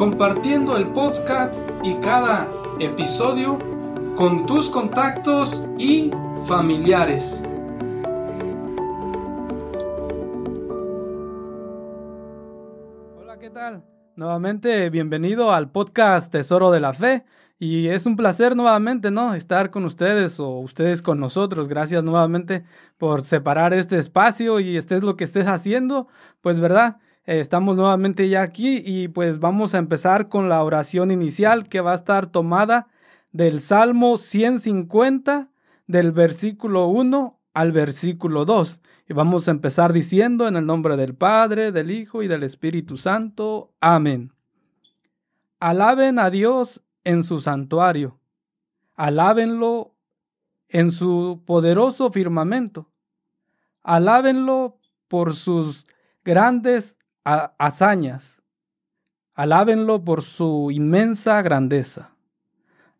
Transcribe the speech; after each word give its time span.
compartiendo 0.00 0.78
el 0.78 0.86
podcast 0.92 1.68
y 1.84 1.96
cada 1.96 2.48
episodio 2.80 3.58
con 4.16 4.46
tus 4.46 4.70
contactos 4.70 5.68
y 5.78 6.10
familiares. 6.46 7.44
Hola, 13.18 13.38
¿qué 13.38 13.50
tal? 13.50 13.84
Nuevamente 14.16 14.88
bienvenido 14.88 15.52
al 15.52 15.70
podcast 15.70 16.32
Tesoro 16.32 16.70
de 16.70 16.80
la 16.80 16.94
Fe. 16.94 17.26
Y 17.58 17.88
es 17.88 18.06
un 18.06 18.16
placer 18.16 18.56
nuevamente, 18.56 19.10
¿no? 19.10 19.34
Estar 19.34 19.70
con 19.70 19.84
ustedes 19.84 20.40
o 20.40 20.60
ustedes 20.60 21.02
con 21.02 21.20
nosotros. 21.20 21.68
Gracias 21.68 22.02
nuevamente 22.02 22.64
por 22.96 23.20
separar 23.20 23.74
este 23.74 23.98
espacio 23.98 24.60
y 24.60 24.78
estés 24.78 25.02
lo 25.02 25.16
que 25.16 25.24
estés 25.24 25.46
haciendo. 25.46 26.08
Pues, 26.40 26.58
¿verdad? 26.58 26.96
Estamos 27.38 27.76
nuevamente 27.76 28.28
ya 28.28 28.42
aquí 28.42 28.82
y 28.84 29.06
pues 29.06 29.38
vamos 29.38 29.72
a 29.72 29.78
empezar 29.78 30.28
con 30.28 30.48
la 30.48 30.64
oración 30.64 31.12
inicial 31.12 31.68
que 31.68 31.80
va 31.80 31.92
a 31.92 31.94
estar 31.94 32.26
tomada 32.26 32.88
del 33.30 33.60
Salmo 33.60 34.16
150 34.16 35.48
del 35.86 36.10
versículo 36.10 36.88
1 36.88 37.38
al 37.54 37.70
versículo 37.70 38.44
2. 38.44 38.80
Y 39.08 39.12
vamos 39.12 39.46
a 39.46 39.52
empezar 39.52 39.92
diciendo 39.92 40.48
en 40.48 40.56
el 40.56 40.66
nombre 40.66 40.96
del 40.96 41.14
Padre, 41.14 41.70
del 41.70 41.92
Hijo 41.92 42.24
y 42.24 42.26
del 42.26 42.42
Espíritu 42.42 42.96
Santo. 42.96 43.70
Amén. 43.80 44.32
Alaben 45.60 46.18
a 46.18 46.30
Dios 46.30 46.82
en 47.04 47.22
su 47.22 47.38
santuario. 47.38 48.18
Alábenlo 48.96 49.94
en 50.68 50.90
su 50.90 51.44
poderoso 51.46 52.10
firmamento. 52.10 52.88
Alábenlo 53.84 54.78
por 55.06 55.36
sus 55.36 55.86
grandes 56.24 56.96
hazañas. 57.24 58.40
Alábenlo 59.34 60.04
por 60.04 60.22
su 60.22 60.70
inmensa 60.70 61.40
grandeza. 61.42 62.10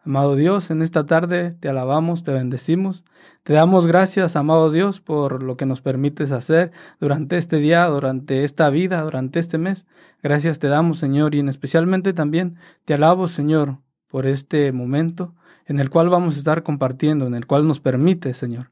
Amado 0.03 0.35
Dios, 0.35 0.71
en 0.71 0.81
esta 0.81 1.05
tarde 1.05 1.55
te 1.61 1.69
alabamos, 1.69 2.25
te 2.25 2.33
bendecimos, 2.33 3.05
te 3.43 3.53
damos 3.53 3.87
gracias, 3.87 4.35
amado 4.35 4.71
Dios, 4.71 5.01
por 5.01 5.43
lo 5.43 5.59
que 5.59 5.67
nos 5.67 5.83
permites 5.83 6.33
hacer 6.33 6.73
durante 7.01 7.37
este 7.37 7.57
día, 7.57 7.85
durante 7.85 8.45
esta 8.45 8.71
vida, 8.71 9.03
durante 9.03 9.39
este 9.39 9.59
mes. 9.59 9.85
Gracias 10.23 10.59
te 10.59 10.69
damos, 10.69 10.99
Señor, 10.99 11.35
y 11.35 11.41
en 11.41 11.51
especialmente 11.51 12.15
también 12.15 12.57
te 12.87 12.95
alabo, 12.95 13.29
Señor, 13.29 13.77
por 14.09 14.27
este 14.27 14.73
momento 14.73 15.35
en 15.67 15.79
el 15.79 15.91
cual 15.91 16.09
vamos 16.09 16.35
a 16.35 16.39
estar 16.39 16.63
compartiendo, 16.63 17.27
en 17.27 17.35
el 17.35 17.47
cual 17.47 17.69
nos 17.69 17.79
permite, 17.79 18.33
Señor. 18.33 18.71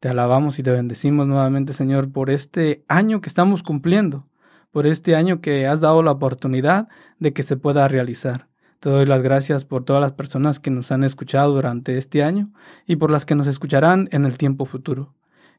Te 0.00 0.08
alabamos 0.08 0.58
y 0.58 0.62
te 0.62 0.70
bendecimos 0.70 1.26
nuevamente, 1.26 1.72
Señor, 1.72 2.12
por 2.12 2.28
este 2.28 2.84
año 2.88 3.22
que 3.22 3.28
estamos 3.28 3.62
cumpliendo 3.62 4.26
por 4.72 4.86
este 4.86 5.14
año 5.14 5.40
que 5.40 5.66
has 5.66 5.80
dado 5.80 6.02
la 6.02 6.10
oportunidad 6.10 6.88
de 7.20 7.32
que 7.32 7.44
se 7.44 7.56
pueda 7.56 7.86
realizar. 7.86 8.48
Te 8.80 8.90
doy 8.90 9.06
las 9.06 9.22
gracias 9.22 9.64
por 9.64 9.84
todas 9.84 10.02
las 10.02 10.12
personas 10.12 10.58
que 10.58 10.70
nos 10.70 10.90
han 10.90 11.04
escuchado 11.04 11.54
durante 11.54 11.96
este 11.98 12.24
año 12.24 12.50
y 12.84 12.96
por 12.96 13.12
las 13.12 13.24
que 13.24 13.36
nos 13.36 13.46
escucharán 13.46 14.08
en 14.10 14.24
el 14.24 14.36
tiempo 14.36 14.64
futuro. 14.64 15.14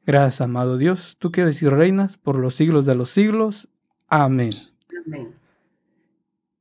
Gracias, 0.05 0.41
amado 0.41 0.77
Dios, 0.77 1.15
tú 1.19 1.31
que 1.31 1.41
eres 1.41 1.61
y 1.61 1.69
reinas 1.69 2.17
por 2.17 2.37
los 2.37 2.55
siglos 2.55 2.85
de 2.85 2.95
los 2.95 3.09
siglos. 3.11 3.69
Amén. 4.09 4.49
Amén. 5.05 5.33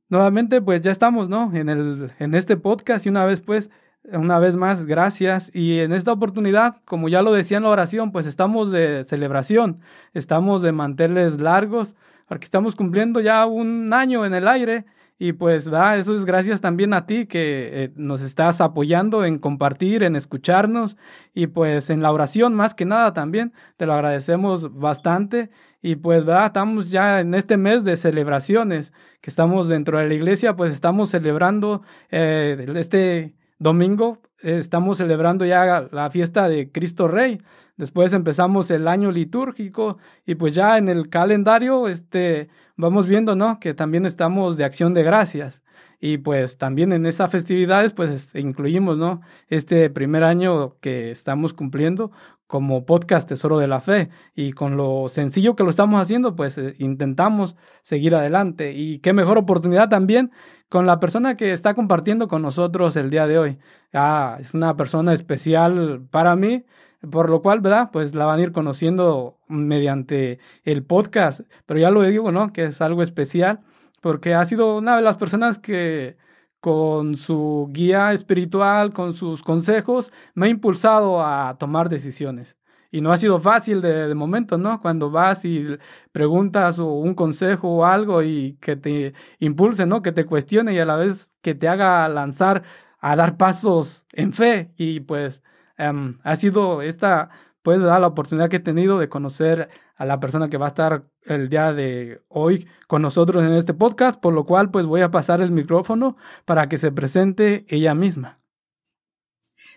Nuevamente, 0.07 0.61
pues 0.61 0.81
ya 0.81 0.91
estamos, 0.91 1.27
¿no? 1.27 1.53
En, 1.53 1.69
el, 1.69 2.11
en 2.19 2.35
este 2.35 2.55
podcast 2.55 3.05
y 3.05 3.09
una 3.09 3.25
vez, 3.25 3.41
pues, 3.41 3.69
una 4.03 4.37
vez 4.37 4.55
más, 4.55 4.85
gracias. 4.85 5.49
Y 5.53 5.79
en 5.79 5.91
esta 5.91 6.11
oportunidad, 6.11 6.77
como 6.85 7.09
ya 7.09 7.21
lo 7.21 7.33
decía 7.33 7.57
en 7.57 7.63
la 7.63 7.69
oración, 7.69 8.11
pues 8.11 8.25
estamos 8.25 8.69
de 8.69 9.03
celebración, 9.05 9.79
estamos 10.13 10.61
de 10.61 10.71
manteles 10.71 11.41
largos, 11.41 11.95
porque 12.33 12.45
estamos 12.45 12.75
cumpliendo 12.75 13.19
ya 13.19 13.45
un 13.45 13.93
año 13.93 14.25
en 14.25 14.33
el 14.33 14.47
aire. 14.47 14.85
Y 15.19 15.33
pues 15.33 15.71
va, 15.71 15.97
eso 15.97 16.15
es 16.15 16.25
gracias 16.25 16.61
también 16.61 16.95
a 16.95 17.05
ti 17.05 17.27
que 17.27 17.83
eh, 17.83 17.91
nos 17.95 18.21
estás 18.21 18.59
apoyando 18.59 19.23
en 19.23 19.37
compartir, 19.37 20.01
en 20.01 20.15
escucharnos. 20.15 20.97
Y 21.35 21.45
pues 21.45 21.91
en 21.91 22.01
la 22.01 22.11
oración 22.11 22.55
más 22.55 22.73
que 22.73 22.85
nada 22.85 23.13
también, 23.13 23.53
te 23.77 23.85
lo 23.85 23.93
agradecemos 23.93 24.73
bastante. 24.73 25.51
Y 25.83 25.97
pues 25.97 26.27
va, 26.27 26.47
estamos 26.47 26.89
ya 26.89 27.19
en 27.19 27.35
este 27.35 27.55
mes 27.55 27.83
de 27.83 27.95
celebraciones 27.97 28.93
que 29.21 29.29
estamos 29.29 29.69
dentro 29.69 29.99
de 29.99 30.07
la 30.07 30.15
iglesia, 30.15 30.55
pues 30.55 30.73
estamos 30.73 31.11
celebrando 31.11 31.83
eh, 32.09 32.65
este 32.75 33.35
domingo 33.63 34.19
estamos 34.43 34.97
celebrando 34.97 35.45
ya 35.45 35.87
la 35.91 36.09
fiesta 36.11 36.47
de 36.49 36.71
Cristo 36.71 37.07
Rey. 37.07 37.41
Después 37.77 38.13
empezamos 38.13 38.69
el 38.69 38.87
año 38.87 39.11
litúrgico 39.11 39.97
y 40.25 40.35
pues 40.35 40.53
ya 40.53 40.77
en 40.77 40.89
el 40.89 41.09
calendario 41.09 41.87
este 41.87 42.49
vamos 42.75 43.07
viendo, 43.07 43.35
¿no? 43.35 43.59
Que 43.59 43.73
también 43.73 44.05
estamos 44.05 44.57
de 44.57 44.65
acción 44.65 44.93
de 44.93 45.03
gracias. 45.03 45.62
Y 46.05 46.17
pues 46.17 46.57
también 46.57 46.91
en 46.91 47.05
esas 47.05 47.31
festividades 47.31 47.93
pues 47.93 48.35
incluimos, 48.35 48.97
¿no? 48.97 49.21
Este 49.47 49.89
primer 49.89 50.25
año 50.25 50.75
que 50.81 51.11
estamos 51.11 51.53
cumpliendo 51.53 52.11
como 52.45 52.85
podcast 52.85 53.29
Tesoro 53.29 53.57
de 53.57 53.69
la 53.69 53.79
Fe 53.79 54.09
y 54.35 54.51
con 54.51 54.75
lo 54.75 55.07
sencillo 55.07 55.55
que 55.55 55.63
lo 55.63 55.69
estamos 55.69 56.01
haciendo 56.01 56.35
pues 56.35 56.57
eh, 56.57 56.75
intentamos 56.77 57.55
seguir 57.83 58.15
adelante 58.15 58.73
y 58.73 58.99
qué 58.99 59.13
mejor 59.13 59.37
oportunidad 59.37 59.87
también 59.87 60.31
con 60.67 60.85
la 60.85 60.99
persona 60.99 61.37
que 61.37 61.53
está 61.53 61.73
compartiendo 61.73 62.27
con 62.27 62.41
nosotros 62.41 62.97
el 62.97 63.09
día 63.09 63.25
de 63.25 63.39
hoy. 63.39 63.59
Ah, 63.93 64.35
es 64.41 64.53
una 64.53 64.75
persona 64.75 65.13
especial 65.13 66.05
para 66.11 66.35
mí, 66.35 66.65
por 67.09 67.29
lo 67.29 67.41
cual, 67.41 67.61
¿verdad? 67.61 67.91
Pues 67.93 68.13
la 68.13 68.25
van 68.25 68.41
a 68.41 68.43
ir 68.43 68.51
conociendo 68.51 69.37
mediante 69.47 70.39
el 70.65 70.83
podcast, 70.83 71.47
pero 71.65 71.79
ya 71.79 71.91
lo 71.91 72.01
digo, 72.01 72.33
¿no? 72.33 72.51
Que 72.51 72.65
es 72.65 72.81
algo 72.81 73.03
especial 73.03 73.61
porque 74.03 74.35
ha 74.35 74.43
sido 74.45 74.77
una 74.77 74.97
de 74.97 75.01
las 75.01 75.17
personas 75.17 75.57
que 75.59 76.17
con 76.59 77.15
su 77.15 77.69
guía 77.71 78.13
espiritual, 78.13 78.93
con 78.93 79.13
sus 79.13 79.41
consejos, 79.43 80.13
me 80.35 80.47
ha 80.47 80.49
impulsado 80.49 81.23
a 81.25 81.57
tomar 81.57 81.89
decisiones. 81.89 82.57
Y 82.91 83.01
no 83.01 83.13
ha 83.13 83.17
sido 83.17 83.39
fácil 83.39 83.81
de, 83.81 84.13
momento, 84.15 84.57
¿no? 84.57 84.81
Cuando 84.81 85.09
vas 85.09 85.45
y 85.45 85.65
preguntas 86.11 86.79
o 86.79 86.87
un 86.93 87.15
consejo 87.15 87.69
o 87.69 87.85
algo 87.85 88.23
y 88.23 88.57
que 88.61 88.75
te 88.75 89.13
impulse, 89.39 89.85
¿no? 89.85 90.01
Que 90.01 90.11
te 90.11 90.25
cuestione 90.25 90.73
y 90.73 90.79
a 90.79 90.85
la 90.85 90.97
vez 90.97 91.29
que 91.41 91.55
te 91.55 91.67
haga 91.69 92.07
lanzar 92.09 92.63
a 92.99 93.15
dar 93.15 93.37
pasos 93.37 94.05
en 94.13 94.33
fe. 94.33 94.73
Y 94.77 94.99
pues 95.01 95.43
em, 95.77 96.19
ha 96.23 96.35
sido 96.35 96.81
esta, 96.81 97.29
pues, 97.61 97.81
dar 97.81 98.01
la 98.01 98.07
oportunidad 98.07 98.49
que 98.49 98.57
he 98.57 98.59
tenido 98.59 98.99
de 98.99 99.09
conocer 99.09 99.69
a 99.95 100.05
la 100.05 100.19
persona 100.19 100.49
que 100.49 100.57
va 100.57 100.65
a 100.67 100.69
estar 100.69 101.05
el 101.25 101.49
día 101.49 101.73
de 101.73 102.21
hoy 102.29 102.67
con 102.87 103.01
nosotros 103.01 103.43
en 103.43 103.53
este 103.53 103.73
podcast, 103.73 104.19
por 104.19 104.33
lo 104.33 104.45
cual 104.45 104.71
pues 104.71 104.85
voy 104.85 105.01
a 105.01 105.11
pasar 105.11 105.41
el 105.41 105.51
micrófono 105.51 106.17
para 106.45 106.69
que 106.69 106.77
se 106.77 106.91
presente 106.91 107.65
ella 107.67 107.93
misma. 107.95 108.39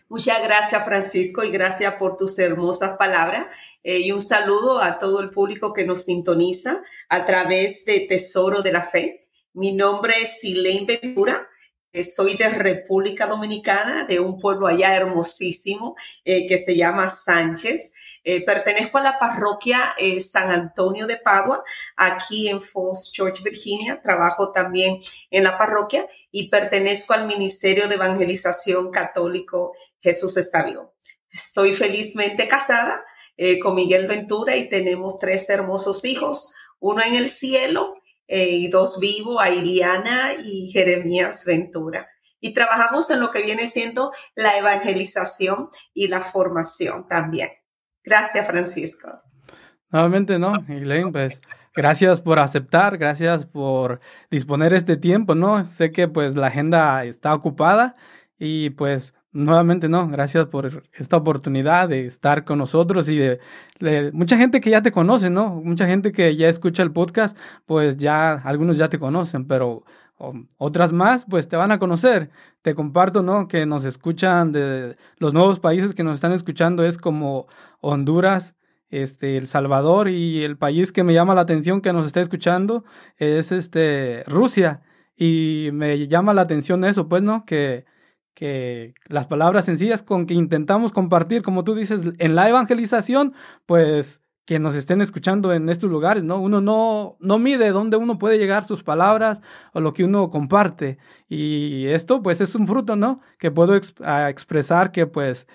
Muchas 0.08 0.40
gracias, 0.42 0.84
Francisco, 0.84 1.42
y 1.42 1.50
gracias 1.50 1.94
por 1.94 2.16
tus 2.16 2.38
hermosas 2.38 2.96
palabras. 2.96 3.46
Eh, 3.82 3.98
y 3.98 4.12
un 4.12 4.20
saludo 4.20 4.80
a 4.80 4.98
todo 4.98 5.20
el 5.20 5.30
público 5.30 5.72
que 5.72 5.84
nos 5.84 6.04
sintoniza 6.04 6.80
a 7.08 7.24
través 7.24 7.84
de 7.86 8.00
Tesoro 8.00 8.62
de 8.62 8.72
la 8.72 8.82
Fe. 8.82 9.28
Mi 9.52 9.72
nombre 9.72 10.14
es 10.20 10.40
Silene 10.40 10.98
Ventura. 11.02 11.48
soy 12.02 12.36
de 12.36 12.48
República 12.50 13.26
Dominicana, 13.26 14.04
de 14.04 14.20
un 14.20 14.38
pueblo 14.38 14.68
allá 14.68 14.94
hermosísimo 14.94 15.96
que 16.24 16.58
se 16.58 16.76
llama 16.76 17.08
Sánchez. 17.08 17.92
Pertenezco 18.44 18.98
a 18.98 19.02
la 19.02 19.18
parroquia 19.18 19.94
San 20.18 20.50
Antonio 20.50 21.06
de 21.06 21.16
Padua, 21.16 21.62
aquí 21.96 22.48
en 22.48 22.60
Falls 22.60 23.12
Church, 23.12 23.42
Virginia. 23.42 24.00
Trabajo 24.02 24.52
también 24.52 25.00
en 25.30 25.44
la 25.44 25.56
parroquia 25.56 26.06
y 26.30 26.48
pertenezco 26.48 27.14
al 27.14 27.26
Ministerio 27.26 27.88
de 27.88 27.94
Evangelización 27.94 28.90
Católico 28.90 29.74
Jesús 30.00 30.36
está 30.36 30.64
vivo. 30.64 30.94
Estoy 31.30 31.74
felizmente 31.74 32.48
casada 32.48 33.04
con 33.62 33.74
Miguel 33.74 34.06
Ventura 34.06 34.56
y 34.56 34.68
tenemos 34.68 35.18
tres 35.18 35.50
hermosos 35.50 36.04
hijos, 36.04 36.54
uno 36.80 37.02
en 37.02 37.14
el 37.14 37.28
cielo 37.28 37.94
eh, 38.28 38.48
y 38.48 38.68
dos 38.68 38.98
vivos, 38.98 39.36
a 39.40 39.50
y 39.50 40.70
Jeremías 40.72 41.44
Ventura. 41.44 42.08
Y 42.40 42.52
trabajamos 42.52 43.10
en 43.10 43.20
lo 43.20 43.30
que 43.30 43.42
viene 43.42 43.66
siendo 43.66 44.12
la 44.34 44.56
evangelización 44.58 45.68
y 45.94 46.08
la 46.08 46.20
formación 46.20 47.06
también. 47.08 47.50
Gracias, 48.06 48.46
Francisco. 48.46 49.20
Nuevamente, 49.90 50.38
¿no? 50.38 50.54
Elaine, 50.68 51.10
pues 51.10 51.40
gracias 51.74 52.20
por 52.20 52.38
aceptar, 52.38 52.98
gracias 52.98 53.46
por 53.46 54.00
disponer 54.30 54.72
este 54.72 54.96
tiempo, 54.96 55.34
¿no? 55.34 55.64
Sé 55.66 55.90
que 55.90 56.08
pues 56.08 56.36
la 56.36 56.46
agenda 56.46 57.04
está 57.04 57.34
ocupada 57.34 57.94
y 58.38 58.70
pues 58.70 59.14
nuevamente 59.32 59.88
no, 59.88 60.08
gracias 60.08 60.46
por 60.46 60.84
esta 60.94 61.16
oportunidad 61.16 61.88
de 61.88 62.06
estar 62.06 62.44
con 62.44 62.58
nosotros 62.58 63.08
y 63.08 63.18
de, 63.18 63.40
mucha 64.12 64.36
gente 64.36 64.60
que 64.60 64.70
ya 64.70 64.82
te 64.82 64.92
conoce, 64.92 65.28
¿no? 65.28 65.50
Mucha 65.50 65.86
gente 65.86 66.12
que 66.12 66.36
ya 66.36 66.48
escucha 66.48 66.82
el 66.82 66.92
podcast, 66.92 67.36
pues 67.66 67.96
ya 67.96 68.32
algunos 68.32 68.78
ya 68.78 68.88
te 68.88 68.98
conocen, 68.98 69.46
pero 69.46 69.84
otras 70.58 70.92
más, 70.92 71.26
pues 71.28 71.48
te 71.48 71.56
van 71.56 71.72
a 71.72 71.78
conocer. 71.78 72.30
Te 72.62 72.74
comparto, 72.74 73.22
¿no? 73.22 73.48
Que 73.48 73.66
nos 73.66 73.84
escuchan 73.84 74.52
de 74.52 74.96
los 75.18 75.34
nuevos 75.34 75.60
países 75.60 75.94
que 75.94 76.04
nos 76.04 76.14
están 76.14 76.32
escuchando 76.32 76.84
es 76.84 76.98
como 76.98 77.46
Honduras, 77.80 78.54
este, 78.88 79.36
El 79.36 79.46
Salvador 79.46 80.08
y 80.08 80.42
el 80.44 80.56
país 80.56 80.92
que 80.92 81.04
me 81.04 81.14
llama 81.14 81.34
la 81.34 81.42
atención 81.42 81.80
que 81.80 81.92
nos 81.92 82.06
está 82.06 82.20
escuchando 82.20 82.84
es 83.18 83.52
este 83.52 84.24
Rusia 84.26 84.82
y 85.16 85.70
me 85.72 86.06
llama 86.08 86.34
la 86.34 86.42
atención 86.42 86.84
eso, 86.84 87.08
pues, 87.08 87.22
¿no? 87.22 87.44
Que 87.44 87.84
que 88.36 88.92
las 89.08 89.26
palabras 89.26 89.64
sencillas 89.64 90.02
con 90.02 90.26
que 90.26 90.34
intentamos 90.34 90.92
compartir, 90.92 91.42
como 91.42 91.64
tú 91.64 91.74
dices, 91.74 92.02
en 92.18 92.34
la 92.34 92.48
evangelización, 92.50 93.32
pues 93.64 94.20
que 94.46 94.58
nos 94.60 94.76
estén 94.76 95.00
escuchando 95.02 95.52
en 95.52 95.68
estos 95.68 95.90
lugares, 95.90 96.22
¿no? 96.24 96.38
Uno 96.40 96.60
no, 96.60 97.16
no 97.20 97.38
mide 97.38 97.70
dónde 97.70 97.96
uno 97.96 98.18
puede 98.18 98.38
llegar 98.38 98.64
sus 98.64 98.82
palabras 98.84 99.42
o 99.72 99.80
lo 99.80 99.92
que 99.92 100.04
uno 100.04 100.30
comparte. 100.30 100.98
Y 101.28 101.86
esto, 101.88 102.22
pues, 102.22 102.40
es 102.40 102.54
un 102.54 102.66
fruto, 102.68 102.96
¿no? 102.96 103.20
Que 103.38 103.50
puedo 103.50 103.74
expresar 103.74 104.92
que, 104.92 105.06
pues, 105.06 105.48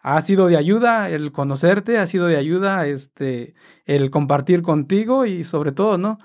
ha 0.00 0.20
sido 0.22 0.46
de 0.46 0.56
ayuda 0.56 1.10
el 1.10 1.32
conocerte, 1.32 1.98
ha 1.98 2.06
sido 2.06 2.26
de 2.26 2.36
ayuda 2.36 2.86
este, 2.86 3.54
el 3.86 4.10
compartir 4.10 4.62
contigo 4.62 5.26
y 5.26 5.44
sobre 5.44 5.72
todo, 5.72 5.98
¿no? 5.98 6.18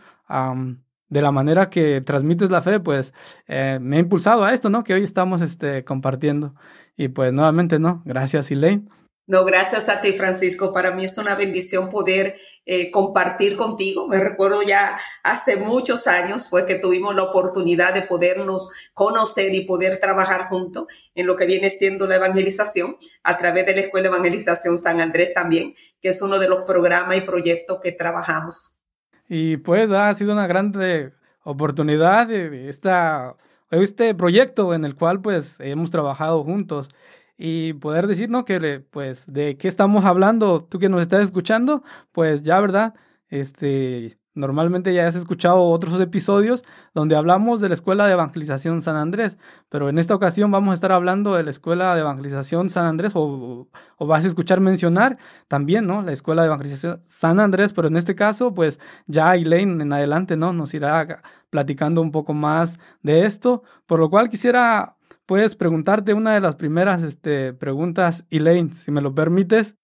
de 1.10 1.22
la 1.22 1.32
manera 1.32 1.70
que 1.70 2.02
transmites 2.02 2.50
la 2.50 2.62
fe, 2.62 2.80
pues 2.82 3.14
eh, 3.48 3.80
me 3.82 3.96
ha 3.98 4.00
impulsado 4.00 4.44
a 4.44 4.54
esto, 4.54 4.70
¿no? 4.70 4.84
Que 4.84 4.94
hoy 4.94 5.04
estamos 5.04 5.42
este, 5.42 5.86
compartiendo. 5.86 6.54
Y 6.98 7.08
pues 7.10 7.32
nuevamente, 7.32 7.80
¿no? 7.80 8.02
Gracias, 8.06 8.52
Elaine. 8.52 8.84
No, 9.28 9.44
gracias 9.44 9.90
a 9.90 10.00
ti, 10.00 10.14
Francisco. 10.14 10.72
Para 10.72 10.92
mí 10.92 11.04
es 11.04 11.18
una 11.18 11.36
bendición 11.36 11.90
poder 11.90 12.38
eh, 12.66 12.90
compartir 12.92 13.58
contigo. 13.58 14.08
Me 14.08 14.22
recuerdo 14.22 14.62
ya 14.66 14.98
hace 15.22 15.58
muchos 15.58 16.08
años 16.08 16.50
fue 16.50 16.66
que 16.66 16.76
tuvimos 16.76 17.14
la 17.14 17.24
oportunidad 17.24 17.94
de 17.94 18.04
podernos 18.04 18.72
conocer 18.94 19.54
y 19.54 19.66
poder 19.66 20.00
trabajar 20.00 20.48
juntos 20.48 20.86
en 21.14 21.28
lo 21.28 21.36
que 21.36 21.46
viene 21.46 21.70
siendo 21.70 22.08
la 22.08 22.16
evangelización 22.16 22.96
a 23.24 23.36
través 23.36 23.66
de 23.66 23.76
la 23.76 23.82
Escuela 23.82 24.04
de 24.08 24.16
Evangelización 24.16 24.78
San 24.78 25.02
Andrés 25.02 25.34
también, 25.34 25.76
que 26.02 26.08
es 26.08 26.22
uno 26.22 26.40
de 26.40 26.48
los 26.48 26.62
programas 26.62 27.18
y 27.18 27.22
proyectos 27.22 27.80
que 27.84 27.92
trabajamos. 27.92 28.82
Y 29.28 29.58
pues 29.58 29.92
ha 29.92 30.14
sido 30.14 30.32
una 30.32 30.48
grande 30.48 31.12
oportunidad 31.44 32.28
de 32.28 32.70
esta, 32.70 33.36
este 33.72 34.16
proyecto 34.16 34.74
en 34.74 34.86
el 34.86 34.96
cual 34.96 35.22
pues 35.22 35.56
hemos 35.60 35.92
trabajado 35.92 36.46
juntos 36.46 36.88
y 37.38 37.74
poder 37.74 38.07
decir, 38.07 38.30
¿no? 38.30 38.45
Que 38.45 38.80
pues 38.92 39.25
de 39.28 39.57
qué 39.57 39.68
estamos 39.68 40.06
hablando, 40.06 40.63
tú 40.63 40.80
que 40.80 40.89
nos 40.89 41.01
estás 41.01 41.24
escuchando, 41.24 41.84
pues 42.12 42.44
ya, 42.44 42.60
¿verdad? 42.60 42.95
Este, 43.30 44.18
Normalmente 44.38 44.94
ya 44.94 45.07
has 45.07 45.16
escuchado 45.16 45.63
otros 45.63 46.00
episodios 46.00 46.63
donde 46.94 47.16
hablamos 47.16 47.60
de 47.60 47.69
la 47.69 47.74
Escuela 47.74 48.06
de 48.06 48.13
Evangelización 48.13 48.84
San 48.84 48.95
Andrés, 48.95 49.36
pero 49.68 49.89
en 49.89 49.98
esta 49.98 50.13
ocasión 50.13 50.51
vamos 50.51 50.72
a 50.72 50.75
estar 50.75 50.92
hablando 50.92 51.34
de 51.34 51.42
la 51.42 51.50
Escuela 51.50 51.95
de 51.95 52.01
Evangelización 52.01 52.69
San 52.69 52.86
Andrés 52.86 53.13
o, 53.16 53.68
vas 54.00 54.25
a 54.25 54.28
escuchar 54.28 54.60
mencionar 54.60 55.18
también, 55.48 55.88
¿no? 55.88 56.04
La 56.04 56.12
Escuela 56.12 56.44
de 56.44 56.50
Evangelización 56.50 57.01
San 57.07 57.40
Andrés, 57.40 57.74
pero 57.74 57.88
en 57.88 57.98
este 57.98 58.13
caso, 58.13 58.54
pues 58.54 58.80
ya 59.07 59.36
Elaine 59.36 59.81
en 59.81 59.92
adelante, 59.92 60.38
¿no? 60.38 60.54
Nos 60.54 60.72
irá 60.75 61.24
platicando 61.50 62.00
un 62.01 62.12
poco 62.12 62.36
más 62.36 62.80
de 63.01 63.25
esto, 63.25 63.63
por 63.88 64.00
lo 64.00 64.12
cual 64.12 64.30
quisiera, 64.30 64.97
pues, 65.28 65.56
preguntarte 65.56 66.14
una 66.14 66.34
de 66.34 66.40
las 66.40 66.56
primeras 66.56 67.04
este, 67.04 67.54
preguntas, 67.54 68.24
Elaine, 68.30 68.74
si 68.74 68.92
me 68.92 69.02
lo 69.02 69.14
permites, 69.14 69.76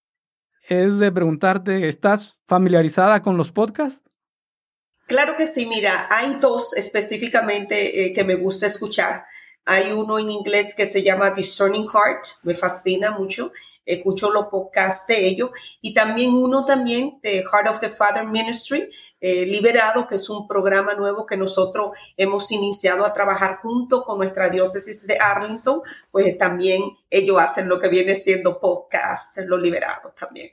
es 0.68 0.98
de 0.98 1.12
preguntarte, 1.12 1.86
¿estás 1.86 2.38
familiarizada 2.48 3.20
con 3.20 3.36
los 3.36 3.52
podcasts? 3.52 4.02
Claro 5.06 5.36
que 5.36 5.46
sí, 5.46 5.66
mira, 5.66 6.08
hay 6.10 6.36
dos 6.40 6.74
específicamente 6.74 8.06
eh, 8.06 8.12
que 8.14 8.24
me 8.24 8.36
gusta 8.36 8.64
escuchar. 8.64 9.26
Hay 9.66 9.92
uno 9.92 10.18
en 10.18 10.30
inglés 10.30 10.74
que 10.74 10.86
se 10.86 11.02
llama 11.02 11.30
Discerning 11.30 11.86
Heart, 11.88 12.24
me 12.44 12.54
fascina 12.54 13.10
mucho, 13.10 13.52
escucho 13.84 14.30
los 14.30 14.46
podcasts 14.46 15.06
de 15.06 15.26
ellos, 15.26 15.50
y 15.80 15.94
también 15.94 16.34
uno 16.34 16.64
también 16.64 17.18
de 17.22 17.42
Heart 17.42 17.68
of 17.68 17.80
the 17.80 17.88
Father 17.88 18.24
Ministry, 18.26 18.88
eh, 19.20 19.46
Liberado, 19.46 20.06
que 20.06 20.16
es 20.16 20.28
un 20.28 20.46
programa 20.46 20.94
nuevo 20.94 21.26
que 21.26 21.36
nosotros 21.36 21.96
hemos 22.16 22.50
iniciado 22.50 23.04
a 23.06 23.12
trabajar 23.12 23.58
junto 23.62 24.04
con 24.04 24.18
nuestra 24.18 24.48
diócesis 24.48 25.06
de 25.06 25.18
Arlington, 25.18 25.80
pues 26.10 26.36
también 26.38 26.82
ellos 27.10 27.38
hacen 27.38 27.68
lo 27.68 27.78
que 27.78 27.88
viene 27.88 28.14
siendo 28.14 28.60
podcast, 28.60 29.38
lo 29.46 29.56
liberado 29.56 30.12
también. 30.18 30.50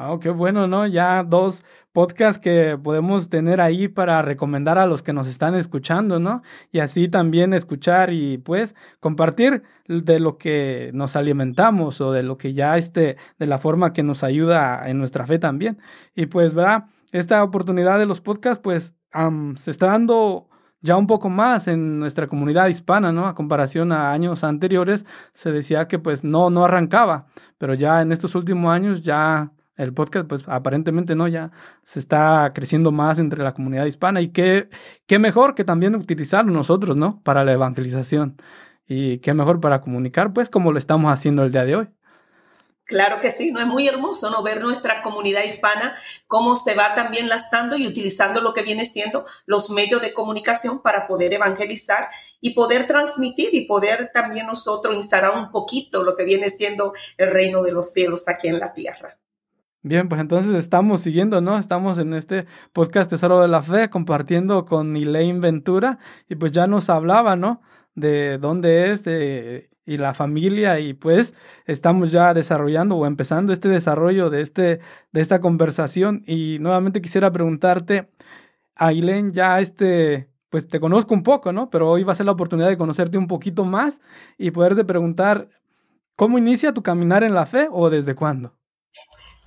Ah, 0.00 0.16
qué 0.20 0.30
bueno, 0.30 0.68
¿no? 0.68 0.86
Ya 0.86 1.24
dos 1.24 1.64
podcasts 1.92 2.40
que 2.40 2.78
podemos 2.82 3.28
tener 3.28 3.60
ahí 3.60 3.88
para 3.88 4.22
recomendar 4.22 4.78
a 4.78 4.86
los 4.86 5.02
que 5.02 5.12
nos 5.12 5.26
están 5.26 5.54
escuchando, 5.54 6.18
¿no? 6.18 6.42
Y 6.70 6.80
así 6.80 7.08
también 7.08 7.54
escuchar 7.54 8.12
y 8.12 8.38
pues 8.38 8.74
compartir 9.00 9.62
de 9.86 10.20
lo 10.20 10.38
que 10.38 10.90
nos 10.94 11.16
alimentamos 11.16 12.00
o 12.00 12.12
de 12.12 12.22
lo 12.22 12.38
que 12.38 12.52
ya 12.52 12.76
esté, 12.76 13.16
de 13.38 13.46
la 13.46 13.58
forma 13.58 13.92
que 13.92 14.02
nos 14.02 14.22
ayuda 14.22 14.82
en 14.86 14.98
nuestra 14.98 15.26
fe 15.26 15.38
también. 15.38 15.78
Y 16.14 16.26
pues, 16.26 16.54
¿verdad? 16.54 16.84
Esta 17.10 17.42
oportunidad 17.42 17.98
de 17.98 18.06
los 18.06 18.20
podcasts, 18.20 18.62
pues, 18.62 18.92
se 19.56 19.70
está 19.70 19.86
dando 19.86 20.48
ya 20.80 20.96
un 20.96 21.06
poco 21.06 21.28
más 21.28 21.66
en 21.66 21.98
nuestra 21.98 22.28
comunidad 22.28 22.68
hispana, 22.68 23.10
¿no? 23.12 23.26
A 23.26 23.34
comparación 23.34 23.90
a 23.92 24.12
años 24.12 24.44
anteriores, 24.44 25.04
se 25.32 25.50
decía 25.50 25.88
que 25.88 25.98
pues 25.98 26.22
no, 26.22 26.50
no 26.50 26.64
arrancaba, 26.64 27.26
pero 27.58 27.74
ya 27.74 28.00
en 28.00 28.12
estos 28.12 28.34
últimos 28.34 28.72
años 28.72 29.02
ya 29.02 29.52
el 29.78 29.94
podcast, 29.94 30.28
pues 30.28 30.42
aparentemente 30.46 31.14
no, 31.14 31.28
ya 31.28 31.52
se 31.84 32.00
está 32.00 32.52
creciendo 32.54 32.92
más 32.92 33.18
entre 33.18 33.42
la 33.42 33.54
comunidad 33.54 33.86
hispana 33.86 34.20
y 34.20 34.30
qué, 34.30 34.68
qué 35.06 35.18
mejor 35.18 35.54
que 35.54 35.64
también 35.64 35.94
utilizarlo 35.94 36.52
nosotros, 36.52 36.96
¿no? 36.96 37.22
Para 37.22 37.44
la 37.44 37.52
evangelización 37.52 38.36
y 38.86 39.18
qué 39.20 39.34
mejor 39.34 39.60
para 39.60 39.80
comunicar, 39.80 40.32
pues 40.32 40.50
como 40.50 40.72
lo 40.72 40.78
estamos 40.78 41.12
haciendo 41.12 41.44
el 41.44 41.52
día 41.52 41.64
de 41.64 41.76
hoy. 41.76 41.88
Claro 42.88 43.20
que 43.20 43.30
sí, 43.30 43.52
no 43.52 43.60
es 43.60 43.66
muy 43.66 43.86
hermoso 43.86 44.30
no 44.30 44.42
ver 44.42 44.62
nuestra 44.62 45.02
comunidad 45.02 45.44
hispana 45.44 45.94
cómo 46.26 46.56
se 46.56 46.74
va 46.74 46.94
también 46.94 47.28
lanzando 47.28 47.76
y 47.76 47.86
utilizando 47.86 48.40
lo 48.40 48.54
que 48.54 48.62
viene 48.62 48.86
siendo 48.86 49.26
los 49.44 49.68
medios 49.68 50.00
de 50.00 50.14
comunicación 50.14 50.80
para 50.80 51.06
poder 51.06 51.34
evangelizar 51.34 52.08
y 52.40 52.54
poder 52.54 52.86
transmitir 52.86 53.50
y 53.52 53.66
poder 53.66 54.10
también 54.10 54.46
nosotros 54.46 54.96
instalar 54.96 55.32
un 55.32 55.50
poquito 55.50 56.02
lo 56.02 56.16
que 56.16 56.24
viene 56.24 56.48
siendo 56.48 56.94
el 57.18 57.30
reino 57.30 57.62
de 57.62 57.72
los 57.72 57.92
cielos 57.92 58.26
aquí 58.26 58.48
en 58.48 58.58
la 58.58 58.72
tierra. 58.72 59.18
Bien, 59.82 60.08
pues 60.08 60.20
entonces 60.20 60.54
estamos 60.54 61.00
siguiendo, 61.02 61.40
¿no? 61.40 61.56
Estamos 61.56 61.98
en 61.98 62.12
este 62.12 62.46
podcast 62.72 63.08
Tesoro 63.10 63.40
de 63.40 63.48
la 63.48 63.62
Fe 63.62 63.88
compartiendo 63.90 64.64
con 64.64 64.96
Elaine 64.96 65.40
Ventura 65.40 65.98
y 66.28 66.34
pues 66.34 66.50
ya 66.52 66.66
nos 66.66 66.90
hablaba, 66.90 67.36
¿no? 67.36 67.62
De 67.94 68.38
dónde 68.38 68.90
es 68.90 69.04
de, 69.04 69.70
y 69.86 69.96
la 69.96 70.14
familia 70.14 70.80
y 70.80 70.94
pues 70.94 71.34
estamos 71.64 72.10
ya 72.12 72.34
desarrollando 72.34 72.96
o 72.96 73.06
empezando 73.06 73.52
este 73.52 73.68
desarrollo 73.68 74.30
de, 74.30 74.42
este, 74.42 74.80
de 75.12 75.20
esta 75.20 75.40
conversación 75.40 76.24
y 76.26 76.58
nuevamente 76.58 77.00
quisiera 77.00 77.30
preguntarte 77.32 78.10
a 78.76 78.92
Elaine 78.92 79.32
ya 79.32 79.60
este, 79.60 80.28
pues 80.50 80.68
te 80.68 80.80
conozco 80.80 81.14
un 81.14 81.22
poco, 81.22 81.52
¿no? 81.52 81.70
Pero 81.70 81.90
hoy 81.90 82.04
va 82.04 82.12
a 82.12 82.16
ser 82.16 82.26
la 82.26 82.32
oportunidad 82.32 82.68
de 82.68 82.78
conocerte 82.78 83.18
un 83.18 83.28
poquito 83.28 83.64
más 83.64 84.00
y 84.38 84.50
poderte 84.50 84.84
preguntar, 84.84 85.48
¿cómo 86.16 86.38
inicia 86.38 86.74
tu 86.74 86.82
caminar 86.82 87.24
en 87.24 87.34
la 87.34 87.46
fe 87.46 87.68
o 87.70 87.90
desde 87.90 88.14
cuándo? 88.16 88.57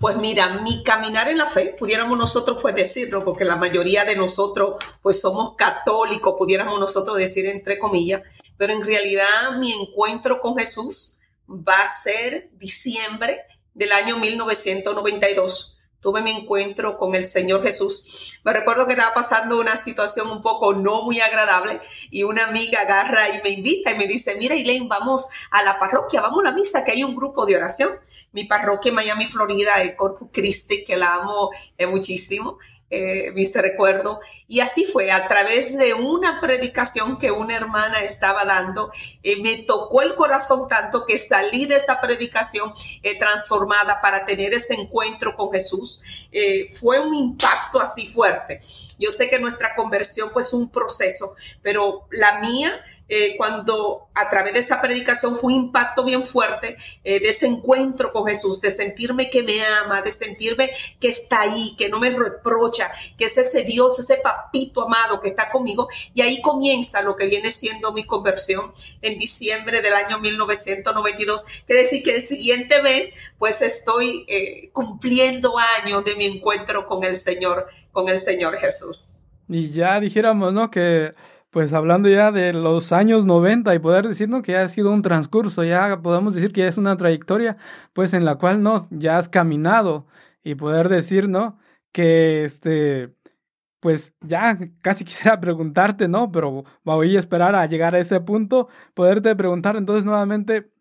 Pues 0.01 0.17
mira, 0.17 0.62
mi 0.63 0.81
caminar 0.81 1.29
en 1.29 1.38
la 1.38 1.46
fe, 1.46 1.75
pudiéramos 1.77 2.17
nosotros 2.17 2.60
pues 2.60 2.74
decirlo, 2.74 3.22
porque 3.22 3.46
la 3.46 3.55
mayoría 3.55 4.03
de 4.03 4.15
nosotros 4.15 4.77
pues 5.03 5.22
somos 5.22 5.55
católicos, 5.55 6.34
pudiéramos 6.39 6.79
nosotros 6.79 7.17
decir 7.17 7.46
entre 7.46 7.77
comillas, 7.77 8.24
pero 8.58 8.74
en 8.74 8.84
realidad 8.84 9.58
mi 9.60 9.72
encuentro 9.74 10.41
con 10.41 10.58
Jesús 10.58 11.20
va 11.48 11.81
a 11.81 11.86
ser 11.86 12.50
diciembre 12.53 13.41
del 13.75 13.91
año 13.91 14.17
1992 14.17 15.77
tuve 16.01 16.22
mi 16.22 16.31
encuentro 16.31 16.98
con 16.98 17.15
el 17.15 17.24
Señor 17.24 17.63
Jesús. 17.63 18.41
Me 18.43 18.51
recuerdo 18.51 18.86
que 18.86 18.93
estaba 18.93 19.13
pasando 19.13 19.60
una 19.60 19.77
situación 19.77 20.29
un 20.29 20.41
poco 20.41 20.74
no 20.74 21.03
muy 21.03 21.22
agradable 21.22 21.79
y 22.10 22.24
una 22.24 22.46
amiga 22.46 22.81
agarra 22.81 23.29
y 23.29 23.41
me 23.41 23.50
invita 23.51 23.91
y 23.91 23.98
me 23.98 24.08
dice, 24.08 24.36
mira 24.36 24.55
Elaine, 24.55 24.88
vamos 24.89 25.29
a 25.51 25.63
la 25.63 25.79
parroquia, 25.79 26.22
vamos 26.22 26.41
a 26.43 26.50
la 26.50 26.51
misa, 26.51 26.84
que 26.84 26.91
hay 26.91 27.03
un 27.03 27.15
grupo 27.15 27.46
de 27.46 27.55
oración. 27.55 27.91
Mi 28.34 28.46
parroquia 28.46 28.89
en 28.89 28.96
Miami, 28.96 29.27
Florida, 29.27 29.81
el 29.81 29.96
Corpus 29.96 30.29
Christi, 30.34 30.84
que 30.84 30.98
la 30.98 31.15
amo 31.15 31.51
eh, 31.77 31.86
muchísimo 31.86 32.58
eh, 32.91 33.31
mis 33.31 33.55
recuerdos. 33.55 34.19
Y 34.48 34.60
así 34.60 34.86
fue, 34.86 35.12
a 35.12 35.27
través 35.27 35.77
de 35.77 35.93
una 35.93 36.39
predicación 36.39 37.17
que 37.17 37.31
una 37.31 37.55
hermana 37.55 38.01
estaba 38.01 38.43
dando, 38.45 38.91
eh, 39.24 39.41
me 39.41 39.63
tocó 39.63 40.01
el 40.01 40.15
corazón 40.15 40.67
tanto 40.67 41.05
que 41.05 41.17
salí 41.17 41.65
de 41.65 41.77
esa 41.77 42.00
predicación 42.00 42.74
eh, 43.01 43.17
transformada 43.17 44.00
para 44.01 44.25
tener 44.25 44.53
ese 44.53 44.74
encuentro 44.74 45.36
con 45.36 45.51
Jesús. 45.51 46.27
Eh, 46.31 46.67
fue 46.67 47.00
un 47.00 47.13
impacto 47.13 47.79
así 47.79 48.07
fuerte. 48.07 48.60
Yo 49.00 49.10
sé 49.10 49.29
que 49.29 49.39
nuestra 49.39 49.74
conversión 49.75 50.29
pues 50.31 50.48
es 50.48 50.53
un 50.53 50.69
proceso, 50.69 51.36
pero 51.62 52.07
la 52.12 52.39
mía 52.39 52.77
eh, 53.08 53.36
cuando 53.38 54.08
a 54.13 54.29
través 54.29 54.53
de 54.53 54.60
esa 54.60 54.79
predicación 54.79 55.36
fue 55.36 55.53
un 55.53 55.65
impacto 55.65 56.03
bien 56.03 56.24
fuerte 56.24 56.77
eh, 57.03 57.20
de 57.20 57.29
ese 57.29 57.46
encuentro 57.46 58.12
con 58.13 58.25
Jesús, 58.25 58.62
de 58.62 58.70
sentirme 58.70 59.29
que 59.29 59.43
me 59.43 59.62
ama, 59.63 60.01
de 60.01 60.12
sentirme 60.12 60.72
que 61.00 61.10
está 61.10 61.41
ahí, 61.41 61.75
que 61.77 61.89
no 61.89 62.00
me 62.00 62.10
reprocha, 62.10 62.91
que 63.17 63.25
es 63.25 63.38
ese 63.38 63.63
Dios, 63.63 64.00
ese 64.00 64.17
papito 64.17 64.84
amado 64.84 65.20
que 65.20 65.29
está 65.29 65.51
conmigo. 65.51 65.89
Y 66.13 66.22
ahí 66.22 66.41
comienza 66.41 67.01
lo 67.01 67.15
que 67.15 67.25
viene 67.25 67.51
siendo 67.51 67.91
mi 67.91 68.05
conversión 68.05 68.72
en 69.01 69.17
diciembre 69.17 69.81
del 69.81 69.93
año 69.93 70.20
1992. 70.20 71.63
Quiere 71.65 71.84
decir 71.84 72.03
que 72.03 72.15
el 72.15 72.22
siguiente 72.22 72.81
mes, 72.81 73.13
pues 73.38 73.62
estoy 73.62 74.25
eh, 74.27 74.70
cumpliendo 74.72 75.55
años 75.84 76.05
de 76.05 76.15
mi 76.15 76.25
encuentro 76.25 76.88
con 76.88 77.03
el 77.03 77.15
Señor, 77.15 77.67
con 77.91 78.10
el 78.10 78.17
Señor 78.17 78.58
Jesús. 78.58 79.17
Y 79.50 79.72
ya 79.72 80.00
dijéramos, 80.00 80.53
¿no? 80.53 80.72
Que 80.72 81.13
pues 81.51 81.74
hablando 81.74 82.10
ya 82.10 82.31
de 82.31 82.53
los 82.53 82.91
años 82.93 83.25
90 83.25 83.75
y 83.75 83.79
poder 83.79 84.08
decirnos 84.08 84.41
que 84.41 84.58
ha 84.58 84.67
sido 84.70 84.91
un 84.91 85.01
transcurso, 85.03 85.63
ya 85.63 86.01
podemos 86.01 86.34
decir 86.34 86.53
que 86.53 86.67
es 86.67 86.77
una 86.77 86.98
trayectoria, 86.98 87.58
pues 87.93 88.13
en 88.13 88.25
la 88.25 88.36
cual 88.36 88.63
no, 88.63 88.88
ya 88.91 89.17
has 89.17 89.29
caminado 89.29 90.08
y 90.43 90.55
poder 90.55 90.89
decir, 90.89 91.29
¿no? 91.29 91.60
Que 91.91 92.46
este, 92.46 93.13
pues 93.81 94.13
ya 94.22 94.58
casi 94.81 95.05
quisiera 95.05 95.39
preguntarte, 95.41 96.08
¿no? 96.08 96.31
Pero 96.31 96.63
voy 96.84 97.15
a 97.17 97.20
esperar 97.20 97.55
a 97.55 97.65
llegar 97.65 97.96
a 97.96 98.00
ese 98.00 98.22
punto, 98.22 98.70
poderte 98.93 99.36
preguntar 99.36 99.75
entonces 99.75 100.05
nuevamente, 100.05 100.72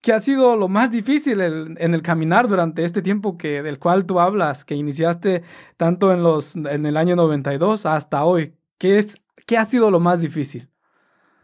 ¿qué 0.00 0.12
ha 0.12 0.20
sido 0.20 0.56
lo 0.56 0.68
más 0.68 0.90
difícil 0.92 1.40
en 1.40 1.94
el 1.94 2.02
caminar 2.02 2.48
durante 2.48 2.84
este 2.84 3.02
tiempo 3.02 3.36
que, 3.38 3.62
del 3.62 3.78
cual 3.78 4.06
tú 4.06 4.20
hablas, 4.20 4.64
que 4.64 4.74
iniciaste 4.76 5.42
tanto 5.76 6.12
en, 6.12 6.22
los, 6.22 6.56
en 6.56 6.86
el 6.86 6.96
año 6.96 7.16
92 7.16 7.86
hasta 7.86 8.24
hoy? 8.24 8.54
¿Qué 8.78 8.98
es 8.98 9.16
¿Qué 9.46 9.56
ha 9.56 9.64
sido 9.64 9.90
lo 9.90 10.00
más 10.00 10.20
difícil? 10.20 10.68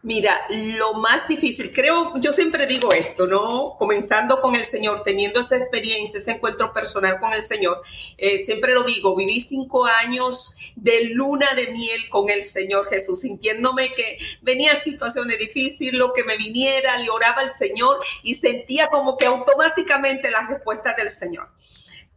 Mira, 0.03 0.39
lo 0.49 0.93
más 0.93 1.27
difícil, 1.27 1.73
creo, 1.73 2.13
yo 2.21 2.31
siempre 2.31 2.67
digo 2.67 2.93
esto, 2.93 3.25
¿no? 3.27 3.75
Comenzando 3.77 4.39
con 4.39 4.55
el 4.55 4.63
Señor, 4.63 5.03
teniendo 5.03 5.39
esa 5.39 5.57
experiencia, 5.57 6.19
ese 6.19 6.31
encuentro 6.31 6.71
personal 6.71 7.19
con 7.19 7.33
el 7.33 7.41
Señor, 7.41 7.81
eh, 8.17 8.37
siempre 8.37 8.73
lo 8.73 8.83
digo, 8.83 9.15
viví 9.15 9.39
cinco 9.39 9.85
años 9.85 10.55
de 10.75 11.05
luna 11.09 11.47
de 11.55 11.73
miel 11.73 12.09
con 12.09 12.29
el 12.29 12.43
Señor 12.43 12.87
Jesús, 12.87 13.21
sintiéndome 13.21 13.91
que 13.95 14.17
venía 14.43 14.75
situaciones 14.75 15.39
difíciles, 15.39 15.95
lo 15.95 16.13
que 16.13 16.23
me 16.23 16.37
viniera, 16.37 16.97
le 16.99 17.09
oraba 17.09 17.41
al 17.41 17.51
Señor 17.51 17.99
y 18.21 18.35
sentía 18.35 18.87
como 18.87 19.17
que 19.17 19.25
automáticamente 19.25 20.31
la 20.31 20.47
respuesta 20.47 20.93
del 20.93 21.09
Señor. 21.09 21.49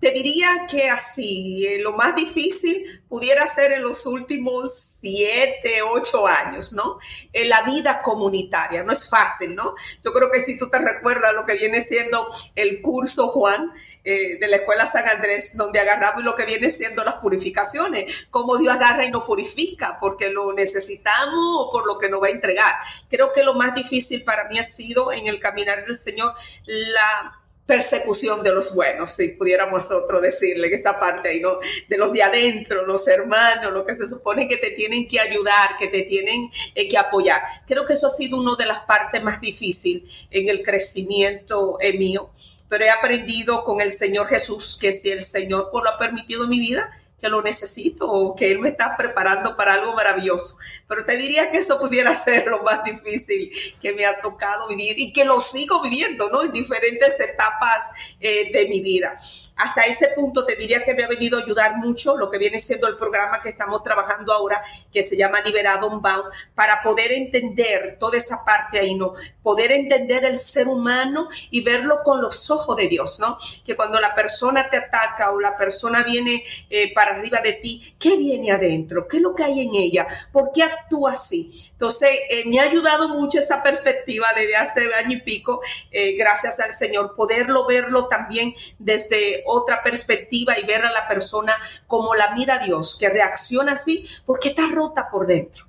Te 0.00 0.12
diría 0.12 0.66
que 0.68 0.88
así, 0.88 1.66
eh, 1.66 1.78
lo 1.78 1.92
más 1.92 2.14
difícil 2.16 3.02
pudiera 3.08 3.46
ser 3.46 3.72
en 3.72 3.82
los 3.82 4.06
últimos 4.06 4.98
siete, 5.00 5.82
ocho 5.82 6.26
años, 6.26 6.72
¿no? 6.72 6.98
En 7.32 7.48
la 7.50 7.62
vida 7.62 8.00
comunitaria, 8.02 8.82
no 8.82 8.92
es 8.92 9.08
fácil, 9.10 9.54
¿no? 9.54 9.74
Yo 10.02 10.12
creo 10.12 10.30
que 10.30 10.40
si 10.40 10.56
tú 10.56 10.70
te 10.70 10.78
recuerdas 10.78 11.34
lo 11.34 11.44
que 11.44 11.56
viene 11.56 11.80
siendo 11.82 12.26
el 12.56 12.80
curso, 12.80 13.28
Juan, 13.28 13.72
eh, 14.02 14.38
de 14.40 14.48
la 14.48 14.56
Escuela 14.56 14.86
San 14.86 15.06
Andrés, 15.06 15.58
donde 15.58 15.78
agarramos 15.78 16.24
lo 16.24 16.34
que 16.34 16.46
viene 16.46 16.70
siendo 16.70 17.04
las 17.04 17.16
purificaciones, 17.16 18.28
cómo 18.30 18.56
Dios 18.56 18.74
agarra 18.74 19.04
y 19.04 19.10
nos 19.10 19.24
purifica, 19.24 19.98
porque 20.00 20.30
lo 20.30 20.54
necesitamos 20.54 21.56
o 21.58 21.68
por 21.70 21.86
lo 21.86 21.98
que 21.98 22.08
nos 22.08 22.22
va 22.22 22.28
a 22.28 22.30
entregar. 22.30 22.76
Creo 23.10 23.30
que 23.32 23.44
lo 23.44 23.52
más 23.52 23.74
difícil 23.74 24.24
para 24.24 24.48
mí 24.48 24.58
ha 24.58 24.64
sido 24.64 25.12
en 25.12 25.26
el 25.26 25.38
caminar 25.38 25.84
del 25.84 25.96
Señor 25.96 26.34
la 26.64 27.39
persecución 27.70 28.42
de 28.42 28.52
los 28.52 28.74
buenos, 28.74 29.12
si 29.12 29.28
pudiéramos 29.28 29.74
nosotros 29.74 30.20
decirle 30.22 30.66
en 30.66 30.74
esa 30.74 30.98
parte 30.98 31.28
ahí, 31.28 31.38
¿no? 31.38 31.60
De 31.86 31.96
los 31.96 32.12
de 32.12 32.20
adentro, 32.20 32.84
los 32.84 33.06
hermanos, 33.06 33.72
lo 33.72 33.86
que 33.86 33.94
se 33.94 34.08
supone 34.08 34.48
que 34.48 34.56
te 34.56 34.72
tienen 34.72 35.06
que 35.06 35.20
ayudar, 35.20 35.76
que 35.78 35.86
te 35.86 36.02
tienen 36.02 36.50
eh, 36.74 36.88
que 36.88 36.98
apoyar. 36.98 37.40
Creo 37.68 37.86
que 37.86 37.92
eso 37.92 38.08
ha 38.08 38.10
sido 38.10 38.38
una 38.38 38.56
de 38.56 38.66
las 38.66 38.80
partes 38.86 39.22
más 39.22 39.40
difíciles 39.40 40.02
en 40.32 40.48
el 40.48 40.64
crecimiento 40.64 41.78
eh, 41.80 41.96
mío, 41.96 42.30
pero 42.68 42.84
he 42.84 42.90
aprendido 42.90 43.62
con 43.62 43.80
el 43.80 43.92
Señor 43.92 44.26
Jesús 44.26 44.76
que 44.76 44.90
si 44.90 45.12
el 45.12 45.22
Señor 45.22 45.70
por 45.70 45.84
lo 45.84 45.90
ha 45.90 45.96
permitido 45.96 46.42
en 46.42 46.50
mi 46.50 46.58
vida, 46.58 46.90
que 47.20 47.28
lo 47.28 47.40
necesito 47.40 48.10
o 48.10 48.34
que 48.34 48.50
Él 48.50 48.58
me 48.58 48.70
está 48.70 48.96
preparando 48.96 49.54
para 49.54 49.74
algo 49.74 49.92
maravilloso. 49.92 50.56
Pero 50.90 51.04
te 51.04 51.16
diría 51.16 51.52
que 51.52 51.58
eso 51.58 51.78
pudiera 51.78 52.12
ser 52.16 52.48
lo 52.48 52.64
más 52.64 52.82
difícil 52.82 53.48
que 53.80 53.92
me 53.92 54.04
ha 54.04 54.20
tocado 54.20 54.66
vivir 54.66 54.98
y 54.98 55.12
que 55.12 55.24
lo 55.24 55.38
sigo 55.38 55.80
viviendo, 55.80 56.28
¿no? 56.30 56.42
En 56.42 56.50
diferentes 56.50 57.20
etapas 57.20 57.92
eh, 58.20 58.50
de 58.52 58.68
mi 58.68 58.80
vida. 58.80 59.16
Hasta 59.56 59.82
ese 59.82 60.08
punto 60.08 60.44
te 60.44 60.56
diría 60.56 60.82
que 60.84 60.94
me 60.94 61.04
ha 61.04 61.06
venido 61.06 61.38
a 61.38 61.42
ayudar 61.42 61.76
mucho 61.76 62.16
lo 62.16 62.28
que 62.28 62.38
viene 62.38 62.58
siendo 62.58 62.88
el 62.88 62.96
programa 62.96 63.40
que 63.40 63.50
estamos 63.50 63.84
trabajando 63.84 64.32
ahora, 64.32 64.62
que 64.92 65.02
se 65.02 65.16
llama 65.16 65.42
Liberado 65.42 65.86
Unbound, 65.86 66.24
para 66.54 66.80
poder 66.80 67.12
entender 67.12 67.96
toda 68.00 68.18
esa 68.18 68.44
parte 68.44 68.80
ahí, 68.80 68.96
¿no? 68.96 69.12
Poder 69.42 69.70
entender 69.70 70.24
el 70.24 70.38
ser 70.38 70.66
humano 70.66 71.28
y 71.50 71.62
verlo 71.62 72.00
con 72.02 72.20
los 72.20 72.50
ojos 72.50 72.74
de 72.76 72.88
Dios, 72.88 73.20
¿no? 73.20 73.38
Que 73.64 73.76
cuando 73.76 74.00
la 74.00 74.14
persona 74.14 74.68
te 74.68 74.78
ataca 74.78 75.30
o 75.30 75.40
la 75.40 75.56
persona 75.56 76.02
viene 76.02 76.42
eh, 76.68 76.92
para 76.94 77.12
arriba 77.12 77.40
de 77.40 77.52
ti, 77.52 77.94
¿qué 77.98 78.16
viene 78.16 78.50
adentro? 78.50 79.06
¿Qué 79.06 79.18
es 79.18 79.22
lo 79.22 79.34
que 79.34 79.44
hay 79.44 79.60
en 79.60 79.74
ella? 79.74 80.08
¿Por 80.32 80.50
qué 80.52 80.64
actúa 80.80 81.12
así? 81.12 81.68
Entonces, 81.72 82.10
eh, 82.28 82.44
me 82.46 82.60
ha 82.60 82.64
ayudado 82.64 83.08
mucho 83.08 83.38
esa 83.38 83.62
perspectiva 83.62 84.26
desde 84.34 84.56
hace 84.56 84.94
año 84.94 85.16
y 85.16 85.20
pico, 85.22 85.60
eh, 85.90 86.16
gracias 86.16 86.60
al 86.60 86.72
Señor, 86.72 87.14
poderlo 87.14 87.66
verlo 87.66 88.08
también 88.08 88.54
desde 88.78 89.42
otra 89.46 89.82
perspectiva 89.82 90.58
y 90.58 90.66
ver 90.66 90.84
a 90.84 90.92
la 90.92 91.06
persona 91.06 91.56
como 91.86 92.14
la 92.14 92.34
mira 92.34 92.58
Dios, 92.58 92.96
que 92.98 93.08
reacciona 93.08 93.72
así 93.72 94.06
porque 94.26 94.50
está 94.50 94.66
rota 94.72 95.08
por 95.10 95.26
dentro. 95.26 95.66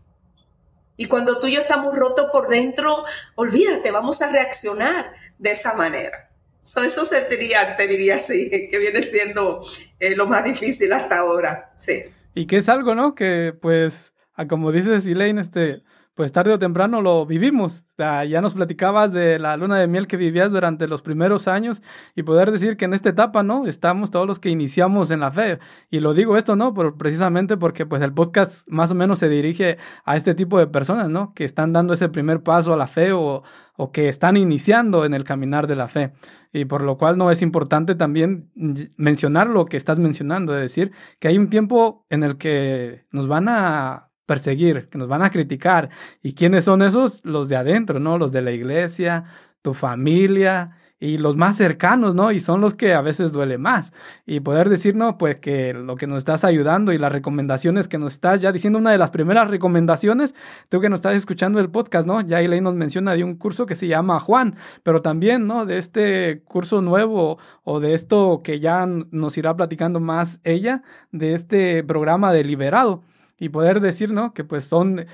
Y 0.98 1.08
cuando 1.08 1.40
tú 1.40 1.48
y 1.48 1.54
yo 1.54 1.62
estamos 1.62 1.96
rotos 1.96 2.28
por 2.32 2.48
dentro, 2.48 3.04
olvídate, 3.36 3.92
vamos 3.92 4.22
a 4.22 4.30
reaccionar 4.30 5.14
de 5.40 5.52
esa 5.52 5.74
manera 5.74 6.32
eso 6.62 7.06
se 7.06 7.26
diría, 7.26 7.76
te 7.76 7.88
diría 7.88 8.16
así, 8.16 8.50
que 8.50 8.78
viene 8.78 9.02
siendo 9.02 9.62
eh, 10.00 10.16
lo 10.16 10.28
más 10.28 10.44
difícil 10.44 10.94
hasta 10.94 11.20
ahora, 11.20 11.72
sí. 11.76 12.04
Y 12.34 12.46
que 12.46 12.58
es 12.58 12.70
algo, 12.70 12.96
¿no? 12.96 13.16
Que 13.16 13.54
pues, 13.60 14.14
como 14.48 14.72
dices, 14.72 15.06
Elaine, 15.06 15.40
este, 15.40 15.84
pues 16.14 16.34
tarde 16.34 16.54
o 16.54 16.60
temprano 16.60 17.02
lo 17.02 17.26
vivimos. 17.26 17.86
ya 17.98 18.42
nos 18.42 18.54
platicabas 18.54 19.14
de 19.14 19.40
la 19.40 19.56
luna 19.56 19.78
de 19.78 19.88
miel 19.88 20.08
que 20.08 20.18
vivías 20.18 20.52
durante 20.52 20.88
los 20.88 21.02
primeros 21.02 21.48
años 21.48 21.82
y 22.16 22.24
poder 22.24 22.52
decir 22.52 22.76
que 22.76 22.86
en 22.86 22.94
esta 22.94 23.10
etapa, 23.10 23.44
¿no? 23.44 23.66
Estamos 23.66 24.12
todos 24.12 24.28
los 24.28 24.38
que 24.38 24.50
iniciamos 24.50 25.10
en 25.10 25.22
la 25.22 25.32
fe. 25.32 25.60
Y 25.90 26.00
lo 26.00 26.14
digo 26.14 26.38
esto, 26.38 26.56
¿no? 26.56 26.74
Por, 26.74 26.98
precisamente 26.98 27.56
porque 27.58 27.86
pues 27.86 28.02
el 28.02 28.14
podcast 28.14 28.68
más 28.68 28.92
o 28.92 28.96
menos 28.96 29.20
se 29.20 29.30
dirige 29.30 29.78
a 30.04 30.18
este 30.18 30.36
tipo 30.36 30.60
de 30.60 30.68
personas, 30.68 31.10
¿no? 31.10 31.34
Que 31.34 31.46
están 31.46 31.72
dando 31.72 31.94
ese 31.94 32.10
primer 32.10 32.44
paso 32.44 32.74
a 32.74 32.78
la 32.78 32.88
fe 32.88 33.14
o, 33.14 33.44
o 33.78 33.92
que 33.92 34.10
están 34.10 34.36
iniciando 34.36 35.06
en 35.06 35.14
el 35.14 35.24
caminar 35.24 35.66
de 35.68 35.76
la 35.76 35.88
fe. 35.88 36.12
Y 36.52 36.66
por 36.66 36.82
lo 36.82 36.98
cual 36.98 37.18
no 37.18 37.32
es 37.32 37.42
importante 37.42 37.96
también 37.96 38.52
mencionar 38.98 39.48
lo 39.48 39.66
que 39.66 39.78
estás 39.78 39.98
mencionando, 39.98 40.52
de 40.52 40.62
decir 40.62 40.92
que 41.20 41.30
hay 41.30 41.38
un 41.38 41.50
tiempo 41.50 42.06
en 42.10 42.24
el 42.24 42.38
que 42.38 43.06
nos 43.12 43.28
van 43.30 43.48
a 43.48 44.11
perseguir, 44.26 44.90
que 44.90 44.98
nos 44.98 45.08
van 45.08 45.22
a 45.22 45.30
criticar. 45.30 45.90
¿Y 46.22 46.34
quiénes 46.34 46.66
son 46.66 46.82
esos? 46.82 47.22
Los 47.24 47.50
de 47.50 47.58
adentro, 47.58 48.00
¿no? 48.00 48.18
Los 48.18 48.32
de 48.32 48.42
la 48.42 48.52
iglesia, 48.52 49.26
tu 49.62 49.74
familia 49.74 50.78
y 51.02 51.18
los 51.18 51.36
más 51.36 51.58
cercanos, 51.58 52.14
¿no? 52.14 52.32
Y 52.32 52.40
son 52.40 52.62
los 52.62 52.76
que 52.76 52.94
a 52.94 53.02
veces 53.02 53.32
duele 53.32 53.58
más. 53.58 53.92
Y 54.28 54.40
poder 54.40 54.70
decir, 54.70 54.96
no, 54.96 55.18
pues 55.18 55.38
que 55.38 55.74
lo 55.74 55.96
que 55.96 56.06
nos 56.06 56.20
estás 56.20 56.44
ayudando 56.44 56.94
y 56.94 57.00
las 57.00 57.12
recomendaciones 57.12 57.88
que 57.88 57.98
nos 57.98 58.14
estás 58.14 58.40
ya 58.40 58.52
diciendo, 58.52 58.78
una 58.78 58.92
de 58.92 59.00
las 59.00 59.10
primeras 59.10 59.50
recomendaciones, 59.50 60.36
tú 60.70 60.80
que 60.80 60.90
nos 60.90 61.00
estás 61.00 61.16
escuchando 61.16 61.60
el 61.60 61.72
podcast, 61.72 62.08
¿no? 62.08 62.22
Ya 62.22 62.40
Elaine 62.40 62.64
nos 62.64 62.76
menciona 62.76 63.16
de 63.16 63.24
un 63.24 63.36
curso 63.36 63.66
que 63.66 63.76
se 63.76 63.88
llama 63.88 64.20
Juan, 64.20 64.56
pero 64.84 65.02
también, 65.02 65.48
¿no? 65.48 65.66
De 65.66 65.80
este 65.80 66.44
curso 66.46 66.84
nuevo 66.84 67.40
o 67.64 67.80
de 67.80 67.96
esto 67.96 68.42
que 68.44 68.60
ya 68.60 68.86
nos 68.86 69.38
irá 69.40 69.56
platicando 69.56 70.00
más 70.00 70.40
ella, 70.44 70.84
de 71.12 71.34
este 71.34 71.84
programa 71.84 72.32
de 72.32 72.44
Liberado 72.44 73.02
y 73.42 73.50
poder 73.50 73.82
decir, 73.82 74.14
¿no? 74.14 74.36
Que 74.36 74.44
pues 74.44 74.66
son 74.66 75.08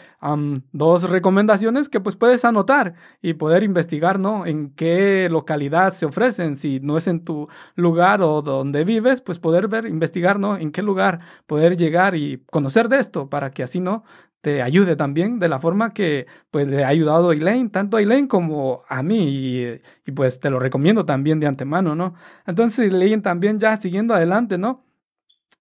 dos 0.73 1.09
recomendaciones 1.09 1.87
que 1.87 2.01
pues 2.01 2.17
puedes 2.17 2.43
anotar 2.43 2.93
y 3.21 3.35
poder 3.35 3.63
investigar, 3.63 4.19
¿no? 4.19 4.45
En 4.45 4.71
qué 4.71 5.29
localidad 5.31 5.93
se 5.93 6.05
ofrecen, 6.05 6.57
si 6.57 6.81
no 6.81 6.97
es 6.97 7.07
en 7.07 7.23
tu 7.23 7.47
lugar 7.75 8.21
o 8.21 8.41
donde 8.41 8.83
vives, 8.83 9.21
pues 9.21 9.39
poder 9.39 9.69
ver, 9.69 9.85
investigar, 9.85 10.39
¿no? 10.39 10.57
En 10.57 10.73
qué 10.73 10.81
lugar 10.83 11.21
poder 11.45 11.77
llegar 11.77 12.15
y 12.15 12.43
conocer 12.51 12.89
de 12.89 12.99
esto 12.99 13.29
para 13.29 13.51
que 13.51 13.63
así, 13.63 13.79
¿no? 13.79 14.03
te 14.41 14.61
ayude 14.61 14.95
también 14.95 15.39
de 15.39 15.49
la 15.49 15.59
forma 15.59 15.93
que 15.93 16.27
pues 16.51 16.67
le 16.67 16.83
ha 16.83 16.89
ayudado 16.89 17.29
a 17.31 17.33
Elaine, 17.33 17.69
tanto 17.69 17.97
a 17.97 18.01
Elaine 18.01 18.27
como 18.27 18.83
a 18.87 19.03
mí 19.03 19.23
y, 19.29 19.81
y, 20.05 20.11
pues 20.11 20.39
te 20.39 20.49
lo 20.49 20.59
recomiendo 20.59 21.05
también 21.05 21.39
de 21.39 21.47
antemano, 21.47 21.95
¿no? 21.95 22.13
Entonces 22.45 22.91
Elaine 22.91 23.21
también 23.21 23.59
ya 23.59 23.77
siguiendo 23.77 24.13
adelante, 24.13 24.57
¿no? 24.57 24.85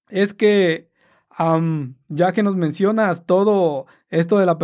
Es 0.08 0.34
que 0.34 0.85
ya 2.08 2.32
que 2.32 2.42
nos 2.42 2.56
mencionas 2.56 3.26
todo 3.26 3.86
esto 4.08 4.38
de 4.38 4.46
la 4.46 4.58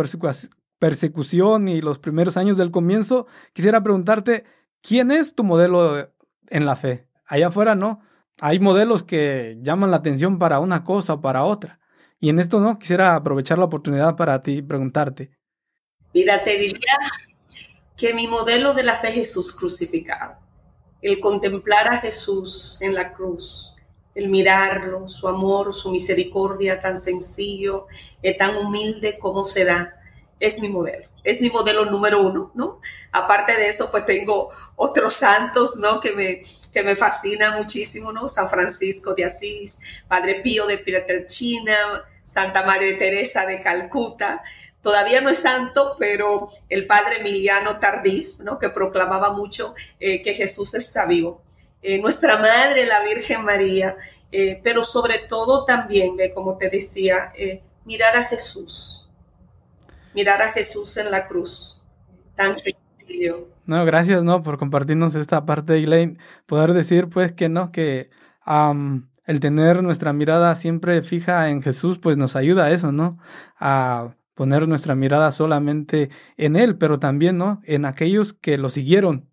persecución 0.79 1.67
y 1.67 1.81
los 1.81 1.99
primeros 1.99 2.37
años 2.37 2.57
del 2.57 2.71
comienzo, 2.71 3.27
quisiera 3.53 3.83
preguntarte, 3.83 4.45
¿quién 4.81 5.11
es 5.11 5.35
tu 5.35 5.43
modelo 5.43 6.09
en 6.47 6.65
la 6.65 6.75
fe? 6.75 7.07
Allá 7.25 7.47
afuera, 7.47 7.75
¿no? 7.75 8.01
Hay 8.41 8.59
modelos 8.59 9.03
que 9.03 9.57
llaman 9.61 9.91
la 9.91 9.97
atención 9.97 10.39
para 10.39 10.59
una 10.59 10.83
cosa 10.83 11.13
o 11.13 11.21
para 11.21 11.43
otra. 11.43 11.79
Y 12.19 12.29
en 12.29 12.39
esto, 12.39 12.59
¿no? 12.59 12.79
Quisiera 12.79 13.15
aprovechar 13.15 13.59
la 13.59 13.65
oportunidad 13.65 14.15
para 14.15 14.41
ti 14.41 14.61
preguntarte. 14.61 15.37
Mira, 16.13 16.43
te 16.43 16.57
diría 16.57 16.97
que 17.97 18.13
mi 18.13 18.27
modelo 18.27 18.73
de 18.73 18.83
la 18.83 18.95
fe 18.95 19.09
es 19.09 19.15
Jesús 19.15 19.55
crucificado. 19.55 20.35
El 21.01 21.19
contemplar 21.19 21.93
a 21.93 21.99
Jesús 21.99 22.81
en 22.81 22.95
la 22.95 23.13
cruz, 23.13 23.72
el 24.15 24.29
mirarlo, 24.29 25.07
su 25.07 25.27
amor, 25.27 25.73
su 25.73 25.91
misericordia 25.91 26.79
tan 26.79 26.97
sencillo, 26.97 27.87
y 28.21 28.37
tan 28.37 28.57
humilde 28.57 29.17
como 29.17 29.45
se 29.45 29.65
da, 29.65 29.99
es 30.39 30.59
mi 30.61 30.69
modelo. 30.69 31.07
Es 31.23 31.41
mi 31.41 31.49
modelo 31.49 31.85
número 31.85 32.21
uno, 32.21 32.51
¿no? 32.53 32.81
Aparte 33.13 33.55
de 33.55 33.67
eso, 33.67 33.89
pues 33.89 34.05
tengo 34.05 34.49
otros 34.75 35.13
santos, 35.13 35.77
¿no? 35.77 36.01
Que 36.01 36.11
me, 36.11 36.41
que 36.73 36.83
me 36.83 36.97
fascina 36.97 37.51
muchísimo, 37.51 38.11
¿no? 38.11 38.27
San 38.27 38.49
Francisco 38.49 39.13
de 39.13 39.23
Asís, 39.23 39.79
Padre 40.07 40.41
Pío 40.41 40.67
de 40.67 40.79
Pietrelcina, 40.79 42.03
Santa 42.25 42.63
María 42.65 42.97
Teresa 42.97 43.45
de 43.45 43.61
Calcuta. 43.61 44.43
Todavía 44.81 45.21
no 45.21 45.29
es 45.29 45.37
santo, 45.37 45.95
pero 45.97 46.49
el 46.67 46.87
Padre 46.87 47.21
Emiliano 47.21 47.79
Tardif, 47.79 48.37
¿no? 48.39 48.59
Que 48.59 48.67
proclamaba 48.67 49.31
mucho 49.31 49.73
eh, 50.01 50.21
que 50.21 50.33
Jesús 50.33 50.73
es 50.73 50.93
vivo. 51.07 51.41
Eh, 51.83 51.99
nuestra 51.99 52.37
Madre, 52.37 52.85
la 52.85 53.03
Virgen 53.03 53.43
María, 53.43 53.97
eh, 54.31 54.61
pero 54.63 54.85
sobre 54.85 55.19
todo 55.19 55.65
también, 55.65 56.15
como 56.33 56.57
te 56.57 56.69
decía, 56.69 57.33
eh, 57.35 57.61
mirar 57.83 58.15
a 58.15 58.23
Jesús, 58.23 59.11
mirar 60.15 60.41
a 60.41 60.53
Jesús 60.53 60.95
en 60.95 61.11
la 61.11 61.27
cruz, 61.27 61.83
tan 62.35 62.55
sencillo. 62.57 63.49
No, 63.65 63.83
gracias, 63.83 64.23
¿no? 64.23 64.43
Por 64.43 64.57
compartirnos 64.57 65.13
esta 65.15 65.45
parte, 65.45 65.77
Elaine. 65.77 66.17
Poder 66.45 66.71
decir, 66.71 67.09
pues, 67.09 67.33
que 67.33 67.49
no, 67.49 67.73
que 67.73 68.09
el 69.25 69.39
tener 69.41 69.83
nuestra 69.83 70.13
mirada 70.13 70.55
siempre 70.55 71.01
fija 71.01 71.49
en 71.49 71.61
Jesús, 71.61 71.99
pues 71.99 72.17
nos 72.17 72.37
ayuda 72.37 72.65
a 72.65 72.71
eso, 72.71 72.93
¿no? 72.93 73.19
A 73.59 74.15
poner 74.35 74.69
nuestra 74.69 74.95
mirada 74.95 75.31
solamente 75.31 76.09
en 76.37 76.55
Él, 76.55 76.77
pero 76.77 76.97
también, 76.99 77.37
¿no? 77.37 77.61
En 77.65 77.83
aquellos 77.85 78.31
que 78.31 78.57
lo 78.57 78.69
siguieron, 78.69 79.29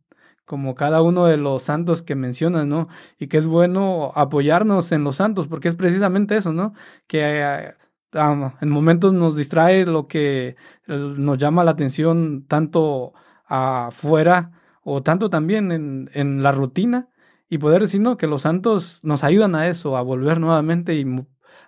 como 0.51 0.75
cada 0.75 1.01
uno 1.01 1.27
de 1.27 1.37
los 1.37 1.63
santos 1.63 2.03
que 2.03 2.17
mencionas, 2.17 2.67
¿no? 2.67 2.89
Y 3.21 3.29
que 3.29 3.39
es 3.39 3.47
bueno 3.47 4.11
apoyarnos 4.17 4.91
en 4.91 5.05
los 5.05 5.15
santos, 5.15 5.47
porque 5.47 5.69
es 5.69 5.77
precisamente 5.77 6.37
eso, 6.37 6.53
¿no? 6.53 6.75
Que 7.07 7.21
eh, 7.23 7.75
en 8.13 8.69
momentos 8.69 9.13
nos 9.13 9.37
distrae 9.37 9.87
lo 9.87 10.09
que 10.09 10.57
nos 10.89 11.39
llama 11.39 11.63
la 11.63 11.71
atención 11.71 12.47
tanto 12.49 13.13
afuera 13.47 14.51
o 14.83 15.05
tanto 15.05 15.31
también 15.31 15.71
en, 15.71 16.11
en 16.15 16.43
la 16.43 16.51
rutina 16.51 17.11
y 17.49 17.59
poder 17.59 17.83
decir, 17.83 18.01
¿no? 18.01 18.17
Que 18.17 18.27
los 18.27 18.43
santos 18.43 19.05
nos 19.05 19.23
ayudan 19.23 19.55
a 19.55 19.69
eso, 19.69 19.97
a 19.97 20.03
volver 20.03 20.41
nuevamente 20.41 20.97
y 20.97 21.07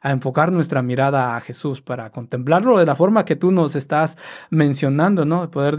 a 0.01 0.11
enfocar 0.11 0.51
nuestra 0.51 0.83
mirada 0.83 1.37
a 1.37 1.41
Jesús 1.41 1.83
para 1.83 2.11
contemplarlo 2.11 2.79
de 2.81 2.87
la 2.87 2.97
forma 2.97 3.25
que 3.25 3.37
tú 3.37 3.53
nos 3.53 3.77
estás 3.77 4.19
mencionando, 4.51 5.25
¿no? 5.25 5.49
Poder 5.53 5.77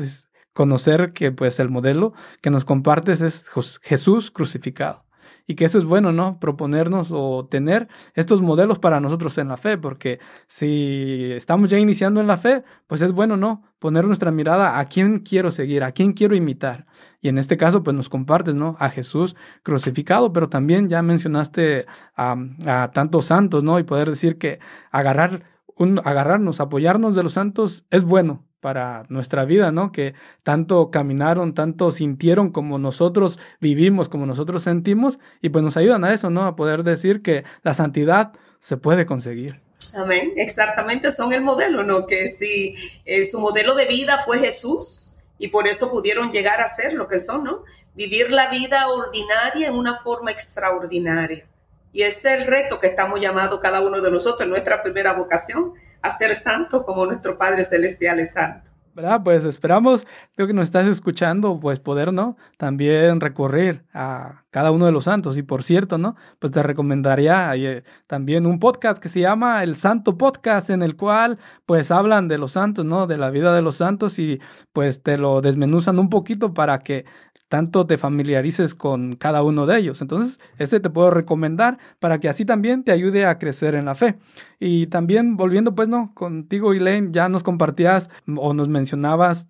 conocer 0.53 1.13
que 1.13 1.31
pues 1.31 1.59
el 1.59 1.69
modelo 1.69 2.13
que 2.41 2.49
nos 2.49 2.65
compartes 2.65 3.21
es 3.21 3.45
Jesús 3.81 4.31
crucificado. 4.31 5.03
Y 5.45 5.55
que 5.55 5.65
eso 5.65 5.77
es 5.77 5.83
bueno, 5.83 6.13
¿no? 6.13 6.39
Proponernos 6.39 7.09
o 7.11 7.47
tener 7.51 7.89
estos 8.13 8.41
modelos 8.41 8.79
para 8.79 9.01
nosotros 9.01 9.37
en 9.37 9.49
la 9.49 9.57
fe, 9.57 9.77
porque 9.77 10.19
si 10.47 11.31
estamos 11.33 11.69
ya 11.69 11.77
iniciando 11.77 12.21
en 12.21 12.27
la 12.27 12.37
fe, 12.37 12.63
pues 12.87 13.01
es 13.01 13.11
bueno, 13.11 13.35
¿no? 13.35 13.61
Poner 13.79 14.05
nuestra 14.05 14.31
mirada 14.31 14.79
a 14.79 14.85
quién 14.85 15.19
quiero 15.19 15.51
seguir, 15.51 15.83
a 15.83 15.91
quién 15.91 16.13
quiero 16.13 16.33
imitar. 16.33 16.85
Y 17.19 17.27
en 17.27 17.37
este 17.37 17.57
caso, 17.57 17.83
pues 17.83 17.93
nos 17.93 18.07
compartes, 18.07 18.55
¿no? 18.55 18.77
A 18.79 18.89
Jesús 18.89 19.35
crucificado, 19.63 20.31
pero 20.31 20.47
también 20.47 20.87
ya 20.87 21.01
mencionaste 21.01 21.87
a, 22.15 22.37
a 22.65 22.91
tantos 22.91 23.25
santos, 23.25 23.65
¿no? 23.65 23.79
Y 23.79 23.83
poder 23.83 24.09
decir 24.09 24.37
que 24.37 24.59
agarrar 24.91 25.43
un, 25.75 25.99
agarrarnos, 26.05 26.61
apoyarnos 26.61 27.15
de 27.15 27.23
los 27.23 27.33
santos 27.33 27.85
es 27.89 28.05
bueno, 28.05 28.45
para 28.63 29.03
nuestra 29.09 29.43
vida, 29.43 29.73
¿no? 29.73 29.91
Que 29.91 30.13
tanto 30.41 30.89
caminaron, 30.89 31.53
tanto 31.53 31.91
sintieron 31.91 32.49
como 32.49 32.79
nosotros 32.79 33.37
vivimos, 33.59 34.07
como 34.07 34.25
nosotros 34.25 34.63
sentimos, 34.63 35.19
y 35.41 35.49
pues 35.49 35.65
nos 35.65 35.75
ayudan 35.75 36.05
a 36.05 36.13
eso, 36.13 36.29
¿no? 36.29 36.45
A 36.45 36.55
poder 36.55 36.83
decir 36.83 37.21
que 37.21 37.43
la 37.61 37.73
santidad 37.73 38.31
se 38.59 38.77
puede 38.77 39.05
conseguir. 39.05 39.59
Amén, 39.97 40.31
exactamente, 40.37 41.11
son 41.11 41.33
el 41.33 41.41
modelo, 41.41 41.83
¿no? 41.83 42.07
Que 42.07 42.29
si 42.29 42.73
eh, 43.03 43.25
su 43.25 43.41
modelo 43.41 43.75
de 43.75 43.85
vida 43.85 44.19
fue 44.25 44.39
Jesús 44.39 45.17
y 45.37 45.49
por 45.49 45.67
eso 45.67 45.91
pudieron 45.91 46.31
llegar 46.31 46.61
a 46.61 46.67
ser 46.69 46.93
lo 46.93 47.09
que 47.09 47.19
son, 47.19 47.43
¿no? 47.43 47.63
Vivir 47.95 48.31
la 48.31 48.49
vida 48.49 48.87
ordinaria 48.87 49.67
en 49.67 49.73
una 49.73 49.95
forma 49.95 50.31
extraordinaria. 50.31 51.45
Y 51.91 52.03
ese 52.03 52.33
es 52.33 52.41
el 52.41 52.47
reto 52.47 52.79
que 52.79 52.87
estamos 52.87 53.19
llamados 53.19 53.59
cada 53.61 53.81
uno 53.81 53.99
de 53.99 54.09
nosotros, 54.09 54.47
nuestra 54.47 54.81
primera 54.81 55.11
vocación, 55.11 55.73
a 56.03 56.09
ser 56.11 56.35
santo 56.35 56.85
como 56.85 57.05
nuestro 57.05 57.37
Padre 57.37 57.63
Celestial 57.63 58.19
es 58.19 58.33
santo. 58.33 58.73
¿verdad? 58.95 59.21
Pues 59.23 59.43
esperamos, 59.45 60.05
creo 60.35 60.47
que 60.47 60.53
nos 60.53 60.67
estás 60.67 60.87
escuchando, 60.87 61.59
pues 61.59 61.79
poder, 61.79 62.13
¿no? 62.13 62.37
También 62.57 63.19
recurrir 63.19 63.83
a 63.93 64.43
cada 64.51 64.71
uno 64.71 64.85
de 64.85 64.91
los 64.91 65.05
santos. 65.05 65.37
Y 65.37 65.43
por 65.43 65.63
cierto, 65.63 65.97
¿no? 65.97 66.15
Pues 66.39 66.51
te 66.53 66.61
recomendaría 66.61 67.55
eh, 67.55 67.83
también 68.07 68.45
un 68.45 68.59
podcast 68.59 69.01
que 69.01 69.09
se 69.09 69.21
llama 69.21 69.63
El 69.63 69.77
Santo 69.77 70.17
Podcast, 70.17 70.69
en 70.69 70.83
el 70.83 70.95
cual 70.95 71.39
pues 71.65 71.91
hablan 71.91 72.27
de 72.27 72.37
los 72.37 72.53
santos, 72.53 72.85
¿no? 72.85 73.07
De 73.07 73.17
la 73.17 73.31
vida 73.31 73.53
de 73.55 73.61
los 73.61 73.77
santos 73.77 74.19
y 74.19 74.39
pues 74.71 75.01
te 75.01 75.17
lo 75.17 75.41
desmenuzan 75.41 75.97
un 75.99 76.09
poquito 76.09 76.53
para 76.53 76.79
que 76.79 77.05
tanto 77.53 77.85
te 77.85 77.99
familiarices 77.99 78.73
con 78.73 79.13
cada 79.13 79.43
uno 79.43 79.67
de 79.67 79.77
ellos. 79.77 80.01
Entonces, 80.01 80.39
ese 80.57 80.79
te 80.79 80.89
puedo 80.89 81.11
recomendar 81.11 81.77
para 81.99 82.19
que 82.19 82.27
así 82.27 82.45
también 82.45 82.83
te 82.83 82.91
ayude 82.91 83.27
a 83.27 83.37
crecer 83.37 83.75
en 83.75 83.85
la 83.85 83.93
fe. 83.93 84.15
Y 84.59 84.87
también 84.87 85.37
volviendo 85.37 85.75
pues, 85.75 85.87
¿no? 85.87 86.15
Contigo, 86.15 86.73
Elaine, 86.73 87.09
ya 87.11 87.29
nos 87.29 87.43
compartías 87.43 88.09
o 88.25 88.55
nos 88.55 88.69
mencionabas 88.69 89.45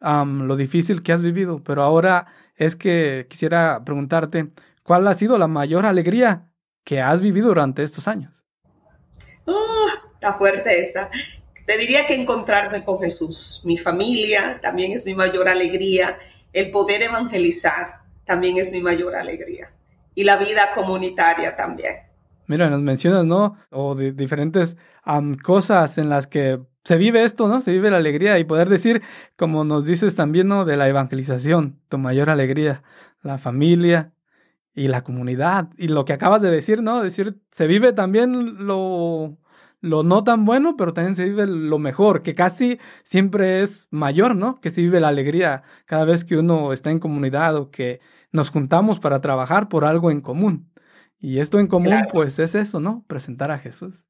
lo 0.00 0.56
difícil 0.56 1.04
que 1.04 1.12
has 1.12 1.22
vivido, 1.22 1.62
pero 1.62 1.84
ahora 1.84 2.26
es 2.56 2.74
que 2.74 3.28
quisiera 3.30 3.84
preguntarte, 3.84 4.50
¿cuál 4.82 5.06
ha 5.06 5.14
sido 5.14 5.38
la 5.38 5.46
mayor 5.46 5.86
alegría 5.86 6.48
que 6.82 7.00
has 7.00 7.20
vivido 7.20 7.46
durante 7.46 7.84
estos 7.84 8.08
años? 8.08 8.42
Oh, 9.44 9.86
está 10.14 10.32
fuerte 10.32 10.80
esa. 10.80 11.08
Te 11.66 11.78
diría 11.78 12.04
que 12.08 12.20
encontrarme 12.20 12.82
con 12.82 12.98
Jesús. 12.98 13.62
Mi 13.64 13.78
familia 13.78 14.58
también 14.60 14.90
es 14.90 15.06
mi 15.06 15.14
mayor 15.14 15.48
alegría 15.48 16.18
el 16.54 16.70
poder 16.70 17.02
evangelizar 17.02 18.00
también 18.24 18.56
es 18.56 18.72
mi 18.72 18.80
mayor 18.80 19.14
alegría. 19.16 19.74
Y 20.14 20.24
la 20.24 20.36
vida 20.36 20.70
comunitaria 20.74 21.56
también. 21.56 21.96
Mira, 22.46 22.70
nos 22.70 22.80
mencionas, 22.80 23.24
¿no? 23.24 23.58
O 23.70 23.94
de 23.94 24.12
diferentes 24.12 24.76
cosas 25.42 25.98
en 25.98 26.08
las 26.08 26.26
que 26.26 26.60
se 26.84 26.96
vive 26.96 27.24
esto, 27.24 27.48
¿no? 27.48 27.60
Se 27.60 27.72
vive 27.72 27.90
la 27.90 27.96
alegría 27.96 28.38
y 28.38 28.44
poder 28.44 28.68
decir, 28.68 29.02
como 29.36 29.64
nos 29.64 29.84
dices 29.84 30.14
también, 30.14 30.48
¿no? 30.48 30.64
De 30.64 30.76
la 30.76 30.88
evangelización, 30.88 31.80
tu 31.88 31.98
mayor 31.98 32.30
alegría, 32.30 32.82
la 33.22 33.38
familia 33.38 34.12
y 34.74 34.88
la 34.88 35.02
comunidad. 35.02 35.68
Y 35.76 35.88
lo 35.88 36.04
que 36.04 36.12
acabas 36.12 36.42
de 36.42 36.50
decir, 36.50 36.82
¿no? 36.82 37.02
Decir, 37.02 37.40
se 37.50 37.66
vive 37.66 37.92
también 37.92 38.66
lo 38.66 39.38
lo 39.84 40.02
no 40.02 40.24
tan 40.24 40.46
bueno, 40.46 40.76
pero 40.78 40.94
también 40.94 41.14
se 41.14 41.24
vive 41.24 41.46
lo 41.46 41.78
mejor, 41.78 42.22
que 42.22 42.34
casi 42.34 42.78
siempre 43.02 43.62
es 43.62 43.86
mayor, 43.90 44.34
¿no? 44.34 44.58
Que 44.60 44.70
se 44.70 44.80
vive 44.80 44.98
la 44.98 45.08
alegría 45.08 45.62
cada 45.84 46.06
vez 46.06 46.24
que 46.24 46.38
uno 46.38 46.72
está 46.72 46.90
en 46.90 46.98
comunidad 46.98 47.54
o 47.56 47.70
que 47.70 48.00
nos 48.32 48.48
juntamos 48.48 48.98
para 48.98 49.20
trabajar 49.20 49.68
por 49.68 49.84
algo 49.84 50.10
en 50.10 50.22
común. 50.22 50.72
Y 51.20 51.38
esto 51.38 51.58
en 51.58 51.66
común, 51.66 52.02
pues 52.12 52.38
es 52.38 52.54
eso, 52.54 52.80
¿no? 52.80 53.04
Presentar 53.06 53.50
a 53.50 53.58
Jesús. 53.58 54.06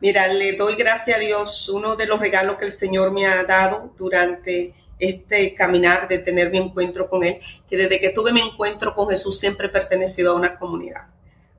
Mira, 0.00 0.28
le 0.28 0.54
doy 0.54 0.76
gracias 0.76 1.16
a 1.16 1.20
Dios, 1.20 1.68
uno 1.68 1.96
de 1.96 2.06
los 2.06 2.20
regalos 2.20 2.56
que 2.56 2.66
el 2.66 2.70
Señor 2.70 3.10
me 3.10 3.26
ha 3.26 3.42
dado 3.42 3.94
durante 3.96 4.74
este 5.00 5.54
caminar 5.54 6.06
de 6.06 6.20
tener 6.20 6.52
mi 6.52 6.58
encuentro 6.58 7.10
con 7.10 7.24
Él, 7.24 7.40
que 7.68 7.76
desde 7.76 7.98
que 7.98 8.10
tuve 8.10 8.32
mi 8.32 8.42
encuentro 8.42 8.94
con 8.94 9.08
Jesús 9.08 9.40
siempre 9.40 9.66
he 9.66 9.70
pertenecido 9.70 10.32
a 10.32 10.36
una 10.36 10.56
comunidad 10.56 11.13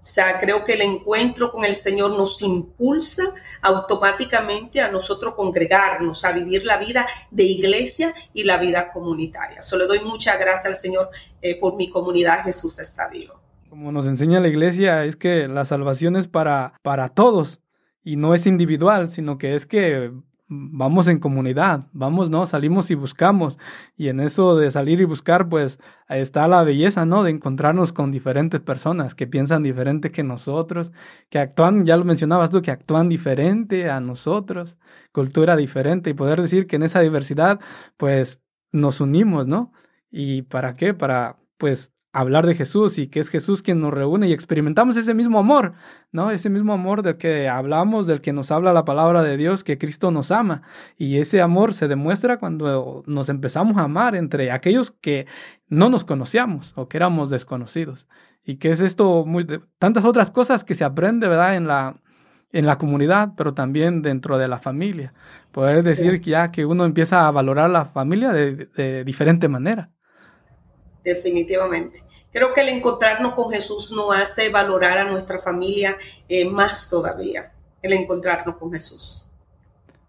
O 0.05 0.07
sea, 0.07 0.37
creo 0.37 0.63
que 0.63 0.73
el 0.73 0.81
encuentro 0.81 1.51
con 1.51 1.65
el 1.65 1.73
Señor 1.73 2.11
nos 2.11 2.39
impulsa 2.43 3.23
automáticamente 3.63 4.79
a 4.79 4.91
nosotros 4.91 5.33
congregarnos, 5.33 6.23
a 6.25 6.31
vivir 6.31 6.63
la 6.63 6.77
vida 6.77 7.07
de 7.31 7.45
iglesia 7.45 8.13
y 8.31 8.43
la 8.43 8.59
vida 8.59 8.91
comunitaria. 8.91 9.63
Solo 9.63 9.87
doy 9.87 10.01
muchas 10.01 10.37
gracias 10.37 10.67
al 10.67 10.75
Señor 10.75 11.09
eh, 11.41 11.59
por 11.59 11.75
mi 11.75 11.89
comunidad. 11.89 12.43
Jesús 12.43 12.77
está 12.77 13.09
vivo. 13.09 13.33
Como 13.67 13.91
nos 13.91 14.05
enseña 14.05 14.39
la 14.39 14.47
iglesia, 14.47 15.05
es 15.05 15.15
que 15.15 15.47
la 15.47 15.65
salvación 15.65 16.17
es 16.17 16.27
para, 16.27 16.79
para 16.83 17.09
todos 17.09 17.59
y 18.03 18.15
no 18.15 18.35
es 18.35 18.45
individual, 18.45 19.09
sino 19.09 19.39
que 19.39 19.55
es 19.55 19.65
que 19.65 20.11
vamos 20.47 21.07
en 21.07 21.19
comunidad, 21.19 21.87
vamos, 21.93 22.29
¿no? 22.29 22.45
Salimos 22.45 22.91
y 22.91 22.95
buscamos. 22.95 23.57
Y 23.97 24.09
en 24.09 24.19
eso 24.19 24.55
de 24.55 24.69
salir 24.71 25.01
y 25.01 25.05
buscar, 25.05 25.49
pues 25.49 25.79
está 26.09 26.47
la 26.47 26.63
belleza, 26.63 27.05
¿no? 27.05 27.23
De 27.23 27.31
encontrarnos 27.31 27.93
con 27.93 28.11
diferentes 28.11 28.61
personas 28.61 29.15
que 29.15 29.27
piensan 29.27 29.63
diferente 29.63 30.11
que 30.11 30.23
nosotros, 30.23 30.91
que 31.29 31.39
actúan, 31.39 31.85
ya 31.85 31.97
lo 31.97 32.05
mencionabas 32.05 32.51
tú, 32.51 32.61
que 32.61 32.71
actúan 32.71 33.09
diferente 33.09 33.89
a 33.89 33.99
nosotros, 33.99 34.77
cultura 35.11 35.55
diferente, 35.55 36.11
y 36.11 36.13
poder 36.13 36.41
decir 36.41 36.67
que 36.67 36.75
en 36.75 36.83
esa 36.83 36.99
diversidad, 37.01 37.59
pues 37.97 38.41
nos 38.71 39.01
unimos, 39.01 39.47
¿no? 39.47 39.71
¿Y 40.11 40.43
para 40.43 40.75
qué? 40.75 40.93
Para, 40.93 41.37
pues, 41.57 41.94
hablar 42.15 42.47
de 42.47 42.55
Jesús 42.55 42.97
y 42.97 43.07
que 43.07 43.19
es 43.19 43.27
Jesús 43.27 43.61
quien 43.61 43.81
nos 43.81 43.93
reúne 43.93 44.29
y 44.29 44.33
experimentamos 44.33 44.95
ese 44.95 45.13
mismo 45.13 45.37
amor, 45.37 45.73
¿no? 46.13 46.31
Ese 46.31 46.49
mismo 46.49 46.71
amor 46.71 47.01
del 47.01 47.17
que 47.17 47.49
hablamos, 47.49 48.07
del 48.07 48.21
que 48.21 48.31
nos 48.31 48.51
habla 48.51 48.71
la 48.71 48.85
palabra 48.85 49.21
de 49.21 49.35
Dios, 49.35 49.65
que 49.65 49.77
Cristo 49.77 50.11
nos 50.11 50.31
ama. 50.31 50.61
Y 50.97 51.17
ese 51.17 51.41
amor 51.41 51.73
se 51.73 51.89
demuestra 51.89 52.37
cuando 52.37 53.03
nos 53.05 53.27
empezamos 53.27 53.75
a 53.75 53.81
amar 53.83 54.15
entre 54.15 54.49
aquellos 54.51 54.91
que 54.91 55.27
no 55.67 55.89
nos 55.89 56.05
conocíamos 56.05 56.71
o 56.77 56.87
que 56.87 56.95
éramos 56.95 57.29
desconocidos. 57.29 58.07
Y 58.45 58.57
que 58.57 58.71
es 58.71 58.79
esto, 58.79 59.25
muy, 59.25 59.45
tantas 59.77 60.05
otras 60.05 60.31
cosas 60.31 60.63
que 60.63 60.73
se 60.73 60.85
aprende, 60.85 61.27
¿verdad? 61.27 61.57
En 61.57 61.67
la, 61.67 61.97
en 62.53 62.65
la 62.65 62.77
comunidad, 62.77 63.33
pero 63.35 63.53
también 63.53 64.01
dentro 64.01 64.37
de 64.37 64.47
la 64.47 64.59
familia. 64.59 65.13
Poder 65.51 65.83
decir 65.83 66.21
que 66.21 66.31
ya 66.31 66.51
que 66.51 66.65
uno 66.65 66.85
empieza 66.85 67.27
a 67.27 67.31
valorar 67.31 67.69
la 67.69 67.85
familia 67.85 68.31
de, 68.31 68.67
de 68.67 69.03
diferente 69.03 69.49
manera 69.49 69.89
definitivamente. 71.05 72.01
Creo 72.33 72.51
que 72.51 72.61
el 72.61 72.69
encontrarnos 72.69 73.31
con 73.33 73.49
Jesús 73.49 73.93
nos 73.95 74.13
hace 74.13 74.49
valorar 74.49 74.97
a 74.97 75.09
nuestra 75.09 75.39
familia 75.39 75.97
eh, 76.27 76.49
más 76.49 76.89
todavía, 76.89 77.53
el 77.81 77.93
encontrarnos 77.93 78.57
con 78.57 78.73
Jesús. 78.73 79.29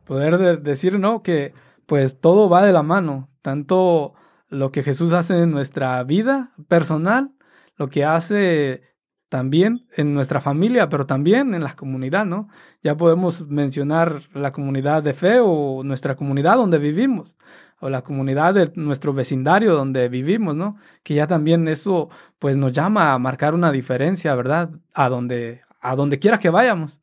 Poder 0.04 0.60
decir, 0.60 0.98
¿no? 0.98 1.22
Que 1.22 1.52
pues 1.86 2.20
todo 2.20 2.48
va 2.48 2.64
de 2.64 2.72
la 2.72 2.82
mano, 2.82 3.28
tanto 3.42 4.14
lo 4.48 4.72
que 4.72 4.82
Jesús 4.82 5.12
hace 5.12 5.38
en 5.38 5.52
nuestra 5.52 6.02
vida 6.02 6.52
personal, 6.68 7.32
lo 7.76 7.88
que 7.88 8.04
hace 8.04 8.82
también 9.28 9.86
en 9.96 10.14
nuestra 10.14 10.40
familia, 10.40 10.88
pero 10.88 11.06
también 11.06 11.54
en 11.54 11.64
la 11.64 11.74
comunidad, 11.74 12.24
¿no? 12.26 12.48
Ya 12.82 12.96
podemos 12.96 13.46
mencionar 13.46 14.22
la 14.32 14.52
comunidad 14.52 15.02
de 15.02 15.14
fe 15.14 15.38
o 15.40 15.82
nuestra 15.84 16.14
comunidad 16.14 16.56
donde 16.56 16.78
vivimos 16.78 17.36
o 17.80 17.90
la 17.90 18.02
comunidad 18.02 18.54
de 18.54 18.72
nuestro 18.74 19.12
vecindario 19.12 19.74
donde 19.74 20.08
vivimos, 20.08 20.54
¿no? 20.54 20.78
Que 21.02 21.14
ya 21.14 21.26
también 21.26 21.68
eso 21.68 22.08
pues 22.38 22.56
nos 22.56 22.72
llama 22.72 23.12
a 23.12 23.18
marcar 23.18 23.54
una 23.54 23.72
diferencia, 23.72 24.34
¿verdad? 24.34 24.70
A 24.94 25.08
donde, 25.08 25.60
a 25.80 25.96
donde 25.96 26.18
quiera 26.18 26.38
que 26.38 26.50
vayamos. 26.50 27.00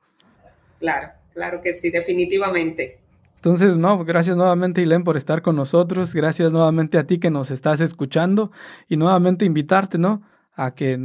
Claro, 0.79 1.09
claro 1.33 1.61
que 1.61 1.73
sí, 1.73 1.91
definitivamente. 1.91 2.99
Entonces, 3.35 3.77
no, 3.77 4.03
gracias 4.05 4.37
nuevamente, 4.37 4.81
Ilén, 4.81 5.03
por 5.03 5.17
estar 5.17 5.41
con 5.41 5.57
nosotros. 5.57 6.13
Gracias 6.13 6.51
nuevamente 6.51 6.97
a 6.97 7.05
ti 7.05 7.19
que 7.19 7.29
nos 7.29 7.51
estás 7.51 7.81
escuchando 7.81 8.51
y 8.87 8.95
nuevamente 8.95 9.43
invitarte, 9.43 9.97
¿no? 9.97 10.23
A 10.55 10.73
que, 10.73 10.97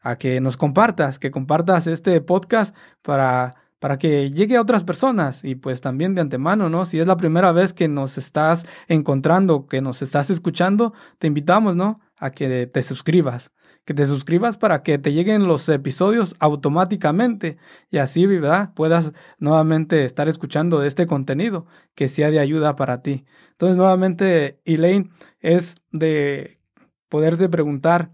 a 0.00 0.16
que 0.16 0.40
nos 0.40 0.56
compartas, 0.56 1.18
que 1.18 1.30
compartas 1.30 1.86
este 1.86 2.20
podcast 2.20 2.74
para 3.02 3.54
para 3.80 3.96
que 3.96 4.30
llegue 4.30 4.56
a 4.56 4.60
otras 4.60 4.84
personas 4.84 5.42
y 5.42 5.56
pues 5.56 5.80
también 5.80 6.14
de 6.14 6.20
antemano, 6.20 6.68
¿no? 6.68 6.84
Si 6.84 7.00
es 7.00 7.06
la 7.06 7.16
primera 7.16 7.50
vez 7.50 7.72
que 7.72 7.88
nos 7.88 8.18
estás 8.18 8.66
encontrando, 8.86 9.66
que 9.66 9.80
nos 9.80 10.02
estás 10.02 10.30
escuchando, 10.30 10.92
te 11.18 11.26
invitamos, 11.26 11.74
¿no? 11.74 12.00
A 12.18 12.30
que 12.30 12.66
te 12.66 12.82
suscribas, 12.82 13.52
que 13.86 13.94
te 13.94 14.04
suscribas 14.04 14.58
para 14.58 14.82
que 14.82 14.98
te 14.98 15.14
lleguen 15.14 15.48
los 15.48 15.66
episodios 15.70 16.36
automáticamente 16.40 17.56
y 17.90 17.98
así, 17.98 18.26
¿verdad? 18.26 18.74
Puedas 18.74 19.14
nuevamente 19.38 20.04
estar 20.04 20.28
escuchando 20.28 20.82
este 20.84 21.06
contenido 21.06 21.66
que 21.94 22.10
sea 22.10 22.30
de 22.30 22.38
ayuda 22.38 22.76
para 22.76 23.00
ti. 23.00 23.24
Entonces, 23.52 23.78
nuevamente, 23.78 24.60
Elaine, 24.66 25.10
es 25.40 25.76
de 25.90 26.60
poderte 27.08 27.48
preguntar, 27.48 28.10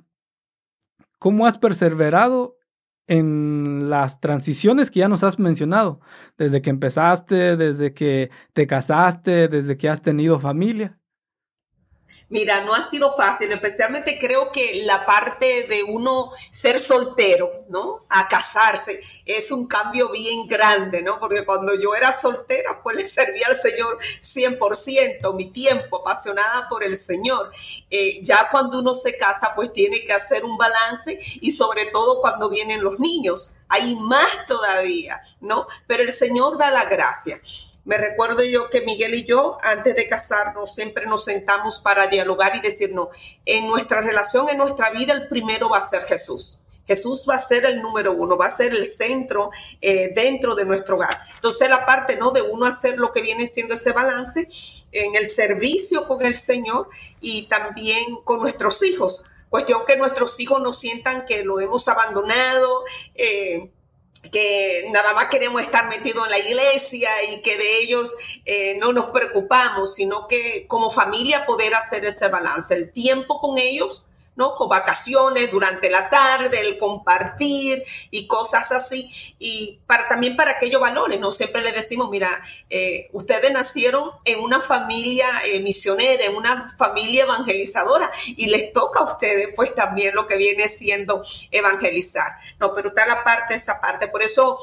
¿cómo 1.26 1.44
has 1.44 1.58
perseverado 1.58 2.56
en 3.08 3.90
las 3.90 4.20
transiciones 4.20 4.92
que 4.92 5.00
ya 5.00 5.08
nos 5.08 5.24
has 5.24 5.40
mencionado, 5.40 5.98
desde 6.38 6.62
que 6.62 6.70
empezaste, 6.70 7.56
desde 7.56 7.92
que 7.94 8.30
te 8.52 8.68
casaste, 8.68 9.48
desde 9.48 9.76
que 9.76 9.88
has 9.88 10.02
tenido 10.02 10.38
familia. 10.38 11.00
Mira, 12.28 12.60
no 12.62 12.74
ha 12.74 12.82
sido 12.82 13.12
fácil, 13.12 13.52
especialmente 13.52 14.18
creo 14.18 14.50
que 14.50 14.82
la 14.84 15.06
parte 15.06 15.62
de 15.68 15.84
uno 15.84 16.32
ser 16.50 16.80
soltero, 16.80 17.64
¿no? 17.68 18.04
A 18.08 18.26
casarse, 18.26 19.00
es 19.24 19.52
un 19.52 19.68
cambio 19.68 20.10
bien 20.10 20.48
grande, 20.48 21.02
¿no? 21.02 21.20
Porque 21.20 21.44
cuando 21.44 21.74
yo 21.76 21.94
era 21.94 22.10
soltera, 22.10 22.80
pues 22.82 22.96
le 22.96 23.06
servía 23.06 23.46
al 23.46 23.54
Señor 23.54 23.98
100%, 24.22 25.34
mi 25.34 25.52
tiempo, 25.52 25.98
apasionada 25.98 26.68
por 26.68 26.82
el 26.82 26.96
Señor. 26.96 27.52
Eh, 27.90 28.18
ya 28.24 28.48
cuando 28.50 28.80
uno 28.80 28.92
se 28.92 29.16
casa, 29.16 29.52
pues 29.54 29.72
tiene 29.72 30.04
que 30.04 30.12
hacer 30.12 30.44
un 30.44 30.58
balance 30.58 31.20
y 31.40 31.52
sobre 31.52 31.86
todo 31.86 32.20
cuando 32.20 32.48
vienen 32.48 32.82
los 32.82 32.98
niños, 32.98 33.56
hay 33.68 33.94
más 33.94 34.46
todavía, 34.48 35.22
¿no? 35.40 35.64
Pero 35.86 36.02
el 36.02 36.10
Señor 36.10 36.58
da 36.58 36.72
la 36.72 36.86
gracia. 36.86 37.40
Me 37.86 37.98
recuerdo 37.98 38.42
yo 38.42 38.68
que 38.68 38.80
Miguel 38.80 39.14
y 39.14 39.22
yo, 39.22 39.58
antes 39.62 39.94
de 39.94 40.08
casarnos, 40.08 40.74
siempre 40.74 41.06
nos 41.06 41.22
sentamos 41.22 41.78
para 41.78 42.08
dialogar 42.08 42.56
y 42.56 42.60
decirnos, 42.60 43.10
en 43.44 43.68
nuestra 43.68 44.00
relación, 44.00 44.48
en 44.48 44.58
nuestra 44.58 44.90
vida, 44.90 45.12
el 45.12 45.28
primero 45.28 45.68
va 45.68 45.78
a 45.78 45.80
ser 45.80 46.02
Jesús. 46.02 46.64
Jesús 46.84 47.26
va 47.30 47.36
a 47.36 47.38
ser 47.38 47.64
el 47.64 47.80
número 47.80 48.12
uno, 48.12 48.36
va 48.36 48.46
a 48.46 48.50
ser 48.50 48.74
el 48.74 48.84
centro 48.84 49.50
eh, 49.80 50.10
dentro 50.12 50.56
de 50.56 50.64
nuestro 50.64 50.96
hogar. 50.96 51.16
Entonces 51.36 51.70
la 51.70 51.86
parte 51.86 52.16
no 52.16 52.32
de 52.32 52.42
uno 52.42 52.66
hacer 52.66 52.98
lo 52.98 53.12
que 53.12 53.22
viene 53.22 53.46
siendo 53.46 53.74
ese 53.74 53.92
balance 53.92 54.48
en 54.90 55.14
el 55.14 55.28
servicio 55.28 56.08
con 56.08 56.26
el 56.26 56.34
Señor 56.34 56.88
y 57.20 57.46
también 57.46 58.16
con 58.24 58.40
nuestros 58.40 58.82
hijos. 58.82 59.26
Cuestión 59.48 59.86
que 59.86 59.96
nuestros 59.96 60.40
hijos 60.40 60.60
no 60.60 60.72
sientan 60.72 61.24
que 61.24 61.44
lo 61.44 61.60
hemos 61.60 61.86
abandonado, 61.86 62.82
eh, 63.14 63.70
que 64.30 64.88
nada 64.90 65.12
más 65.14 65.26
queremos 65.26 65.62
estar 65.62 65.88
metidos 65.88 66.24
en 66.24 66.30
la 66.30 66.38
iglesia 66.38 67.10
y 67.32 67.42
que 67.42 67.56
de 67.58 67.82
ellos 67.82 68.14
eh, 68.44 68.76
no 68.78 68.92
nos 68.92 69.06
preocupamos, 69.06 69.94
sino 69.94 70.26
que 70.28 70.66
como 70.66 70.90
familia 70.90 71.46
poder 71.46 71.74
hacer 71.74 72.04
ese 72.04 72.28
balance, 72.28 72.74
el 72.74 72.92
tiempo 72.92 73.40
con 73.40 73.58
ellos 73.58 74.05
¿no? 74.36 74.54
Con 74.54 74.68
vacaciones 74.68 75.50
durante 75.50 75.90
la 75.90 76.08
tarde, 76.08 76.60
el 76.60 76.78
compartir 76.78 77.82
y 78.10 78.26
cosas 78.26 78.70
así. 78.70 79.10
Y 79.38 79.80
para, 79.86 80.06
también 80.06 80.36
para 80.36 80.52
aquellos 80.52 80.80
valores, 80.80 81.18
¿no? 81.18 81.32
Siempre 81.32 81.62
le 81.62 81.72
decimos, 81.72 82.10
mira, 82.10 82.42
eh, 82.70 83.08
ustedes 83.12 83.50
nacieron 83.52 84.10
en 84.24 84.40
una 84.40 84.60
familia 84.60 85.26
eh, 85.46 85.60
misionera, 85.60 86.24
en 86.24 86.36
una 86.36 86.68
familia 86.76 87.24
evangelizadora 87.24 88.10
y 88.26 88.46
les 88.46 88.72
toca 88.72 89.00
a 89.00 89.04
ustedes 89.04 89.48
pues 89.56 89.74
también 89.74 90.14
lo 90.14 90.26
que 90.26 90.36
viene 90.36 90.68
siendo 90.68 91.22
evangelizar. 91.50 92.32
No, 92.60 92.72
pero 92.72 92.88
está 92.88 93.06
la 93.06 93.24
parte, 93.24 93.54
esa 93.54 93.80
parte. 93.80 94.08
Por 94.08 94.22
eso 94.22 94.58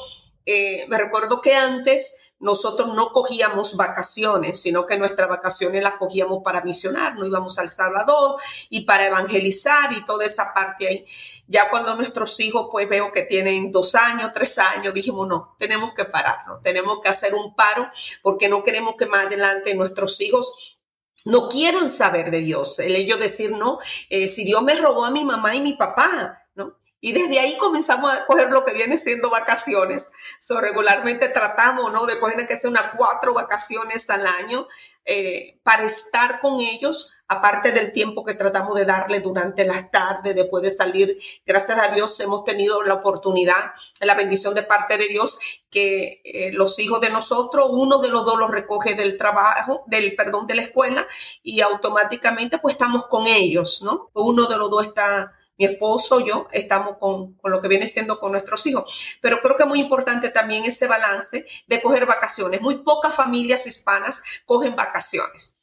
eh, 0.46 0.86
me 0.88 0.98
recuerdo 0.98 1.42
que 1.42 1.56
antes 1.56 2.23
nosotros 2.44 2.94
no 2.94 3.14
cogíamos 3.14 3.78
vacaciones, 3.78 4.62
sino 4.62 4.86
que 4.86 4.98
nuestras 4.98 5.30
vacaciones 5.30 5.82
las 5.82 5.94
cogíamos 5.94 6.44
para 6.44 6.62
misionar, 6.62 7.16
no 7.16 7.26
íbamos 7.26 7.58
al 7.58 7.70
Salvador 7.70 8.36
y 8.70 8.82
para 8.82 9.08
evangelizar 9.08 9.94
y 9.94 10.04
toda 10.04 10.26
esa 10.26 10.54
parte 10.54 10.88
ahí. 10.90 11.06
Ya 11.48 11.70
cuando 11.70 11.96
nuestros 11.96 12.38
hijos, 12.42 12.68
pues 12.70 12.90
veo 12.90 13.14
que 13.14 13.22
tienen 13.22 13.72
dos 13.72 13.96
años, 13.96 14.32
tres 14.34 14.58
años, 14.60 14.94
dijimos, 14.94 15.26
no, 15.26 15.56
tenemos 15.58 15.94
que 15.94 16.04
pararnos, 16.04 16.62
tenemos 16.62 17.00
que 17.02 17.08
hacer 17.08 17.34
un 17.34 17.56
paro 17.56 17.90
porque 18.22 18.50
no 18.50 18.62
queremos 18.62 18.96
que 18.98 19.06
más 19.06 19.28
adelante 19.28 19.74
nuestros 19.74 20.20
hijos 20.20 20.82
no 21.24 21.48
quieran 21.48 21.90
saber 21.90 22.30
de 22.30 22.42
Dios. 22.42 22.80
El 22.80 22.94
ellos 22.94 23.20
decir, 23.20 23.52
no, 23.52 23.80
eh, 24.10 24.28
si 24.28 24.44
Dios 24.44 24.62
me 24.64 24.76
robó 24.76 25.06
a 25.06 25.12
mi 25.12 25.24
mamá 25.24 25.56
y 25.56 25.62
mi 25.62 25.74
papá, 25.74 26.44
¿no? 26.56 26.76
Y 27.06 27.12
desde 27.12 27.38
ahí 27.38 27.58
comenzamos 27.58 28.14
a 28.14 28.26
coger 28.26 28.50
lo 28.50 28.64
que 28.64 28.72
viene 28.72 28.96
siendo 28.96 29.30
vacaciones. 29.30 30.14
So, 30.40 30.62
regularmente 30.62 31.28
tratamos, 31.28 31.92
¿no? 31.92 32.06
De 32.06 32.18
coger 32.18 32.48
que 32.48 32.56
sea 32.56 32.70
unas 32.70 32.96
cuatro 32.96 33.34
vacaciones 33.34 34.10
al 34.10 34.26
año 34.26 34.68
eh, 35.04 35.60
para 35.64 35.84
estar 35.84 36.40
con 36.40 36.62
ellos, 36.62 37.14
aparte 37.28 37.74
del 37.74 37.92
tiempo 37.92 38.24
que 38.24 38.36
tratamos 38.36 38.78
de 38.78 38.86
darle 38.86 39.20
durante 39.20 39.66
las 39.66 39.92
tardes, 39.92 40.34
después 40.34 40.64
de 40.64 40.70
salir. 40.70 41.18
Gracias 41.46 41.78
a 41.78 41.94
Dios 41.94 42.18
hemos 42.22 42.46
tenido 42.46 42.82
la 42.84 42.94
oportunidad, 42.94 43.74
la 44.00 44.16
bendición 44.16 44.56
de 44.56 44.64
parte 44.64 44.98
de 44.98 45.10
Dios, 45.10 45.40
que 45.70 46.22
eh, 46.24 46.54
los 46.54 46.80
hijos 46.80 47.02
de 47.02 47.10
nosotros, 47.10 47.68
uno 47.70 47.98
de 47.98 48.08
los 48.08 48.26
dos 48.26 48.38
los 48.40 48.50
recoge 48.50 48.96
del 48.96 49.18
trabajo, 49.18 49.84
del 49.88 50.16
perdón, 50.16 50.48
de 50.48 50.56
la 50.56 50.62
escuela, 50.62 51.06
y 51.42 51.60
automáticamente 51.60 52.60
pues 52.60 52.76
estamos 52.76 53.08
con 53.08 53.28
ellos, 53.28 53.82
¿no? 53.82 54.10
Uno 54.14 54.46
de 54.46 54.56
los 54.56 54.70
dos 54.70 54.88
está 54.88 55.34
mi 55.58 55.66
esposo, 55.66 56.20
yo, 56.20 56.48
estamos 56.52 56.98
con, 56.98 57.34
con, 57.36 57.52
lo 57.52 57.62
que 57.62 57.68
viene 57.68 57.88
siendo 57.88 58.20
con 58.20 58.32
nuestros 58.32 58.66
hijos. 58.66 59.18
Pero 59.22 59.40
creo 59.42 59.56
que 59.56 59.64
es 59.64 59.70
muy 59.70 59.80
importante 59.80 60.30
también 60.30 60.66
ese 60.66 60.88
balance 60.88 61.46
de 61.68 61.82
coger 61.82 62.06
vacaciones. 62.06 62.62
Muy 62.62 62.80
pocas 62.84 63.16
familias 63.16 63.68
hispanas 63.68 64.24
cogen 64.46 64.76
vacaciones. 64.76 65.60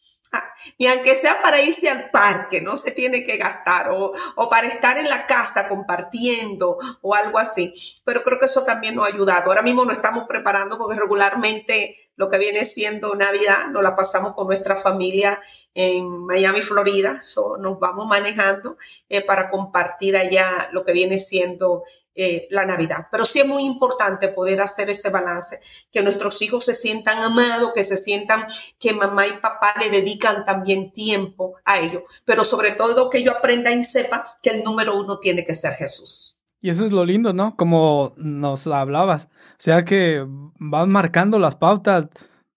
Y 0.78 0.86
aunque 0.86 1.14
sea 1.14 1.40
para 1.40 1.60
irse 1.60 1.88
al 1.88 2.10
parque, 2.10 2.60
no 2.60 2.76
se 2.76 2.92
tiene 2.92 3.24
que 3.24 3.36
gastar, 3.36 3.90
o, 3.90 4.12
o, 4.36 4.48
para 4.48 4.68
estar 4.68 4.98
en 4.98 5.08
la 5.08 5.26
casa 5.26 5.68
compartiendo 5.68 6.78
o 7.02 7.14
algo 7.14 7.38
así. 7.38 7.72
Pero 8.04 8.22
creo 8.22 8.38
que 8.38 8.46
eso 8.46 8.64
también 8.64 8.94
nos 8.94 9.06
ha 9.06 9.08
ayudado. 9.08 9.46
Ahora 9.46 9.62
mismo 9.62 9.84
nos 9.84 9.96
estamos 9.96 10.24
preparando 10.28 10.78
porque 10.78 10.98
regularmente 10.98 12.09
lo 12.20 12.28
que 12.28 12.36
viene 12.36 12.66
siendo 12.66 13.14
Navidad 13.14 13.68
nos 13.70 13.82
la 13.82 13.94
pasamos 13.94 14.34
con 14.34 14.46
nuestra 14.46 14.76
familia 14.76 15.40
en 15.72 16.26
Miami, 16.26 16.60
Florida. 16.60 17.22
So, 17.22 17.56
nos 17.56 17.80
vamos 17.80 18.06
manejando 18.06 18.76
eh, 19.08 19.24
para 19.24 19.48
compartir 19.48 20.18
allá 20.18 20.68
lo 20.70 20.84
que 20.84 20.92
viene 20.92 21.16
siendo 21.16 21.84
eh, 22.14 22.46
la 22.50 22.66
Navidad. 22.66 23.06
Pero 23.10 23.24
sí 23.24 23.40
es 23.40 23.46
muy 23.46 23.64
importante 23.64 24.28
poder 24.28 24.60
hacer 24.60 24.90
ese 24.90 25.08
balance, 25.08 25.62
que 25.90 26.02
nuestros 26.02 26.42
hijos 26.42 26.66
se 26.66 26.74
sientan 26.74 27.22
amados, 27.22 27.72
que 27.72 27.84
se 27.84 27.96
sientan 27.96 28.46
que 28.78 28.92
mamá 28.92 29.26
y 29.26 29.38
papá 29.38 29.72
le 29.80 29.88
dedican 29.88 30.44
también 30.44 30.92
tiempo 30.92 31.54
a 31.64 31.78
ellos, 31.78 32.02
pero 32.26 32.44
sobre 32.44 32.72
todo 32.72 33.08
que 33.08 33.22
yo 33.22 33.32
aprenda 33.32 33.72
y 33.72 33.82
sepa 33.82 34.26
que 34.42 34.50
el 34.50 34.62
número 34.62 34.94
uno 34.94 35.18
tiene 35.18 35.42
que 35.42 35.54
ser 35.54 35.72
Jesús. 35.72 36.39
Y 36.60 36.70
eso 36.70 36.84
es 36.84 36.92
lo 36.92 37.04
lindo, 37.04 37.32
¿no? 37.32 37.56
Como 37.56 38.14
nos 38.16 38.66
hablabas. 38.66 39.26
O 39.26 39.56
sea 39.58 39.84
que 39.84 40.24
van 40.26 40.90
marcando 40.90 41.38
las 41.38 41.56
pautas. 41.56 42.08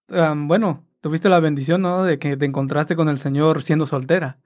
bueno, 0.07 0.83
tuviste 1.01 1.29
la 1.29 1.39
bendición, 1.39 1.81
¿no? 1.81 2.03
De 2.03 2.19
que 2.19 2.37
te 2.37 2.45
encontraste 2.45 2.95
con 2.95 3.09
el 3.09 3.19
Señor 3.19 3.63
siendo 3.63 3.85
soltera 3.85 4.39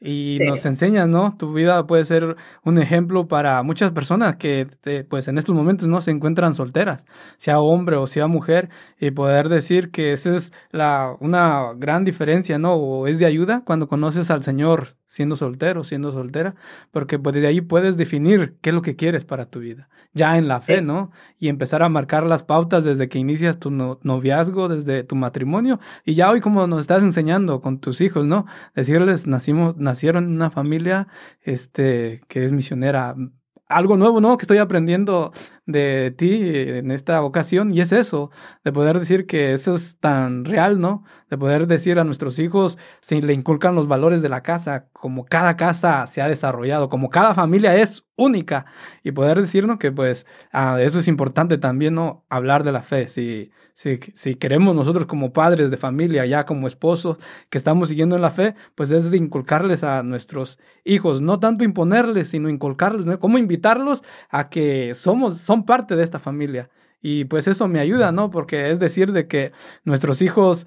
y 0.00 0.38
nos 0.48 0.64
enseñas, 0.64 1.08
¿no? 1.08 1.36
Tu 1.36 1.52
vida 1.52 1.86
puede 1.86 2.04
ser 2.04 2.36
un 2.64 2.78
ejemplo 2.78 3.26
para 3.26 3.62
muchas 3.62 3.90
personas 3.90 4.36
que, 4.36 4.68
pues, 5.08 5.26
en 5.26 5.38
estos 5.38 5.54
momentos 5.54 5.88
no 5.88 6.00
se 6.00 6.12
encuentran 6.12 6.54
solteras, 6.54 7.04
sea 7.36 7.60
hombre 7.60 7.96
o 7.96 8.06
sea 8.06 8.28
mujer, 8.28 8.68
y 9.00 9.10
poder 9.10 9.48
decir 9.48 9.90
que 9.90 10.12
esa 10.12 10.36
es 10.36 10.52
la, 10.70 11.16
una 11.20 11.72
gran 11.76 12.04
diferencia, 12.04 12.58
¿no? 12.58 12.74
O 12.74 13.06
es 13.08 13.18
de 13.18 13.26
ayuda 13.26 13.62
cuando 13.64 13.88
conoces 13.88 14.30
al 14.30 14.44
Señor 14.44 14.98
siendo 15.08 15.36
soltero, 15.36 15.84
siendo 15.84 16.12
soltera, 16.12 16.54
porque 16.92 17.18
pues 17.18 17.34
de 17.34 17.46
ahí 17.46 17.62
puedes 17.62 17.96
definir 17.96 18.56
qué 18.60 18.70
es 18.70 18.74
lo 18.74 18.82
que 18.82 18.94
quieres 18.94 19.24
para 19.24 19.46
tu 19.46 19.58
vida, 19.58 19.88
ya 20.12 20.36
en 20.36 20.48
la 20.48 20.60
fe, 20.60 20.82
¿no? 20.82 21.10
Y 21.38 21.48
empezar 21.48 21.82
a 21.82 21.88
marcar 21.88 22.24
las 22.24 22.42
pautas 22.42 22.84
desde 22.84 23.08
que 23.08 23.18
inicias 23.18 23.58
tu 23.58 23.70
noviazgo, 23.70 24.68
desde 24.68 25.04
tu 25.04 25.16
matrimonio, 25.16 25.80
y 26.04 26.14
ya 26.14 26.30
hoy 26.30 26.40
como 26.40 26.66
nos 26.66 26.80
estás 26.80 27.02
enseñando 27.02 27.62
con 27.62 27.78
tus 27.80 28.02
hijos, 28.02 28.26
¿no? 28.26 28.44
Decirles, 28.74 29.26
nacimos, 29.26 29.78
nacieron 29.88 30.24
en 30.24 30.32
una 30.32 30.50
familia, 30.50 31.08
este, 31.42 32.22
que 32.28 32.44
es 32.44 32.52
misionera, 32.52 33.16
algo 33.68 33.96
nuevo, 33.96 34.20
¿no? 34.20 34.36
Que 34.38 34.42
estoy 34.42 34.58
aprendiendo 34.58 35.32
de 35.66 36.14
ti 36.16 36.40
en 36.42 36.90
esta 36.90 37.22
ocasión 37.22 37.72
y 37.74 37.80
es 37.80 37.92
eso, 37.92 38.30
de 38.64 38.72
poder 38.72 38.98
decir 38.98 39.26
que 39.26 39.52
eso 39.52 39.74
es 39.74 39.98
tan 39.98 40.44
real, 40.46 40.80
¿no? 40.80 41.04
De 41.28 41.36
poder 41.36 41.66
decir 41.66 41.98
a 41.98 42.04
nuestros 42.04 42.38
hijos 42.38 42.78
si 43.02 43.20
le 43.20 43.34
inculcan 43.34 43.74
los 43.74 43.86
valores 43.86 44.22
de 44.22 44.30
la 44.30 44.42
casa, 44.42 44.88
como 44.92 45.26
cada 45.26 45.56
casa 45.56 46.06
se 46.06 46.22
ha 46.22 46.28
desarrollado, 46.28 46.88
como 46.88 47.10
cada 47.10 47.34
familia 47.34 47.76
es 47.76 48.06
única 48.16 48.66
y 49.04 49.12
poder 49.12 49.40
decirnos 49.40 49.78
que 49.78 49.92
pues 49.92 50.26
ah, 50.52 50.78
eso 50.80 50.98
es 50.98 51.08
importante 51.08 51.58
también, 51.58 51.94
¿no? 51.94 52.24
Hablar 52.30 52.64
de 52.64 52.72
la 52.72 52.82
fe, 52.82 53.06
si, 53.08 53.50
si, 53.78 54.34
queremos 54.34 54.74
nosotros 54.74 55.06
como 55.06 55.32
padres 55.32 55.70
de 55.70 55.76
familia, 55.76 56.26
ya 56.26 56.44
como 56.46 56.66
esposos 56.66 57.18
que 57.48 57.58
estamos 57.58 57.88
siguiendo 57.88 58.16
en 58.16 58.22
la 58.22 58.32
fe, 58.32 58.56
pues 58.74 58.90
es 58.90 59.08
de 59.08 59.16
inculcarles 59.16 59.84
a 59.84 60.02
nuestros 60.02 60.58
hijos, 60.84 61.20
no 61.20 61.38
tanto 61.38 61.62
imponerles, 61.62 62.28
sino 62.28 62.48
inculcarles, 62.48 63.06
¿no? 63.06 63.20
Cómo 63.20 63.38
invitarlos 63.38 64.02
a 64.30 64.48
que 64.48 64.94
somos, 64.94 65.38
somos 65.38 65.64
parte 65.64 65.94
de 65.94 66.02
esta 66.02 66.18
familia. 66.18 66.70
Y 67.00 67.26
pues 67.26 67.46
eso 67.46 67.68
me 67.68 67.78
ayuda, 67.78 68.10
¿no? 68.10 68.30
Porque 68.30 68.72
es 68.72 68.80
decir 68.80 69.12
de 69.12 69.28
que 69.28 69.52
nuestros 69.84 70.22
hijos 70.22 70.66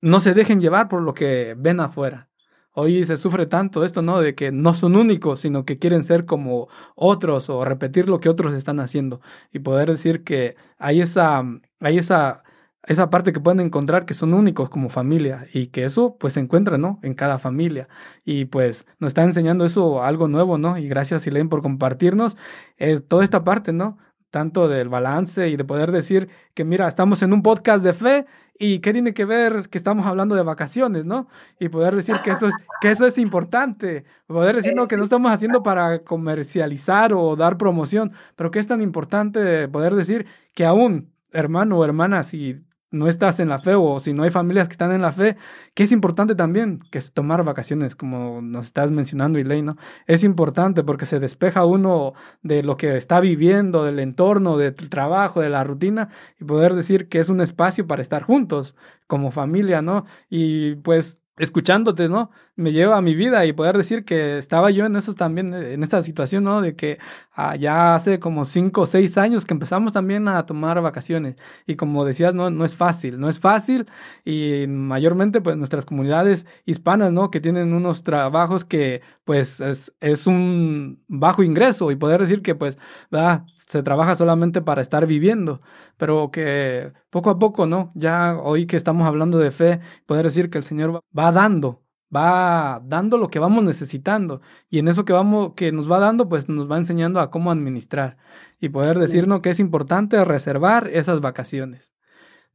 no 0.00 0.20
se 0.20 0.34
dejen 0.34 0.60
llevar 0.60 0.88
por 0.88 1.02
lo 1.02 1.12
que 1.12 1.56
ven 1.58 1.80
afuera. 1.80 2.29
Hoy 2.72 3.04
se 3.04 3.16
sufre 3.16 3.46
tanto 3.46 3.84
esto, 3.84 4.02
¿no? 4.02 4.20
De 4.20 4.34
que 4.34 4.52
no 4.52 4.74
son 4.74 4.96
únicos, 4.96 5.40
sino 5.40 5.64
que 5.64 5.78
quieren 5.78 6.04
ser 6.04 6.24
como 6.26 6.68
otros 6.94 7.50
o 7.50 7.64
repetir 7.64 8.08
lo 8.08 8.20
que 8.20 8.28
otros 8.28 8.54
están 8.54 8.80
haciendo. 8.80 9.20
Y 9.52 9.60
poder 9.60 9.90
decir 9.90 10.24
que 10.24 10.56
hay 10.78 11.00
esa, 11.00 11.42
hay 11.80 11.98
esa 11.98 12.42
esa 12.86 13.10
parte 13.10 13.32
que 13.32 13.40
pueden 13.40 13.60
encontrar 13.60 14.06
que 14.06 14.14
son 14.14 14.32
únicos 14.34 14.70
como 14.70 14.88
familia 14.88 15.46
y 15.52 15.66
que 15.68 15.84
eso 15.84 16.16
pues 16.18 16.34
se 16.34 16.40
encuentra, 16.40 16.78
¿no? 16.78 16.98
En 17.02 17.14
cada 17.14 17.38
familia. 17.38 17.88
Y 18.24 18.46
pues 18.46 18.86
nos 18.98 19.10
está 19.10 19.22
enseñando 19.22 19.64
eso 19.64 20.02
algo 20.02 20.28
nuevo, 20.28 20.58
¿no? 20.58 20.78
Y 20.78 20.88
gracias 20.88 21.22
Silene 21.22 21.48
por 21.48 21.62
compartirnos 21.62 22.36
eh, 22.78 23.00
toda 23.00 23.24
esta 23.24 23.44
parte, 23.44 23.72
¿no? 23.72 23.98
Tanto 24.30 24.68
del 24.68 24.88
balance 24.88 25.48
y 25.48 25.56
de 25.56 25.64
poder 25.64 25.92
decir 25.92 26.28
que 26.54 26.64
mira, 26.64 26.88
estamos 26.88 27.22
en 27.22 27.32
un 27.32 27.42
podcast 27.42 27.84
de 27.84 27.92
fe 27.92 28.26
y 28.60 28.80
qué 28.80 28.92
tiene 28.92 29.14
que 29.14 29.24
ver 29.24 29.70
que 29.70 29.78
estamos 29.78 30.06
hablando 30.06 30.34
de 30.34 30.42
vacaciones, 30.42 31.06
¿no? 31.06 31.28
Y 31.58 31.70
poder 31.70 31.96
decir 31.96 32.14
que 32.22 32.30
eso 32.30 32.46
es, 32.46 32.54
que 32.82 32.90
eso 32.90 33.06
es 33.06 33.16
importante, 33.16 34.04
poder 34.26 34.56
decir 34.56 34.74
que 34.88 34.98
no 34.98 35.02
estamos 35.02 35.32
haciendo 35.32 35.62
para 35.62 36.00
comercializar 36.00 37.14
o 37.14 37.36
dar 37.36 37.56
promoción, 37.56 38.12
pero 38.36 38.50
que 38.50 38.58
es 38.58 38.68
tan 38.68 38.82
importante 38.82 39.66
poder 39.68 39.94
decir 39.94 40.26
que 40.54 40.66
aún 40.66 41.10
hermano 41.32 41.78
o 41.78 41.84
hermana, 41.86 42.22
si 42.22 42.60
no 42.90 43.08
estás 43.08 43.40
en 43.40 43.48
la 43.48 43.60
fe 43.60 43.74
o 43.74 43.98
si 44.00 44.12
no 44.12 44.24
hay 44.24 44.30
familias 44.30 44.68
que 44.68 44.72
están 44.72 44.92
en 44.92 45.02
la 45.02 45.12
fe, 45.12 45.36
que 45.74 45.84
es 45.84 45.92
importante 45.92 46.34
también, 46.34 46.80
que 46.90 46.98
es 46.98 47.12
tomar 47.12 47.44
vacaciones, 47.44 47.94
como 47.96 48.42
nos 48.42 48.66
estás 48.66 48.90
mencionando, 48.90 49.38
Elaine, 49.38 49.66
¿no? 49.66 49.76
Es 50.06 50.24
importante 50.24 50.82
porque 50.82 51.06
se 51.06 51.20
despeja 51.20 51.64
uno 51.64 52.14
de 52.42 52.62
lo 52.62 52.76
que 52.76 52.96
está 52.96 53.20
viviendo, 53.20 53.84
del 53.84 53.98
entorno, 54.00 54.56
del 54.56 54.74
trabajo, 54.74 55.40
de 55.40 55.50
la 55.50 55.64
rutina, 55.64 56.08
y 56.40 56.44
poder 56.44 56.74
decir 56.74 57.08
que 57.08 57.20
es 57.20 57.28
un 57.28 57.40
espacio 57.40 57.86
para 57.86 58.02
estar 58.02 58.22
juntos 58.22 58.76
como 59.06 59.30
familia, 59.30 59.82
¿no? 59.82 60.04
Y 60.28 60.76
pues 60.76 61.19
escuchándote, 61.40 62.08
¿no? 62.08 62.30
Me 62.54 62.70
lleva 62.72 62.98
a 62.98 63.00
mi 63.00 63.14
vida 63.14 63.46
y 63.46 63.52
poder 63.54 63.76
decir 63.76 64.04
que 64.04 64.36
estaba 64.36 64.70
yo 64.70 64.84
en 64.84 64.94
eso 64.94 65.14
también, 65.14 65.54
en 65.54 65.82
esa 65.82 66.02
situación, 66.02 66.44
¿no? 66.44 66.60
De 66.60 66.76
que 66.76 66.98
ah, 67.32 67.56
ya 67.56 67.94
hace 67.94 68.20
como 68.20 68.44
cinco 68.44 68.82
o 68.82 68.86
seis 68.86 69.16
años 69.16 69.46
que 69.46 69.54
empezamos 69.54 69.94
también 69.94 70.28
a 70.28 70.44
tomar 70.44 70.80
vacaciones. 70.82 71.36
Y 71.66 71.76
como 71.76 72.04
decías, 72.04 72.34
no, 72.34 72.50
no 72.50 72.64
es 72.66 72.76
fácil, 72.76 73.18
no 73.18 73.30
es 73.30 73.40
fácil. 73.40 73.86
Y 74.24 74.66
mayormente, 74.68 75.40
pues 75.40 75.56
nuestras 75.56 75.86
comunidades 75.86 76.44
hispanas, 76.66 77.10
¿no? 77.10 77.30
Que 77.30 77.40
tienen 77.40 77.72
unos 77.72 78.04
trabajos 78.04 78.64
que, 78.66 79.00
pues, 79.24 79.60
es, 79.60 80.26
un 80.26 81.02
bajo 81.08 81.42
ingreso 81.42 81.90
y 81.90 81.96
poder 81.96 82.20
decir 82.20 82.42
que, 82.42 82.54
pues, 82.54 82.78
¿verdad? 83.10 83.44
se 83.54 83.82
trabaja 83.82 84.14
solamente 84.14 84.60
para 84.60 84.82
estar 84.82 85.06
viviendo. 85.06 85.62
Pero 86.00 86.30
que 86.30 86.92
poco 87.10 87.28
a 87.28 87.38
poco, 87.38 87.66
¿no? 87.66 87.92
Ya 87.94 88.38
hoy 88.42 88.66
que 88.66 88.76
estamos 88.78 89.06
hablando 89.06 89.38
de 89.38 89.50
fe, 89.50 89.80
poder 90.06 90.24
decir 90.24 90.48
que 90.48 90.56
el 90.56 90.64
Señor 90.64 91.04
va 91.16 91.30
dando, 91.30 91.82
va 92.14 92.80
dando 92.86 93.18
lo 93.18 93.28
que 93.28 93.38
vamos 93.38 93.62
necesitando 93.64 94.40
y 94.70 94.78
en 94.78 94.88
eso 94.88 95.04
que 95.04 95.12
vamos 95.12 95.52
que 95.54 95.72
nos 95.72 95.90
va 95.92 95.98
dando 95.98 96.26
pues 96.28 96.48
nos 96.48 96.70
va 96.70 96.78
enseñando 96.78 97.20
a 97.20 97.30
cómo 97.30 97.50
administrar 97.50 98.16
y 98.60 98.70
poder 98.70 98.98
decirnos 98.98 99.40
que 99.42 99.50
es 99.50 99.60
importante 99.60 100.24
reservar 100.24 100.88
esas 100.88 101.20
vacaciones 101.20 101.92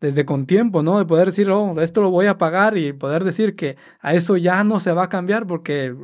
desde 0.02 0.26
con 0.26 0.48
tiempo, 0.48 0.82
¿no? 0.82 0.98
De 0.98 1.06
poder 1.06 1.28
decir, 1.28 1.50
oh, 1.52 1.80
esto 1.82 2.02
lo 2.02 2.10
voy 2.10 2.26
a 2.26 2.40
pagar 2.40 2.78
y 2.78 2.94
poder 2.94 3.24
decir 3.24 3.56
que 3.56 3.78
a 4.00 4.16
eso 4.16 4.38
ya 4.38 4.64
no 4.64 4.80
se 4.80 4.92
va 4.92 5.04
a 5.04 5.10
cambiar 5.10 5.46
porque 5.46 5.96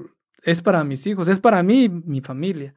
es 0.43 0.61
para 0.61 0.83
mis 0.83 1.07
hijos, 1.07 1.27
es 1.27 1.39
para 1.39 1.63
mí 1.63 1.89
mi 1.89 2.21
familia. 2.21 2.75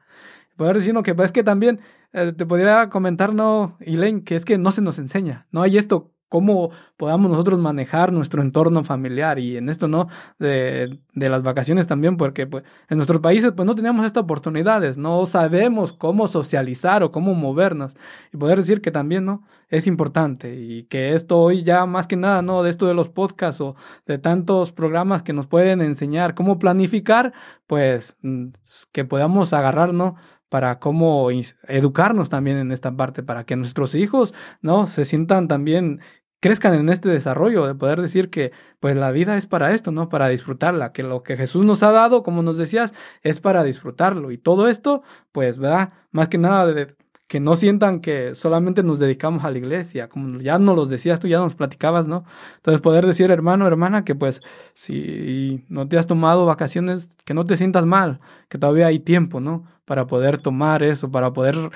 Poder 0.57 0.75
decir, 0.77 0.93
no, 0.93 1.03
que 1.03 1.13
pues, 1.13 1.27
es 1.27 1.31
que 1.31 1.43
también 1.43 1.81
eh, 2.15 2.33
te 2.33 2.45
podría 2.45 2.89
comentar, 2.89 3.33
no, 3.33 3.77
Elaine, 3.79 4.23
que 4.23 4.35
es 4.35 4.45
que 4.45 4.57
no 4.57 4.71
se 4.71 4.81
nos 4.81 4.99
enseña, 4.99 5.47
no 5.51 5.61
hay 5.61 5.77
esto 5.77 6.15
cómo 6.29 6.71
podamos 6.97 7.29
nosotros 7.31 7.59
manejar 7.59 8.11
nuestro 8.11 8.41
entorno 8.41 8.83
familiar 8.83 9.39
y 9.39 9.57
en 9.57 9.69
esto, 9.69 9.87
¿no? 9.87 10.07
De, 10.39 10.99
de, 11.13 11.29
las 11.29 11.43
vacaciones 11.43 11.87
también, 11.87 12.17
porque 12.17 12.47
pues 12.47 12.63
en 12.89 12.97
nuestros 12.97 13.21
países 13.21 13.53
pues 13.55 13.65
no 13.65 13.75
tenemos 13.75 14.05
estas 14.05 14.23
oportunidades, 14.23 14.97
no 14.97 15.25
sabemos 15.27 15.93
cómo 15.93 16.27
socializar 16.27 17.03
o 17.03 17.11
cómo 17.11 17.35
movernos 17.35 17.95
y 18.33 18.37
poder 18.37 18.59
decir 18.59 18.81
que 18.81 18.91
también, 18.91 19.25
¿no? 19.25 19.43
Es 19.69 19.87
importante 19.87 20.55
y 20.55 20.83
que 20.83 21.15
esto 21.15 21.39
hoy 21.39 21.63
ya 21.63 21.85
más 21.85 22.07
que 22.07 22.15
nada, 22.15 22.41
¿no? 22.41 22.63
De 22.63 22.69
esto 22.69 22.87
de 22.87 22.93
los 22.93 23.09
podcasts 23.09 23.61
o 23.61 23.75
de 24.05 24.17
tantos 24.17 24.71
programas 24.71 25.23
que 25.23 25.33
nos 25.33 25.47
pueden 25.47 25.81
enseñar 25.81 26.35
cómo 26.35 26.59
planificar, 26.59 27.33
pues 27.67 28.17
mm, 28.21 28.47
que 28.91 29.05
podamos 29.05 29.53
agarrar, 29.53 29.93
¿no? 29.93 30.15
Para 30.49 30.79
cómo 30.79 31.29
educarnos 31.67 32.29
también 32.29 32.57
en 32.57 32.71
esta 32.71 32.95
parte, 32.95 33.23
para 33.23 33.45
que 33.45 33.55
nuestros 33.55 33.95
hijos, 33.95 34.33
¿no? 34.61 34.85
Se 34.85 35.05
sientan 35.05 35.47
también 35.47 36.01
crezcan 36.41 36.75
en 36.75 36.89
este 36.89 37.09
desarrollo 37.09 37.65
de 37.65 37.73
poder 37.73 38.01
decir 38.01 38.29
que 38.29 38.51
pues 38.79 38.95
la 38.95 39.11
vida 39.11 39.35
es 39.37 39.47
para 39.47 39.73
esto, 39.73 39.91
¿no? 39.91 40.09
Para 40.09 40.27
disfrutarla, 40.27 40.91
que 40.93 41.01
lo 41.03 41.23
que 41.23 41.37
Jesús 41.37 41.65
nos 41.65 41.81
ha 41.81 41.91
dado, 41.91 42.21
como 42.23 42.43
nos 42.43 42.57
decías, 42.57 42.93
es 43.23 43.39
para 43.39 43.63
disfrutarlo 43.63 44.31
y 44.31 44.37
todo 44.37 44.67
esto, 44.67 45.01
pues, 45.31 45.57
¿verdad? 45.57 45.93
Más 46.11 46.29
que 46.29 46.37
nada 46.37 46.67
de 46.67 46.95
que 47.27 47.39
no 47.39 47.55
sientan 47.55 48.01
que 48.01 48.35
solamente 48.35 48.83
nos 48.83 48.99
dedicamos 48.99 49.43
a 49.43 49.51
la 49.51 49.57
iglesia, 49.57 50.09
como 50.09 50.39
ya 50.39 50.59
nos 50.59 50.75
los 50.75 50.89
decías 50.89 51.19
tú, 51.19 51.27
ya 51.27 51.39
nos 51.39 51.55
platicabas, 51.55 52.07
¿no? 52.07 52.23
Entonces 52.57 52.81
poder 52.81 53.05
decir, 53.05 53.31
hermano, 53.31 53.65
hermana, 53.67 54.05
que 54.05 54.13
pues 54.15 54.41
si 54.75 55.65
no 55.67 55.87
te 55.87 55.97
has 55.97 56.07
tomado 56.07 56.45
vacaciones, 56.45 57.09
que 57.25 57.33
no 57.33 57.45
te 57.45 57.57
sientas 57.57 57.85
mal, 57.85 58.19
que 58.47 58.57
todavía 58.59 58.87
hay 58.87 58.99
tiempo, 58.99 59.39
¿no? 59.39 59.65
Para 59.85 60.05
poder 60.07 60.37
tomar 60.39 60.83
eso, 60.83 61.09
para 61.11 61.33
poder 61.33 61.71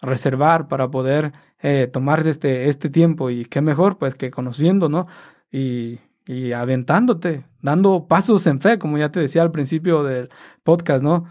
reservar, 0.00 0.68
para 0.68 0.90
poder 0.90 1.32
eh, 1.60 1.88
tomar 1.92 2.26
este, 2.26 2.68
este 2.68 2.90
tiempo 2.90 3.30
y 3.30 3.44
qué 3.44 3.60
mejor, 3.60 3.98
pues 3.98 4.14
que 4.16 4.30
conociendo, 4.30 4.88
¿no? 4.88 5.06
Y, 5.50 6.00
y 6.26 6.52
aventándote, 6.52 7.44
dando 7.60 8.06
pasos 8.08 8.46
en 8.46 8.60
fe, 8.60 8.78
como 8.78 8.98
ya 8.98 9.10
te 9.10 9.20
decía 9.20 9.42
al 9.42 9.52
principio 9.52 10.02
del 10.02 10.30
podcast, 10.64 11.02
¿no? 11.04 11.26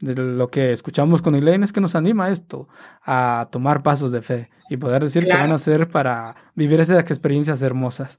De 0.00 0.14
lo 0.14 0.48
que 0.48 0.72
escuchamos 0.72 1.22
con 1.22 1.34
Elaine 1.34 1.64
es 1.64 1.72
que 1.72 1.80
nos 1.80 1.94
anima 1.94 2.30
esto, 2.30 2.68
a 3.04 3.48
tomar 3.52 3.82
pasos 3.82 4.10
de 4.10 4.22
fe 4.22 4.50
y 4.68 4.76
poder 4.76 5.04
decir 5.04 5.24
que 5.24 5.34
van 5.34 5.52
a 5.52 5.58
ser 5.58 5.88
para 5.88 6.36
vivir 6.54 6.80
esas 6.80 6.98
experiencias 6.98 7.62
hermosas. 7.62 8.18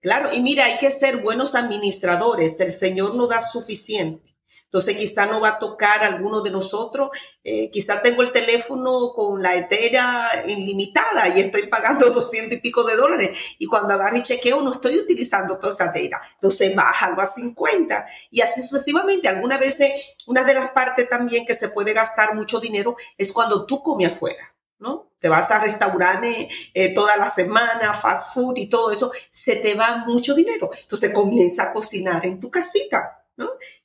Claro, 0.00 0.30
y 0.32 0.40
mira, 0.40 0.66
hay 0.66 0.78
que 0.78 0.90
ser 0.90 1.22
buenos 1.22 1.54
administradores, 1.54 2.60
el 2.60 2.72
Señor 2.72 3.16
no 3.16 3.26
da 3.26 3.42
suficiente. 3.42 4.37
Entonces 4.68 4.96
quizá 4.98 5.24
no 5.24 5.40
va 5.40 5.48
a 5.48 5.58
tocar 5.58 6.04
a 6.04 6.08
alguno 6.08 6.42
de 6.42 6.50
nosotros, 6.50 7.08
eh, 7.42 7.70
quizá 7.70 8.02
tengo 8.02 8.20
el 8.20 8.32
teléfono 8.32 9.12
con 9.14 9.42
la 9.42 9.56
etera 9.56 10.28
ilimitada 10.46 11.28
y 11.34 11.40
estoy 11.40 11.68
pagando 11.68 12.10
200 12.10 12.58
y 12.58 12.60
pico 12.60 12.84
de 12.84 12.96
dólares 12.96 13.56
y 13.58 13.64
cuando 13.64 13.94
agarro 13.94 14.18
y 14.18 14.22
chequeo 14.22 14.60
no 14.60 14.72
estoy 14.72 14.98
utilizando 14.98 15.58
toda 15.58 15.72
esa 15.72 15.86
etera, 15.86 16.20
entonces 16.34 16.74
algo 17.00 17.22
a 17.22 17.26
50 17.26 18.06
y 18.30 18.42
así 18.42 18.60
sucesivamente. 18.60 19.26
Algunas 19.28 19.58
veces 19.58 20.16
una 20.26 20.44
de 20.44 20.54
las 20.54 20.70
partes 20.72 21.08
también 21.08 21.46
que 21.46 21.54
se 21.54 21.70
puede 21.70 21.94
gastar 21.94 22.34
mucho 22.34 22.60
dinero 22.60 22.96
es 23.16 23.32
cuando 23.32 23.64
tú 23.64 23.82
comes 23.82 24.12
afuera. 24.12 24.54
¿no? 24.80 25.10
Te 25.18 25.28
vas 25.28 25.50
a 25.50 25.58
restaurantes 25.58 26.70
eh, 26.72 26.94
toda 26.94 27.16
la 27.16 27.26
semana, 27.26 27.92
fast 27.92 28.34
food 28.34 28.58
y 28.58 28.68
todo 28.68 28.92
eso, 28.92 29.10
se 29.30 29.56
te 29.56 29.74
va 29.74 30.04
mucho 30.06 30.34
dinero. 30.34 30.70
Entonces 30.78 31.12
comienza 31.12 31.64
a 31.64 31.72
cocinar 31.72 32.24
en 32.24 32.38
tu 32.38 32.50
casita. 32.50 33.17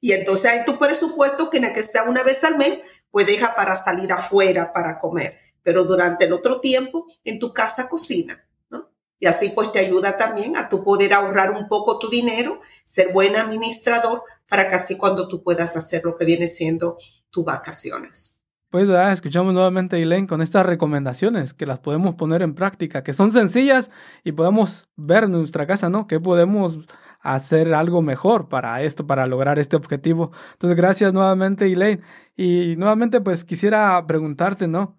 Y 0.02 0.14
entonces 0.14 0.52
hay 0.52 0.66
tu 0.66 0.78
presupuesto 0.78 1.50
que, 1.50 1.62
que 1.62 1.82
sea 1.82 2.04
una 2.04 2.24
vez 2.24 2.44
al 2.44 2.58
mes, 2.58 2.86
pues 3.12 3.28
deja 3.28 3.54
para 3.54 3.76
salir 3.76 4.12
afuera 4.12 4.74
para 4.74 5.00
comer, 5.00 5.38
pero 5.62 5.86
durante 5.86 6.26
el 6.26 6.34
otro 6.34 6.60
tiempo 6.60 7.06
en 7.24 7.40
tu 7.40 7.54
casa 7.54 7.88
cocina, 7.88 8.46
¿no? 8.70 8.90
Y 9.20 9.28
así 9.28 9.50
pues 9.50 9.72
te 9.72 9.80
ayuda 9.80 10.18
también 10.18 10.58
a 10.58 10.68
tu 10.68 10.84
poder 10.84 11.14
ahorrar 11.14 11.52
un 11.52 11.68
poco 11.68 12.00
tu 12.00 12.10
dinero, 12.10 12.60
ser 12.84 13.14
buen 13.14 13.36
administrador 13.36 14.24
para 14.50 14.68
que 14.68 14.76
así 14.76 14.98
cuando 14.98 15.28
tú 15.28 15.44
puedas 15.44 15.78
hacer 15.78 16.04
lo 16.04 16.18
que 16.18 16.26
viene 16.26 16.48
siendo 16.48 16.98
tus 17.30 17.46
vacaciones. 17.46 18.44
Pues 18.74 18.90
escuchamos 18.90 19.54
nuevamente 19.54 19.98
a 19.98 20.00
Elaine 20.00 20.26
con 20.26 20.42
estas 20.42 20.66
recomendaciones 20.66 21.54
que 21.54 21.68
las 21.68 21.78
podemos 21.78 22.16
poner 22.16 22.42
en 22.42 22.56
práctica, 22.56 23.04
que 23.04 23.14
son 23.14 23.32
sencillas 23.32 23.92
y 24.24 24.32
podemos 24.32 24.90
ver 24.96 25.26
en 25.26 25.34
nuestra 25.34 25.68
casa, 25.68 25.92
¿no? 25.92 26.08
Que 26.08 26.20
podemos 26.20 26.80
hacer 27.24 27.74
algo 27.74 28.02
mejor 28.02 28.50
para 28.50 28.84
esto, 28.84 29.08
para 29.08 29.26
lograr 29.26 29.58
este 29.58 29.76
objetivo. 29.76 30.32
Entonces, 30.52 30.78
gracias 30.78 31.14
nuevamente, 31.14 31.66
Elaine. 31.66 32.04
Y 32.36 32.76
nuevamente, 32.76 33.22
pues 33.22 33.46
quisiera 33.46 34.06
preguntarte, 34.06 34.68
¿no? 34.68 34.98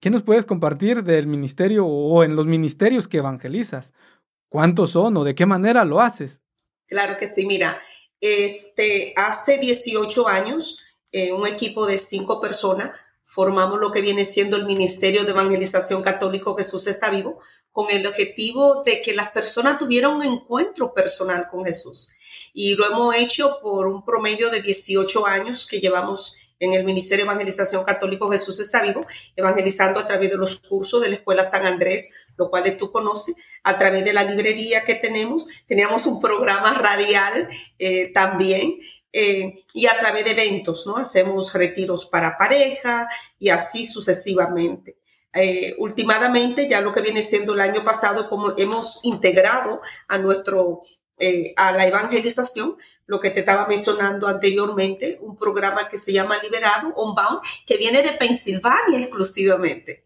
¿Qué 0.00 0.10
nos 0.10 0.22
puedes 0.22 0.46
compartir 0.46 1.04
del 1.04 1.26
ministerio 1.26 1.86
o 1.86 2.24
en 2.24 2.34
los 2.34 2.46
ministerios 2.46 3.08
que 3.08 3.18
evangelizas? 3.18 3.92
¿Cuántos 4.48 4.90
son 4.90 5.16
o 5.16 5.24
de 5.24 5.34
qué 5.34 5.46
manera 5.46 5.84
lo 5.84 6.00
haces? 6.00 6.40
Claro 6.86 7.16
que 7.16 7.26
sí, 7.26 7.46
mira, 7.46 7.78
este, 8.20 9.12
hace 9.16 9.58
18 9.58 10.28
años, 10.28 10.84
eh, 11.12 11.32
un 11.32 11.46
equipo 11.46 11.86
de 11.86 11.98
cinco 11.98 12.40
personas 12.40 12.92
formamos 13.26 13.80
lo 13.80 13.90
que 13.90 14.00
viene 14.00 14.24
siendo 14.24 14.56
el 14.56 14.66
Ministerio 14.66 15.24
de 15.24 15.30
Evangelización 15.30 16.00
Católico 16.00 16.56
Jesús 16.56 16.86
está 16.86 17.10
vivo, 17.10 17.40
con 17.72 17.90
el 17.90 18.06
objetivo 18.06 18.82
de 18.84 19.02
que 19.02 19.12
las 19.12 19.32
personas 19.32 19.78
tuvieran 19.78 20.12
un 20.12 20.22
encuentro 20.22 20.94
personal 20.94 21.48
con 21.50 21.64
Jesús. 21.64 22.08
Y 22.54 22.76
lo 22.76 22.86
hemos 22.86 23.16
hecho 23.16 23.58
por 23.60 23.88
un 23.88 24.04
promedio 24.04 24.48
de 24.48 24.62
18 24.62 25.26
años 25.26 25.66
que 25.66 25.80
llevamos 25.80 26.36
en 26.60 26.72
el 26.72 26.84
Ministerio 26.84 27.24
de 27.24 27.30
Evangelización 27.30 27.84
Católico 27.84 28.30
Jesús 28.30 28.60
está 28.60 28.82
vivo, 28.82 29.04
evangelizando 29.34 30.00
a 30.00 30.06
través 30.06 30.30
de 30.30 30.36
los 30.36 30.56
cursos 30.60 31.02
de 31.02 31.08
la 31.08 31.16
Escuela 31.16 31.44
San 31.44 31.66
Andrés, 31.66 32.28
lo 32.38 32.48
cual 32.48 32.76
tú 32.76 32.92
conoces, 32.92 33.34
a 33.64 33.76
través 33.76 34.04
de 34.04 34.12
la 34.12 34.22
librería 34.22 34.84
que 34.84 34.94
tenemos. 34.94 35.48
Teníamos 35.66 36.06
un 36.06 36.20
programa 36.20 36.72
radial 36.74 37.48
eh, 37.78 38.12
también 38.12 38.78
eh, 39.18 39.64
y 39.72 39.86
a 39.86 39.98
través 39.98 40.26
de 40.26 40.32
eventos, 40.32 40.86
¿no? 40.86 40.98
Hacemos 40.98 41.54
retiros 41.54 42.04
para 42.04 42.36
pareja 42.36 43.08
y 43.38 43.48
así 43.48 43.86
sucesivamente. 43.86 44.98
Eh, 45.32 45.74
últimamente, 45.78 46.68
ya 46.68 46.82
lo 46.82 46.92
que 46.92 47.00
viene 47.00 47.22
siendo 47.22 47.54
el 47.54 47.62
año 47.62 47.82
pasado, 47.82 48.28
como 48.28 48.52
hemos 48.58 49.00
integrado 49.04 49.80
a 50.08 50.18
nuestro 50.18 50.82
eh, 51.18 51.54
a 51.56 51.72
la 51.72 51.86
evangelización, 51.86 52.76
lo 53.06 53.20
que 53.20 53.30
te 53.30 53.40
estaba 53.40 53.66
mencionando 53.66 54.28
anteriormente, 54.28 55.18
un 55.22 55.34
programa 55.34 55.88
que 55.88 55.96
se 55.96 56.12
llama 56.12 56.38
Liberado, 56.42 56.92
Onbound, 56.94 57.40
que 57.66 57.78
viene 57.78 58.02
de 58.02 58.12
Pensilvania 58.12 59.00
exclusivamente. 59.00 60.04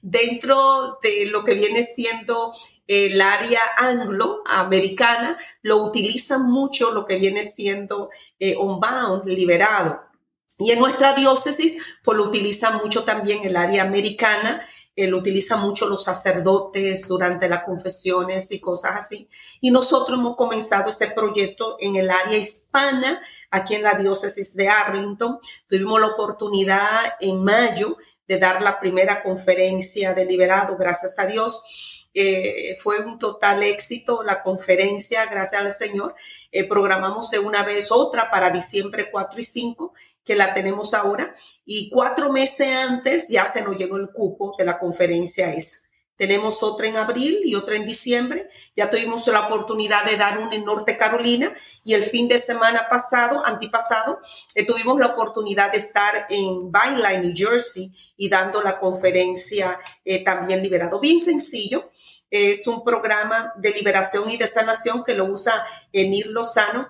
Dentro 0.00 0.98
de 1.02 1.26
lo 1.26 1.44
que 1.44 1.54
viene 1.54 1.82
siendo 1.82 2.52
el 2.86 3.20
área 3.20 3.60
anglo-americana, 3.76 5.38
lo 5.62 5.78
utilizan 5.84 6.50
mucho 6.50 6.92
lo 6.92 7.04
que 7.06 7.16
viene 7.16 7.42
siendo 7.42 8.10
eh, 8.38 8.54
Onbound, 8.58 9.26
Liberado. 9.26 10.00
Y 10.58 10.70
en 10.70 10.78
nuestra 10.78 11.14
diócesis, 11.14 11.82
pues 12.04 12.18
lo 12.18 12.24
utilizan 12.24 12.76
mucho 12.78 13.04
también 13.04 13.42
el 13.42 13.56
área 13.56 13.82
americana, 13.82 14.64
eh, 14.94 15.06
lo 15.06 15.18
utilizan 15.18 15.60
mucho 15.60 15.86
los 15.86 16.04
sacerdotes 16.04 17.08
durante 17.08 17.48
las 17.48 17.64
confesiones 17.64 18.52
y 18.52 18.60
cosas 18.60 18.96
así. 18.96 19.26
Y 19.62 19.70
nosotros 19.70 20.18
hemos 20.18 20.36
comenzado 20.36 20.90
ese 20.90 21.08
proyecto 21.08 21.76
en 21.80 21.96
el 21.96 22.10
área 22.10 22.36
hispana, 22.36 23.22
aquí 23.50 23.74
en 23.74 23.82
la 23.82 23.94
diócesis 23.94 24.54
de 24.54 24.68
Arlington. 24.68 25.38
Tuvimos 25.66 25.98
la 25.98 26.08
oportunidad 26.08 27.14
en 27.20 27.42
mayo 27.42 27.96
de 28.26 28.38
dar 28.38 28.62
la 28.62 28.78
primera 28.78 29.22
conferencia 29.22 30.14
de 30.14 30.24
liberado, 30.24 30.76
gracias 30.76 31.18
a 31.18 31.26
Dios. 31.26 32.08
Eh, 32.14 32.76
fue 32.76 33.00
un 33.00 33.18
total 33.18 33.62
éxito 33.62 34.22
la 34.22 34.42
conferencia, 34.42 35.26
gracias 35.26 35.60
al 35.60 35.72
Señor. 35.72 36.14
Eh, 36.50 36.68
programamos 36.68 37.30
de 37.30 37.38
una 37.38 37.62
vez 37.62 37.90
otra 37.90 38.30
para 38.30 38.50
diciembre 38.50 39.10
4 39.10 39.40
y 39.40 39.42
5 39.42 39.94
que 40.24 40.36
la 40.36 40.54
tenemos 40.54 40.94
ahora, 40.94 41.34
y 41.64 41.90
cuatro 41.90 42.32
meses 42.32 42.68
antes 42.68 43.28
ya 43.28 43.44
se 43.46 43.62
nos 43.62 43.76
llenó 43.76 43.96
el 43.96 44.10
cupo 44.10 44.54
de 44.56 44.64
la 44.64 44.78
conferencia 44.78 45.52
esa. 45.52 45.81
Tenemos 46.22 46.62
otra 46.62 46.86
en 46.86 46.96
abril 46.96 47.40
y 47.42 47.56
otra 47.56 47.74
en 47.74 47.84
diciembre. 47.84 48.48
Ya 48.76 48.88
tuvimos 48.88 49.26
la 49.26 49.48
oportunidad 49.48 50.04
de 50.04 50.16
dar 50.16 50.38
una 50.38 50.54
en 50.54 50.64
Norte 50.64 50.96
Carolina 50.96 51.52
y 51.82 51.94
el 51.94 52.04
fin 52.04 52.28
de 52.28 52.38
semana 52.38 52.86
pasado, 52.88 53.44
antipasado, 53.44 54.20
eh, 54.54 54.64
tuvimos 54.64 55.00
la 55.00 55.08
oportunidad 55.08 55.72
de 55.72 55.78
estar 55.78 56.26
en 56.30 56.70
Vineland, 56.70 57.24
New 57.24 57.32
Jersey, 57.34 57.90
y 58.16 58.28
dando 58.28 58.62
la 58.62 58.78
conferencia 58.78 59.80
eh, 60.04 60.22
también 60.22 60.62
liberado. 60.62 61.00
Bien 61.00 61.18
sencillo. 61.18 61.90
Es 62.30 62.68
un 62.68 62.84
programa 62.84 63.52
de 63.56 63.72
liberación 63.72 64.30
y 64.30 64.36
de 64.36 64.46
sanación 64.46 65.02
que 65.02 65.14
lo 65.14 65.24
usa 65.24 65.66
Enir 65.92 66.28
Lozano 66.28 66.88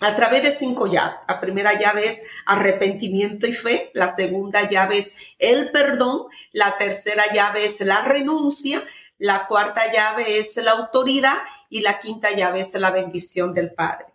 a 0.00 0.14
través 0.14 0.42
de 0.42 0.50
cinco 0.50 0.86
llaves. 0.86 1.18
La 1.28 1.40
primera 1.40 1.78
llave 1.78 2.06
es 2.06 2.26
arrepentimiento 2.46 3.46
y 3.46 3.52
fe, 3.52 3.90
la 3.94 4.08
segunda 4.08 4.68
llave 4.68 4.98
es 4.98 5.34
el 5.38 5.70
perdón, 5.70 6.26
la 6.52 6.76
tercera 6.76 7.32
llave 7.32 7.64
es 7.64 7.80
la 7.80 8.02
renuncia, 8.02 8.82
la 9.18 9.46
cuarta 9.46 9.92
llave 9.92 10.38
es 10.38 10.56
la 10.56 10.72
autoridad 10.72 11.36
y 11.68 11.82
la 11.82 11.98
quinta 11.98 12.30
llave 12.30 12.60
es 12.60 12.74
la 12.74 12.90
bendición 12.90 13.52
del 13.52 13.72
Padre. 13.72 14.06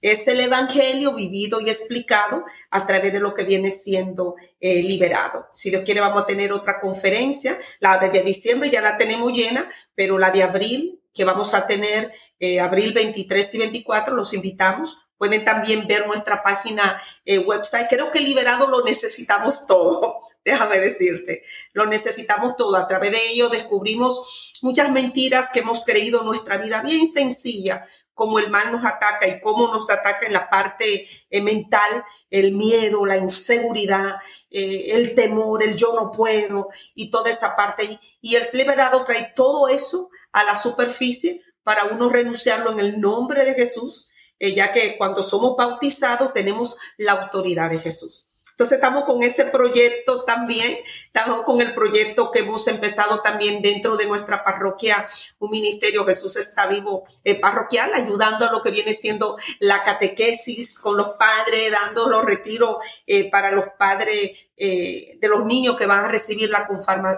Es 0.00 0.26
el 0.26 0.40
Evangelio 0.40 1.14
vivido 1.14 1.60
y 1.60 1.68
explicado 1.68 2.44
a 2.70 2.86
través 2.86 3.12
de 3.12 3.20
lo 3.20 3.34
que 3.34 3.44
viene 3.44 3.70
siendo 3.70 4.34
eh, 4.60 4.82
liberado. 4.82 5.46
Si 5.52 5.70
Dios 5.70 5.82
quiere, 5.84 6.00
vamos 6.00 6.22
a 6.22 6.26
tener 6.26 6.52
otra 6.52 6.80
conferencia. 6.80 7.56
La 7.78 7.98
de 7.98 8.22
diciembre 8.22 8.68
ya 8.70 8.80
la 8.80 8.96
tenemos 8.96 9.32
llena, 9.32 9.68
pero 9.94 10.18
la 10.18 10.30
de 10.30 10.42
abril, 10.42 11.00
que 11.14 11.24
vamos 11.24 11.54
a 11.54 11.66
tener 11.66 12.12
eh, 12.40 12.58
abril 12.58 12.92
23 12.92 13.54
y 13.54 13.58
24, 13.58 14.14
los 14.14 14.32
invitamos 14.32 15.01
Pueden 15.22 15.44
también 15.44 15.86
ver 15.86 16.08
nuestra 16.08 16.42
página 16.42 17.00
eh, 17.24 17.38
website. 17.38 17.86
Creo 17.88 18.10
que 18.10 18.18
liberado 18.18 18.68
lo 18.68 18.82
necesitamos 18.82 19.68
todo, 19.68 20.16
déjame 20.44 20.80
decirte. 20.80 21.42
Lo 21.74 21.86
necesitamos 21.86 22.56
todo. 22.56 22.76
A 22.76 22.88
través 22.88 23.12
de 23.12 23.28
ello 23.28 23.48
descubrimos 23.48 24.52
muchas 24.62 24.90
mentiras 24.90 25.50
que 25.50 25.60
hemos 25.60 25.84
creído 25.84 26.22
en 26.22 26.26
nuestra 26.26 26.58
vida 26.58 26.82
bien 26.82 27.06
sencilla, 27.06 27.84
cómo 28.14 28.40
el 28.40 28.50
mal 28.50 28.72
nos 28.72 28.84
ataca 28.84 29.28
y 29.28 29.40
cómo 29.40 29.72
nos 29.72 29.90
ataca 29.90 30.26
en 30.26 30.32
la 30.32 30.50
parte 30.50 31.06
eh, 31.30 31.40
mental, 31.40 32.04
el 32.28 32.50
miedo, 32.50 33.06
la 33.06 33.16
inseguridad, 33.16 34.16
eh, 34.50 34.86
el 34.88 35.14
temor, 35.14 35.62
el 35.62 35.76
yo 35.76 35.92
no 35.94 36.10
puedo 36.10 36.68
y 36.96 37.10
toda 37.10 37.30
esa 37.30 37.54
parte. 37.54 38.00
Y 38.20 38.34
el 38.34 38.48
liberado 38.54 39.04
trae 39.04 39.32
todo 39.36 39.68
eso 39.68 40.10
a 40.32 40.42
la 40.42 40.56
superficie 40.56 41.44
para 41.62 41.84
uno 41.84 42.08
renunciarlo 42.08 42.72
en 42.72 42.80
el 42.80 43.00
nombre 43.00 43.44
de 43.44 43.54
Jesús 43.54 44.08
eh, 44.42 44.54
ya 44.54 44.72
que 44.72 44.98
cuando 44.98 45.22
somos 45.22 45.54
bautizados 45.56 46.32
tenemos 46.32 46.76
la 46.96 47.12
autoridad 47.12 47.70
de 47.70 47.78
Jesús. 47.78 48.28
Entonces 48.50 48.78
estamos 48.78 49.04
con 49.04 49.22
ese 49.22 49.44
proyecto 49.46 50.24
también, 50.24 50.78
estamos 51.06 51.42
con 51.42 51.60
el 51.60 51.72
proyecto 51.72 52.32
que 52.32 52.40
hemos 52.40 52.66
empezado 52.66 53.20
también 53.20 53.62
dentro 53.62 53.96
de 53.96 54.06
nuestra 54.06 54.42
parroquia, 54.42 55.06
un 55.38 55.50
ministerio 55.50 56.04
Jesús 56.04 56.36
está 56.36 56.66
vivo 56.66 57.04
eh, 57.22 57.38
parroquial, 57.38 57.94
ayudando 57.94 58.44
a 58.44 58.50
lo 58.50 58.62
que 58.62 58.72
viene 58.72 58.94
siendo 58.94 59.36
la 59.60 59.84
catequesis 59.84 60.80
con 60.80 60.96
los 60.96 61.10
padres, 61.10 61.70
dando 61.70 62.08
los 62.08 62.24
retiros 62.24 62.78
eh, 63.06 63.30
para 63.30 63.52
los 63.52 63.66
padres 63.78 64.32
de 64.56 65.28
los 65.28 65.44
niños 65.44 65.76
que 65.76 65.86
van 65.86 66.04
a 66.04 66.08
recibir 66.08 66.48
la 66.48 66.68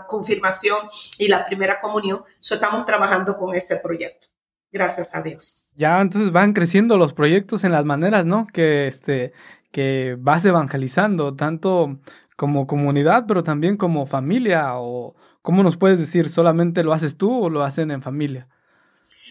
confirmación 0.09 0.89
y 1.19 1.29
la 1.29 1.45
primera 1.45 1.79
comunión. 1.79 2.25
Eso 2.41 2.55
estamos 2.55 2.87
trabajando 2.87 3.37
con 3.37 3.55
ese 3.55 3.77
proyecto. 3.77 4.34
Gracias 4.75 5.15
a 5.15 5.23
Dios. 5.23 5.71
Ya 5.77 6.01
entonces 6.01 6.33
van 6.33 6.53
creciendo 6.53 6.99
los 6.99 7.13
proyectos 7.13 7.63
en 7.63 7.71
las 7.71 7.85
maneras, 7.85 8.27
¿no? 8.27 8.49
Que 8.53 8.89
este 8.89 9.33
que 9.71 10.17
vas 10.19 10.45
evangelizando 10.45 11.37
tanto 11.37 12.01
como 12.37 12.67
comunidad, 12.67 13.25
pero 13.29 13.45
también 13.45 13.77
como 13.77 14.07
familia 14.07 14.73
o 14.79 15.15
cómo 15.43 15.63
nos 15.63 15.77
puedes 15.77 16.01
decir, 16.01 16.29
solamente 16.29 16.83
lo 16.83 16.93
haces 16.93 17.17
tú 17.17 17.45
o 17.45 17.51
lo 17.51 17.63
hacen 17.63 17.93
en 17.93 18.03
familia? 18.03 18.49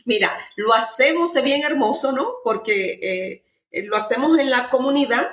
Mira, 0.06 0.32
lo 0.56 0.74
hacemos, 0.74 1.36
es 1.36 1.44
bien 1.44 1.62
hermoso, 1.64 2.14
¿no? 2.14 2.36
Porque 2.46 3.42
eh, 3.72 3.84
lo 3.84 3.98
hacemos 3.98 4.38
en 4.38 4.50
la 4.50 4.70
comunidad, 4.70 5.28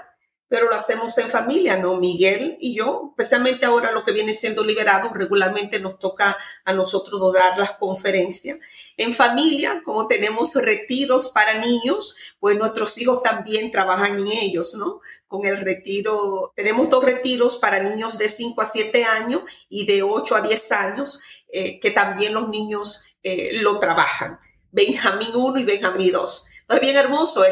pero 0.49 0.69
lo 0.69 0.75
hacemos 0.75 1.17
en 1.19 1.31
familia, 1.31 1.77
¿no? 1.77 1.97
Miguel 1.97 2.57
y 2.61 2.75
yo, 2.75 3.11
especialmente 3.11 3.65
ahora 3.65 3.93
lo 3.93 4.03
que 4.03 4.13
viene 4.13 4.33
siendo 4.33 4.65
liberado, 4.65 5.11
regularmente 5.15 5.79
nos 5.79 6.01
toca 6.01 6.37
a 6.65 6.73
nosotros 6.73 7.33
dar 7.33 7.57
las 7.57 7.73
conferencias 7.73 8.59
en 9.01 9.13
familia, 9.13 9.81
como 9.83 10.07
tenemos 10.07 10.55
retiros 10.55 11.31
para 11.31 11.59
niños, 11.59 12.35
pues 12.39 12.59
nuestros 12.59 12.99
hijos 12.99 13.23
también 13.23 13.71
trabajan 13.71 14.19
en 14.19 14.29
ellos, 14.29 14.75
¿no? 14.75 15.01
Con 15.27 15.47
el 15.47 15.57
retiro, 15.57 16.53
tenemos 16.55 16.91
dos 16.91 17.03
retiros 17.03 17.57
para 17.57 17.83
niños 17.83 18.19
de 18.19 18.29
5 18.29 18.61
a 18.61 18.67
7 18.67 19.05
años 19.05 19.41
y 19.71 19.87
de 19.87 20.03
8 20.03 20.37
a 20.37 20.43
10 20.43 20.73
años, 20.73 21.23
eh, 21.51 21.81
que 21.81 21.93
también 21.93 22.35
los 22.35 22.51
niños 22.51 23.05
eh, 23.23 23.63
lo 23.63 23.79
trabajan. 23.79 24.39
Benjamín 24.71 25.31
1 25.35 25.61
y 25.61 25.65
Benjamín 25.65 26.13
2. 26.13 26.47
Entonces, 26.61 26.81
bien 26.83 26.97
hermoso, 26.97 27.43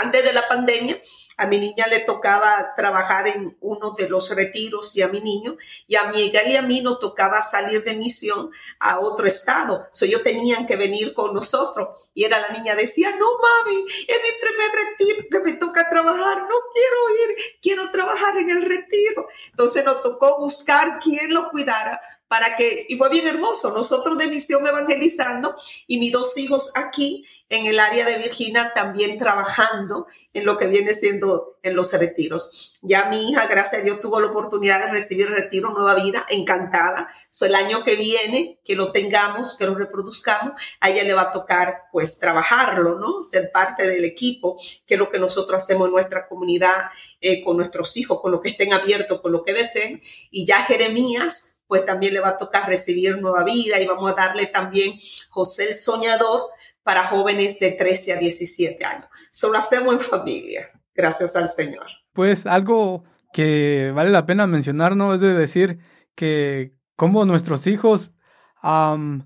antes 0.00 0.24
de 0.24 0.32
la 0.32 0.46
pandemia, 0.46 1.00
a 1.42 1.46
mi 1.48 1.58
niña 1.58 1.88
le 1.88 1.98
tocaba 1.98 2.72
trabajar 2.76 3.26
en 3.26 3.56
uno 3.60 3.90
de 3.98 4.08
los 4.08 4.30
retiros 4.30 4.96
y 4.96 5.02
a 5.02 5.08
mi 5.08 5.20
niño, 5.20 5.56
y 5.88 5.96
a 5.96 6.04
Miguel 6.04 6.52
y 6.52 6.56
a 6.56 6.62
mí 6.62 6.80
nos 6.80 7.00
tocaba 7.00 7.42
salir 7.42 7.82
de 7.82 7.94
misión 7.94 8.52
a 8.78 9.00
otro 9.00 9.26
estado. 9.26 9.88
So, 9.90 10.04
ellos 10.04 10.22
tenían 10.22 10.66
que 10.66 10.76
venir 10.76 11.14
con 11.14 11.34
nosotros. 11.34 12.12
Y 12.14 12.22
era 12.22 12.38
la 12.38 12.50
niña 12.50 12.76
decía, 12.76 13.10
no 13.16 13.26
mami, 13.26 13.84
es 13.84 14.18
mi 14.22 14.38
primer 14.40 14.70
retiro 14.70 15.26
que 15.28 15.40
me 15.40 15.52
toca 15.58 15.88
trabajar, 15.88 16.42
no 16.42 16.56
quiero 16.72 17.30
ir, 17.30 17.36
quiero 17.60 17.90
trabajar 17.90 18.36
en 18.36 18.50
el 18.50 18.62
retiro. 18.62 19.26
Entonces 19.50 19.84
nos 19.84 20.00
tocó 20.02 20.38
buscar 20.38 21.00
quién 21.00 21.34
lo 21.34 21.50
cuidara 21.50 22.00
para 22.32 22.56
que, 22.56 22.86
y 22.88 22.96
fue 22.96 23.10
bien 23.10 23.26
hermoso, 23.26 23.72
nosotros 23.72 24.16
de 24.16 24.26
misión 24.26 24.66
evangelizando 24.66 25.54
y 25.86 25.98
mis 25.98 26.12
dos 26.12 26.38
hijos 26.38 26.72
aquí 26.74 27.26
en 27.50 27.66
el 27.66 27.78
área 27.78 28.06
de 28.06 28.16
Virginia 28.16 28.72
también 28.74 29.18
trabajando 29.18 30.06
en 30.32 30.46
lo 30.46 30.56
que 30.56 30.68
viene 30.68 30.94
siendo 30.94 31.58
en 31.62 31.76
los 31.76 31.92
retiros. 31.92 32.72
Ya 32.80 33.04
mi 33.10 33.28
hija, 33.28 33.46
gracias 33.48 33.82
a 33.82 33.84
Dios, 33.84 34.00
tuvo 34.00 34.18
la 34.18 34.28
oportunidad 34.28 34.80
de 34.80 34.90
recibir 34.90 35.28
retiro 35.28 35.68
Nueva 35.72 35.94
Vida, 35.94 36.24
encantada. 36.30 37.10
So, 37.28 37.44
el 37.44 37.54
año 37.54 37.84
que 37.84 37.96
viene, 37.96 38.58
que 38.64 38.76
lo 38.76 38.90
tengamos, 38.92 39.54
que 39.58 39.66
lo 39.66 39.74
reproduzcamos, 39.74 40.58
a 40.80 40.88
ella 40.88 41.04
le 41.04 41.12
va 41.12 41.22
a 41.24 41.30
tocar 41.30 41.82
pues 41.92 42.18
trabajarlo, 42.18 42.98
¿no? 42.98 43.20
Ser 43.20 43.52
parte 43.52 43.86
del 43.86 44.06
equipo, 44.06 44.58
que 44.86 44.94
es 44.94 44.98
lo 44.98 45.10
que 45.10 45.18
nosotros 45.18 45.62
hacemos 45.62 45.88
en 45.88 45.92
nuestra 45.92 46.26
comunidad 46.26 46.86
eh, 47.20 47.44
con 47.44 47.58
nuestros 47.58 47.94
hijos, 47.98 48.22
con 48.22 48.32
lo 48.32 48.40
que 48.40 48.48
estén 48.48 48.72
abiertos, 48.72 49.20
con 49.20 49.32
lo 49.32 49.44
que 49.44 49.52
deseen. 49.52 50.00
Y 50.30 50.46
ya 50.46 50.62
Jeremías, 50.62 51.51
pues 51.72 51.86
también 51.86 52.12
le 52.12 52.20
va 52.20 52.28
a 52.28 52.36
tocar 52.36 52.68
recibir 52.68 53.16
nueva 53.16 53.44
vida 53.44 53.80
y 53.80 53.86
vamos 53.86 54.12
a 54.12 54.14
darle 54.14 54.44
también 54.44 54.98
José 55.30 55.68
el 55.68 55.72
Soñador, 55.72 56.50
para 56.82 57.04
jóvenes 57.04 57.60
de 57.60 57.72
13 57.72 58.12
a 58.12 58.16
17 58.18 58.84
años. 58.84 59.06
Solo 59.30 59.56
hacemos 59.56 59.94
en 59.94 60.00
familia, 60.00 60.66
gracias 60.94 61.34
al 61.34 61.46
Señor. 61.48 61.86
Pues 62.12 62.44
algo 62.44 63.04
que 63.32 63.90
vale 63.94 64.10
la 64.10 64.26
pena 64.26 64.46
mencionar, 64.46 64.96
¿no? 64.96 65.14
Es 65.14 65.22
de 65.22 65.32
decir 65.32 65.78
que 66.14 66.74
como 66.94 67.24
nuestros 67.24 67.66
hijos 67.66 68.12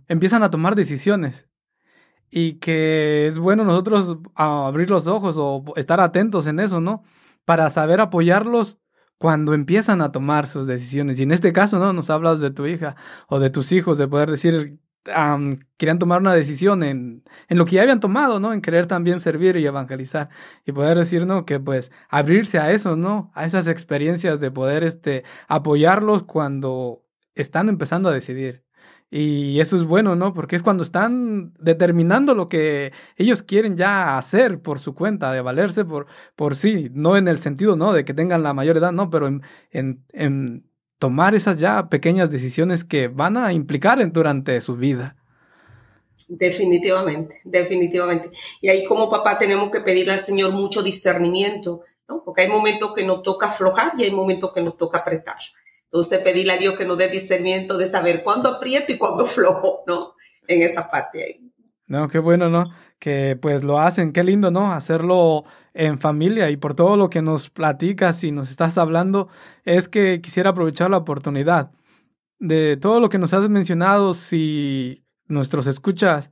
empiezan 0.06 0.44
a 0.44 0.50
tomar 0.50 0.76
decisiones 0.76 1.48
y 2.30 2.60
que 2.60 3.26
es 3.26 3.40
bueno 3.40 3.64
nosotros 3.64 4.18
abrir 4.36 4.88
los 4.88 5.08
ojos 5.08 5.34
o 5.36 5.64
estar 5.74 6.00
atentos 6.00 6.46
en 6.46 6.60
eso, 6.60 6.80
¿no? 6.80 7.02
Para 7.44 7.70
saber 7.70 8.00
apoyarlos 8.00 8.78
cuando 9.18 9.54
empiezan 9.54 10.00
a 10.02 10.12
tomar 10.12 10.48
sus 10.48 10.66
decisiones. 10.66 11.18
Y 11.18 11.22
en 11.24 11.32
este 11.32 11.52
caso, 11.52 11.78
¿no? 11.78 11.92
Nos 11.92 12.10
hablas 12.10 12.40
de 12.40 12.50
tu 12.50 12.66
hija 12.66 12.96
o 13.28 13.38
de 13.38 13.50
tus 13.50 13.72
hijos, 13.72 13.98
de 13.98 14.08
poder 14.08 14.30
decir, 14.30 14.78
querían 15.76 15.98
tomar 15.98 16.20
una 16.20 16.34
decisión 16.34 16.82
en, 16.82 17.24
en, 17.48 17.58
lo 17.58 17.64
que 17.64 17.76
ya 17.76 17.82
habían 17.82 18.00
tomado, 18.00 18.40
¿no? 18.40 18.52
En 18.52 18.60
querer 18.60 18.86
también 18.86 19.20
servir 19.20 19.56
y 19.56 19.66
evangelizar 19.66 20.30
y 20.64 20.72
poder 20.72 20.98
decir, 20.98 21.26
¿no? 21.26 21.46
Que 21.46 21.60
pues 21.60 21.92
abrirse 22.08 22.58
a 22.58 22.72
eso, 22.72 22.96
¿no? 22.96 23.30
A 23.34 23.46
esas 23.46 23.68
experiencias 23.68 24.40
de 24.40 24.50
poder, 24.50 24.84
este, 24.84 25.24
apoyarlos 25.48 26.24
cuando 26.24 27.04
están 27.34 27.68
empezando 27.68 28.08
a 28.08 28.12
decidir. 28.12 28.65
Y 29.10 29.60
eso 29.60 29.76
es 29.76 29.84
bueno, 29.84 30.16
¿no? 30.16 30.34
Porque 30.34 30.56
es 30.56 30.62
cuando 30.62 30.82
están 30.82 31.54
determinando 31.60 32.34
lo 32.34 32.48
que 32.48 32.92
ellos 33.16 33.42
quieren 33.42 33.76
ya 33.76 34.18
hacer 34.18 34.60
por 34.60 34.80
su 34.80 34.94
cuenta, 34.94 35.30
de 35.32 35.40
valerse 35.40 35.84
por, 35.84 36.06
por 36.34 36.56
sí, 36.56 36.90
no 36.92 37.16
en 37.16 37.28
el 37.28 37.38
sentido, 37.38 37.76
¿no? 37.76 37.92
De 37.92 38.04
que 38.04 38.14
tengan 38.14 38.42
la 38.42 38.52
mayor 38.52 38.76
edad, 38.76 38.90
no, 38.90 39.08
pero 39.08 39.28
en, 39.28 39.42
en, 39.70 40.68
tomar 40.98 41.34
esas 41.34 41.56
ya 41.56 41.88
pequeñas 41.88 42.30
decisiones 42.30 42.84
que 42.84 43.06
van 43.06 43.36
a 43.36 43.52
implicar 43.52 43.98
durante 44.10 44.60
su 44.60 44.76
vida. 44.76 45.16
Definitivamente, 46.28 47.40
definitivamente. 47.44 48.30
Y 48.60 48.70
ahí 48.70 48.84
como 48.84 49.08
papá 49.08 49.38
tenemos 49.38 49.70
que 49.70 49.80
pedirle 49.80 50.12
al 50.12 50.18
Señor 50.18 50.52
mucho 50.52 50.82
discernimiento, 50.82 51.82
¿no? 52.08 52.24
Porque 52.24 52.42
hay 52.42 52.48
momentos 52.48 52.92
que 52.92 53.04
nos 53.04 53.22
toca 53.22 53.46
aflojar 53.46 53.92
y 53.98 54.04
hay 54.04 54.10
momentos 54.10 54.52
que 54.52 54.62
nos 54.62 54.76
toca 54.76 54.98
apretar. 54.98 55.36
Entonces 55.96 56.18
pedirle 56.18 56.52
a 56.52 56.58
Dios 56.58 56.74
que 56.76 56.84
nos 56.84 56.98
dé 56.98 57.08
discernimiento 57.08 57.78
de 57.78 57.86
saber 57.86 58.22
cuándo 58.22 58.50
aprieto 58.50 58.92
y 58.92 58.98
cuándo 58.98 59.24
flojo, 59.26 59.82
¿no? 59.86 60.12
En 60.46 60.60
esa 60.60 60.88
parte 60.88 61.24
ahí. 61.24 61.52
No, 61.86 62.08
qué 62.08 62.18
bueno, 62.18 62.50
¿no? 62.50 62.66
Que 62.98 63.38
pues 63.40 63.64
lo 63.64 63.80
hacen, 63.80 64.12
qué 64.12 64.22
lindo, 64.22 64.50
¿no? 64.50 64.72
Hacerlo 64.72 65.44
en 65.72 65.98
familia 65.98 66.50
y 66.50 66.58
por 66.58 66.74
todo 66.74 66.96
lo 66.96 67.08
que 67.08 67.22
nos 67.22 67.48
platicas 67.48 68.22
y 68.24 68.30
nos 68.30 68.50
estás 68.50 68.76
hablando, 68.76 69.28
es 69.64 69.88
que 69.88 70.20
quisiera 70.20 70.50
aprovechar 70.50 70.90
la 70.90 70.98
oportunidad 70.98 71.70
de 72.38 72.76
todo 72.76 73.00
lo 73.00 73.08
que 73.08 73.18
nos 73.18 73.32
has 73.32 73.48
mencionado, 73.48 74.12
si 74.12 75.02
nuestros 75.28 75.66
escuchas 75.66 76.30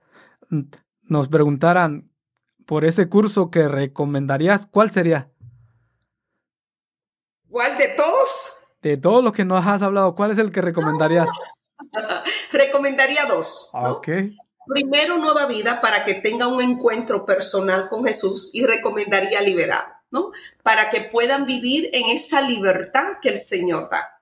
nos 1.02 1.28
preguntaran 1.28 2.10
por 2.66 2.84
ese 2.84 3.08
curso 3.08 3.50
que 3.50 3.66
recomendarías, 3.66 4.66
¿cuál 4.66 4.90
sería? 4.90 5.30
¿Cuál 7.48 7.78
de 7.78 7.88
todos? 7.96 8.53
De 8.84 8.98
todo 8.98 9.22
lo 9.22 9.32
que 9.32 9.46
nos 9.46 9.66
has 9.66 9.80
hablado, 9.80 10.14
¿cuál 10.14 10.32
es 10.32 10.38
el 10.38 10.52
que 10.52 10.60
recomendarías? 10.60 11.26
Recomendaría 12.52 13.24
dos. 13.24 13.70
Ok. 13.72 14.08
Primero, 14.66 15.16
nueva 15.16 15.46
vida 15.46 15.80
para 15.80 16.04
que 16.04 16.12
tenga 16.12 16.48
un 16.48 16.60
encuentro 16.60 17.24
personal 17.24 17.88
con 17.88 18.04
Jesús 18.04 18.50
y 18.52 18.66
recomendaría 18.66 19.40
liberar, 19.40 19.86
¿no? 20.10 20.32
Para 20.62 20.90
que 20.90 21.00
puedan 21.00 21.46
vivir 21.46 21.88
en 21.94 22.08
esa 22.08 22.42
libertad 22.42 23.20
que 23.22 23.30
el 23.30 23.38
Señor 23.38 23.88
da. 23.88 24.20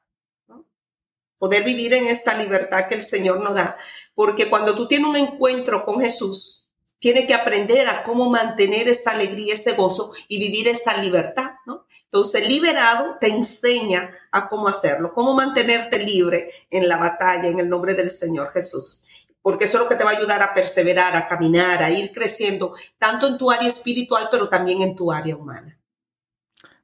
Poder 1.39 1.65
vivir 1.65 1.95
en 1.95 2.07
esa 2.07 2.39
libertad 2.39 2.87
que 2.87 2.95
el 2.95 3.03
Señor 3.03 3.41
nos 3.41 3.55
da. 3.55 3.77
Porque 4.15 4.49
cuando 4.49 4.77
tú 4.77 4.87
tienes 4.87 5.09
un 5.09 5.17
encuentro 5.17 5.85
con 5.85 6.01
Jesús, 6.01 6.71
tienes 7.01 7.27
que 7.27 7.35
aprender 7.35 7.89
a 7.89 8.05
cómo 8.05 8.31
mantener 8.31 8.89
esa 8.89 9.11
alegría, 9.11 9.55
ese 9.55 9.73
gozo 9.73 10.13
y 10.29 10.39
vivir 10.39 10.69
esa 10.69 10.97
libertad, 10.99 11.51
¿no? 11.67 11.85
Entonces, 12.13 12.47
liberado 12.47 13.17
te 13.19 13.29
enseña 13.29 14.11
a 14.31 14.51
cómo 14.51 14.69
hacerlo, 14.69 15.15
cómo 15.15 15.33
mantenerte 15.33 15.99
libre 15.99 16.51
en 16.71 16.87
la 16.87 16.99
batalla 16.99 17.49
en 17.49 17.59
el 17.59 17.71
nombre 17.71 17.95
del 17.95 18.11
Señor 18.11 18.53
Jesús 18.53 19.09
porque 19.41 19.65
eso 19.65 19.79
es 19.79 19.83
lo 19.83 19.89
que 19.89 19.97
te 19.97 20.05
va 20.05 20.11
a 20.11 20.17
ayudar 20.17 20.41
a 20.41 20.55
perseverar, 20.55 21.17
a 21.17 21.27
caminar, 21.27 21.83
a 21.83 21.91
ir 21.91 22.13
creciendo, 22.13 22.73
tanto 22.97 23.27
en 23.27 23.39
tu 23.39 23.51
área 23.51 23.67
espiritual, 23.67 24.29
pero 24.31 24.49
también 24.49 24.83
en 24.83 24.95
tu 24.95 25.11
área 25.11 25.35
humana. 25.35 25.77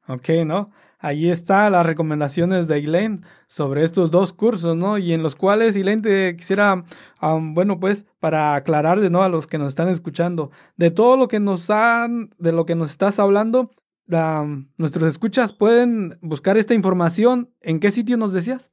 Ok, 0.09 0.31
¿no? 0.45 0.73
Ahí 0.99 1.31
está 1.31 1.71
las 1.71 1.87
recomendaciones 1.87 2.67
de 2.67 2.79
Elaine 2.79 3.21
sobre 3.47 3.85
estos 3.85 4.11
dos 4.11 4.33
cursos, 4.33 4.77
¿no? 4.77 4.99
Y 4.99 5.13
en 5.13 5.23
los 5.23 5.37
cuales 5.37 5.77
Elaine 5.77 6.03
te 6.03 6.37
quisiera, 6.37 6.83
bueno, 7.21 7.79
pues 7.79 8.07
para 8.19 8.57
aclararle, 8.57 9.09
¿no? 9.09 9.23
A 9.23 9.29
los 9.29 9.47
que 9.47 9.59
nos 9.59 9.69
están 9.69 9.89
escuchando, 9.89 10.51
de 10.77 10.91
todo 10.91 11.17
lo 11.17 11.29
que 11.29 11.39
nos 11.39 11.71
han, 11.71 12.35
de 12.39 12.51
lo 12.51 12.67
que 12.67 12.75
nos 12.75 12.91
estás 12.91 13.21
hablando, 13.21 13.71
nuestros 14.09 15.11
escuchas 15.11 15.53
pueden 15.53 16.19
buscar 16.23 16.57
esta 16.57 16.73
información. 16.75 17.53
¿En 17.61 17.81
qué 17.81 17.91
sitio 17.91 18.17
nos 18.17 18.33
decías? 18.33 18.71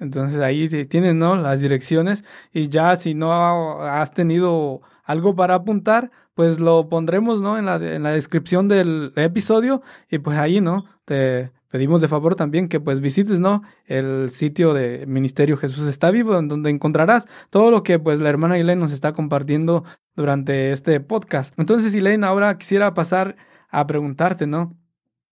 Entonces 0.00 0.40
ahí 0.40 0.68
tienen 0.86 1.18
¿no? 1.18 1.36
las 1.36 1.60
direcciones 1.60 2.24
y 2.52 2.68
ya 2.68 2.96
si 2.96 3.14
no 3.14 3.82
has 3.82 4.12
tenido 4.12 4.82
algo 5.04 5.36
para 5.36 5.54
apuntar, 5.54 6.10
pues 6.34 6.58
lo 6.58 6.88
pondremos 6.88 7.40
¿no? 7.40 7.58
en, 7.58 7.66
la, 7.66 7.76
en 7.76 8.02
la 8.02 8.10
descripción 8.10 8.68
del 8.68 9.12
episodio 9.16 9.82
y 10.10 10.18
pues 10.18 10.36
ahí 10.36 10.60
no 10.60 10.84
te 11.04 11.52
pedimos 11.74 12.00
de 12.00 12.06
favor 12.06 12.36
también 12.36 12.68
que 12.68 12.78
pues 12.78 13.00
visites, 13.00 13.40
¿no? 13.40 13.64
El 13.86 14.30
sitio 14.30 14.74
de 14.74 15.06
Ministerio 15.08 15.56
Jesús 15.56 15.88
está 15.88 16.12
vivo, 16.12 16.38
en 16.38 16.46
donde 16.46 16.70
encontrarás 16.70 17.26
todo 17.50 17.72
lo 17.72 17.82
que 17.82 17.98
pues 17.98 18.20
la 18.20 18.28
hermana 18.28 18.56
Elaine 18.56 18.80
nos 18.80 18.92
está 18.92 19.12
compartiendo 19.12 19.82
durante 20.14 20.70
este 20.70 21.00
podcast. 21.00 21.52
Entonces, 21.58 21.92
Elaine, 21.92 22.24
ahora 22.24 22.58
quisiera 22.58 22.94
pasar 22.94 23.34
a 23.70 23.88
preguntarte, 23.88 24.46
¿no? 24.46 24.78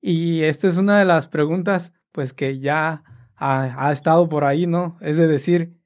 Y 0.00 0.42
esta 0.42 0.66
es 0.66 0.78
una 0.78 0.98
de 0.98 1.04
las 1.04 1.28
preguntas 1.28 1.92
pues 2.10 2.32
que 2.32 2.58
ya 2.58 3.04
ha, 3.36 3.86
ha 3.86 3.92
estado 3.92 4.28
por 4.28 4.44
ahí, 4.44 4.66
¿no? 4.66 4.96
Es 5.00 5.16
de 5.16 5.28
decir, 5.28 5.76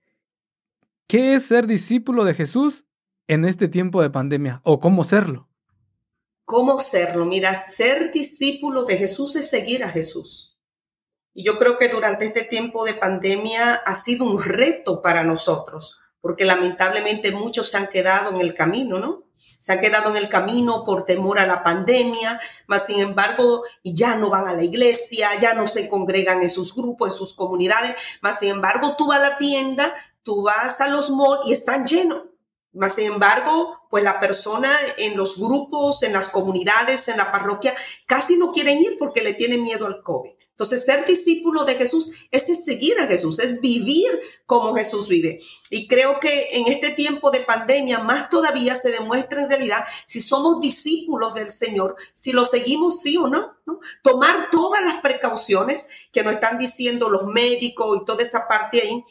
¿qué 1.07 1.35
es 1.35 1.45
ser 1.45 1.67
discípulo 1.67 2.25
de 2.25 2.33
Jesús 2.33 2.87
en 3.29 3.45
este 3.45 3.69
tiempo 3.69 4.01
de 4.01 4.09
pandemia? 4.09 4.63
¿O 4.65 4.81
cómo 4.81 5.05
serlo? 5.05 5.46
¿Cómo 6.47 6.79
serlo? 6.79 7.25
Mira, 7.25 7.57
ser 7.57 8.13
discípulo 8.13 8.85
de 8.85 8.97
Jesús 8.97 9.35
es 9.35 9.49
seguir 9.49 9.83
a 9.83 9.91
Jesús. 9.91 10.57
Y 11.35 11.43
yo 11.43 11.59
creo 11.59 11.77
que 11.77 11.89
durante 11.89 12.25
este 12.25 12.45
tiempo 12.45 12.85
de 12.85 12.95
pandemia 12.95 13.75
ha 13.75 13.95
sido 13.97 14.25
un 14.25 14.41
reto 14.41 15.03
para 15.03 15.25
nosotros, 15.25 15.99
porque 16.21 16.45
lamentablemente 16.45 17.33
muchos 17.33 17.69
se 17.69 17.79
han 17.79 17.89
quedado 17.89 18.31
en 18.31 18.41
el 18.41 18.55
camino, 18.55 19.01
¿no? 19.01 19.25
Se 19.59 19.73
han 19.73 19.81
quedado 19.81 20.11
en 20.11 20.17
el 20.17 20.29
camino 20.29 20.85
por 20.85 21.05
temor 21.05 21.41
a 21.41 21.47
la 21.49 21.65
pandemia, 21.65 22.39
mas 22.69 22.87
sin 22.87 23.01
embargo 23.01 23.65
ya 23.83 24.15
no 24.15 24.31
van 24.31 24.47
a 24.47 24.55
la 24.55 24.63
iglesia, 24.63 25.37
ya 25.41 25.53
no 25.53 25.67
se 25.67 25.89
congregan 25.89 26.43
en 26.43 26.49
sus 26.49 26.73
grupos, 26.77 27.09
en 27.09 27.19
sus 27.19 27.35
comunidades, 27.35 27.97
mas 28.21 28.39
sin 28.39 28.51
embargo 28.51 28.95
tú 28.97 29.09
vas 29.09 29.19
a 29.19 29.31
la 29.31 29.37
tienda, 29.37 29.93
tú 30.23 30.45
vas 30.45 30.81
a 30.81 30.87
los 30.87 31.11
malls 31.11 31.45
y 31.47 31.53
están 31.53 31.85
llenos. 31.87 32.23
Mas, 32.77 32.95
sin 32.95 33.07
embargo, 33.07 33.81
pues 33.89 34.05
la 34.05 34.21
persona 34.21 34.79
en 34.99 35.17
los 35.17 35.39
grupos, 35.39 36.03
en 36.03 36.13
las 36.13 36.29
comunidades, 36.29 37.09
en 37.09 37.17
la 37.17 37.33
parroquia, 37.33 37.75
casi 38.07 38.37
no 38.37 38.53
quieren 38.53 38.81
ir 38.81 38.97
porque 38.99 39.23
le 39.23 39.33
tienen 39.33 39.63
miedo 39.63 39.87
al 39.87 40.03
COVID. 40.03 40.33
Entonces, 40.51 40.85
ser 40.85 41.07
discípulo 41.07 41.65
de 41.65 41.77
Jesús 41.77 42.13
es 42.31 42.65
seguir 42.65 43.01
a 43.01 43.07
Jesús, 43.07 43.39
es 43.39 43.61
vivir 43.61 44.09
como 44.45 44.75
Jesús 44.75 45.09
vive. 45.09 45.39
Y 45.71 45.89
creo 45.89 46.21
que 46.21 46.49
en 46.53 46.67
este 46.67 46.91
tiempo 46.91 47.31
de 47.31 47.41
pandemia, 47.41 48.01
más 48.01 48.29
todavía 48.29 48.75
se 48.75 48.91
demuestra 48.91 49.43
en 49.43 49.49
realidad 49.49 49.85
si 50.07 50.21
somos 50.21 50.61
discípulos 50.61 51.35
del 51.35 51.49
Señor, 51.49 51.97
si 52.13 52.33
lo 52.33 52.45
seguimos 52.45 53.01
sí 53.01 53.17
o 53.17 53.27
no. 53.27 53.57
¿no? 53.67 53.81
Tomar 54.03 54.51
todas 54.51 54.83
las 54.85 55.01
precauciones 55.01 55.89
que 56.13 56.23
nos 56.23 56.35
están 56.35 56.59
diciendo 56.59 57.09
los 57.09 57.25
médicos 57.25 57.99
y 58.01 58.05
toda 58.05 58.23
esa 58.23 58.47
parte 58.47 58.81
ahí 58.83 59.05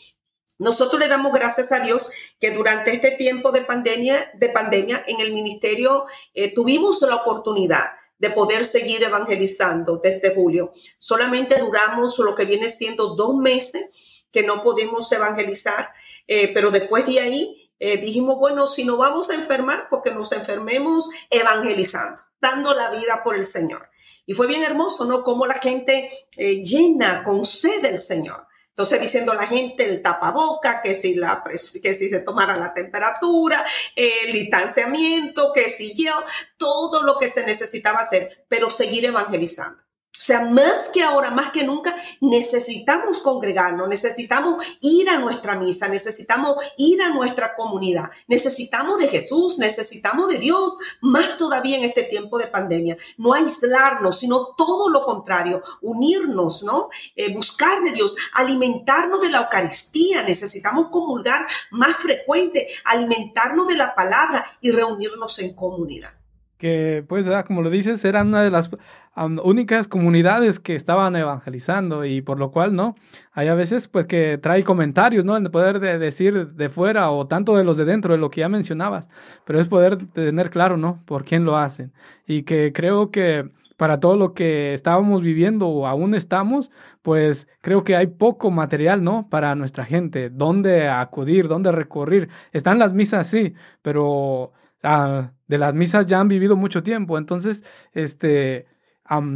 nosotros 0.58 1.02
le 1.02 1.10
damos 1.10 1.34
gracias 1.34 1.72
a 1.72 1.80
Dios 1.82 2.10
que 2.40 2.52
durante 2.52 2.94
este 2.94 3.12
tiempo 3.12 3.52
de 3.52 3.62
pandemia, 3.62 4.32
de 4.36 4.50
pandemia 4.50 5.04
en 5.06 5.20
el 5.20 5.34
ministerio 5.34 6.06
eh, 6.34 6.54
tuvimos 6.54 7.02
la 7.02 7.16
oportunidad 7.16 7.84
de 8.18 8.30
poder 8.30 8.64
seguir 8.64 9.04
evangelizando 9.04 9.98
desde 9.98 10.34
julio. 10.34 10.72
Solamente 10.98 11.60
duramos 11.60 12.18
lo 12.20 12.34
que 12.36 12.46
viene 12.46 12.70
siendo 12.70 13.16
dos 13.16 13.36
meses 13.36 14.26
que 14.32 14.44
no 14.44 14.62
pudimos 14.62 15.12
evangelizar, 15.12 15.90
eh, 16.28 16.54
pero 16.54 16.72
después 16.72 17.06
de 17.06 17.20
ahí 17.20 17.72
eh, 17.78 17.98
dijimos, 17.98 18.38
bueno, 18.38 18.68
si 18.68 18.86
nos 18.86 18.98
vamos 18.98 19.30
a 19.30 19.36
enfermar, 19.36 19.88
porque 19.90 20.12
nos 20.12 20.32
enfermemos 20.32 21.10
evangelizando, 21.30 22.22
dando 22.40 22.74
la 22.74 22.90
vida 22.92 23.22
por 23.26 23.36
el 23.36 23.44
Señor. 23.44 23.90
Y 24.26 24.34
fue 24.34 24.48
bien 24.48 24.64
hermoso, 24.64 25.04
¿no? 25.04 25.24
Como 25.24 25.46
la 25.46 25.56
gente 25.56 26.10
llena 26.36 27.22
con 27.24 27.46
sed 27.46 27.82
del 27.82 27.98
Señor. 27.98 28.48
Entonces 28.76 29.00
diciendo 29.00 29.34
la 29.34 29.48
gente 29.48 29.86
el 29.86 30.02
tapaboca, 30.02 30.82
que 30.82 30.94
si, 30.94 31.16
la, 31.16 31.42
que 31.42 31.94
si 31.94 32.10
se 32.10 32.20
tomara 32.20 32.58
la 32.58 32.74
temperatura, 32.74 33.66
el 33.96 34.34
distanciamiento, 34.34 35.54
que 35.54 35.70
si 35.70 35.94
yo, 35.94 36.12
todo 36.58 37.04
lo 37.04 37.18
que 37.18 37.30
se 37.30 37.46
necesitaba 37.46 38.00
hacer, 38.00 38.46
pero 38.50 38.70
seguir 38.70 39.06
evangelizando. 39.06 39.82
O 40.18 40.22
sea, 40.22 40.46
más 40.46 40.90
que 40.94 41.04
ahora, 41.04 41.30
más 41.30 41.50
que 41.52 41.66
nunca, 41.66 41.94
necesitamos 42.22 43.20
congregarnos, 43.20 43.90
necesitamos 43.90 44.66
ir 44.80 45.10
a 45.10 45.20
nuestra 45.20 45.56
misa, 45.60 45.90
necesitamos 45.90 46.56
ir 46.78 47.02
a 47.02 47.10
nuestra 47.10 47.54
comunidad, 47.56 48.06
necesitamos 48.28 49.00
de 49.00 49.10
Jesús, 49.10 49.60
necesitamos 49.60 50.30
de 50.30 50.38
Dios, 50.38 50.78
más 51.02 51.38
todavía 51.38 51.78
en 51.78 51.84
este 51.84 52.04
tiempo 52.04 52.38
de 52.38 52.48
pandemia. 52.48 52.98
No 53.18 53.34
aislarnos, 53.34 54.18
sino 54.18 54.54
todo 54.56 54.90
lo 54.90 55.04
contrario, 55.04 55.62
unirnos, 55.82 56.64
¿no? 56.64 56.90
Eh, 57.16 57.34
buscar 57.34 57.82
de 57.84 57.92
Dios, 57.92 58.16
alimentarnos 58.34 59.20
de 59.20 59.30
la 59.30 59.40
Eucaristía, 59.40 60.24
necesitamos 60.24 60.88
comulgar 60.92 61.46
más 61.72 61.98
frecuente, 61.98 62.68
alimentarnos 62.86 63.68
de 63.68 63.76
la 63.76 63.94
palabra 63.94 64.46
y 64.62 64.72
reunirnos 64.72 65.40
en 65.40 65.54
comunidad 65.54 66.14
que 66.58 67.04
pues, 67.08 67.28
como 67.46 67.62
lo 67.62 67.70
dices, 67.70 68.04
eran 68.06 68.30
una 68.30 68.42
de 68.42 68.50
las 68.50 68.70
únicas 69.16 69.88
comunidades 69.88 70.60
que 70.60 70.76
estaban 70.76 71.16
evangelizando 71.16 72.06
y 72.06 72.22
por 72.22 72.40
lo 72.40 72.52
cual, 72.52 72.76
¿no? 72.76 72.96
Hay 73.32 73.48
a 73.48 73.56
veces 73.56 73.88
pues 73.88 74.08
que 74.08 74.38
trae 74.38 74.64
comentarios, 74.64 75.24
¿no? 75.26 75.38
En 75.38 75.46
poder 75.46 75.80
de 75.80 75.98
decir 75.98 76.50
de 76.50 76.70
fuera 76.70 77.10
o 77.12 77.28
tanto 77.28 77.56
de 77.56 77.64
los 77.64 77.78
de 77.78 77.86
dentro 77.86 78.14
de 78.14 78.20
lo 78.20 78.30
que 78.30 78.42
ya 78.42 78.50
mencionabas, 78.50 79.08
pero 79.46 79.60
es 79.60 79.68
poder 79.68 80.06
tener 80.08 80.50
claro, 80.50 80.78
¿no? 80.78 81.02
Por 81.06 81.24
quién 81.24 81.46
lo 81.46 81.58
hacen. 81.58 81.94
Y 82.28 82.44
que 82.44 82.74
creo 82.74 83.12
que 83.12 83.50
para 83.78 84.00
todo 84.00 84.16
lo 84.16 84.34
que 84.34 84.74
estábamos 84.74 85.22
viviendo 85.22 85.68
o 85.68 85.88
aún 85.88 86.16
estamos, 86.16 86.72
pues 87.02 87.48
creo 87.62 87.84
que 87.84 87.96
hay 87.96 88.08
poco 88.08 88.52
material, 88.52 89.04
¿no? 89.04 89.28
Para 89.30 89.56
nuestra 89.56 89.86
gente, 89.86 90.30
dónde 90.30 90.88
acudir, 90.90 91.48
dónde 91.48 91.72
recurrir. 91.72 92.30
Están 92.54 92.80
las 92.80 92.94
misas, 92.94 93.28
sí, 93.28 93.54
pero 93.82 94.54
ah, 94.84 95.32
de 95.48 95.58
las 95.58 95.74
misas 95.74 96.06
ya 96.06 96.20
han 96.20 96.28
vivido 96.28 96.56
mucho 96.56 96.84
tiempo, 96.84 97.18
entonces, 97.18 97.64
este, 97.94 98.66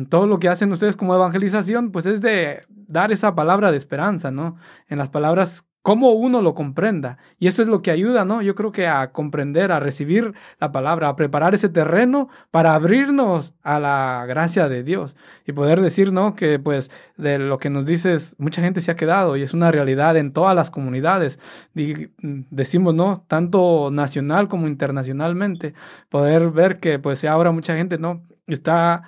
todo 0.10 0.28
lo 0.28 0.40
que 0.40 0.50
hacen 0.50 0.72
ustedes 0.72 0.98
como 0.98 1.16
evangelización, 1.16 1.92
pues 1.92 2.06
es 2.06 2.22
de 2.22 2.62
dar 2.88 3.12
esa 3.12 3.36
palabra 3.36 3.72
de 3.72 3.78
esperanza, 3.78 4.32
¿no? 4.32 4.58
En 4.88 4.98
las 4.98 5.10
palabras 5.10 5.66
cómo 5.82 6.12
uno 6.12 6.42
lo 6.42 6.54
comprenda. 6.54 7.18
Y 7.40 7.48
eso 7.48 7.62
es 7.62 7.68
lo 7.68 7.82
que 7.82 7.92
ayuda, 7.92 8.26
¿no? 8.26 8.42
Yo 8.42 8.54
creo 8.56 8.72
que 8.72 8.88
a 8.88 9.12
comprender, 9.12 9.72
a 9.72 9.80
recibir 9.80 10.34
la 10.60 10.72
palabra, 10.72 11.10
a 11.10 11.16
preparar 11.16 11.56
ese 11.56 11.70
terreno 11.70 12.30
para 12.52 12.76
abrirnos 12.76 13.54
a 13.64 13.80
la 13.80 14.26
gracia 14.28 14.68
de 14.70 14.84
Dios 14.84 15.16
y 15.46 15.54
poder 15.54 15.82
decir, 15.82 16.12
¿no? 16.12 16.36
Que 16.36 16.60
pues 16.60 16.92
de 17.18 17.40
lo 17.40 17.60
que 17.60 17.70
nos 17.70 17.86
dices, 17.86 18.36
mucha 18.38 18.62
gente 18.62 18.82
se 18.82 18.92
ha 18.92 18.96
quedado 18.96 19.38
y 19.38 19.42
es 19.42 19.54
una 19.54 19.72
realidad 19.72 20.18
en 20.18 20.34
todas 20.34 20.56
las 20.56 20.70
comunidades. 20.70 21.40
decimos, 21.74 22.94
¿no? 22.94 23.24
Tanto 23.28 23.90
nacional 23.92 24.48
como 24.48 24.68
internacionalmente, 24.68 25.74
poder 26.10 26.52
ver 26.52 26.80
que 26.80 27.00
pues 27.00 27.24
ahora 27.24 27.52
mucha 27.52 27.76
gente, 27.76 27.98
¿no? 27.98 28.22
Está, 28.48 29.04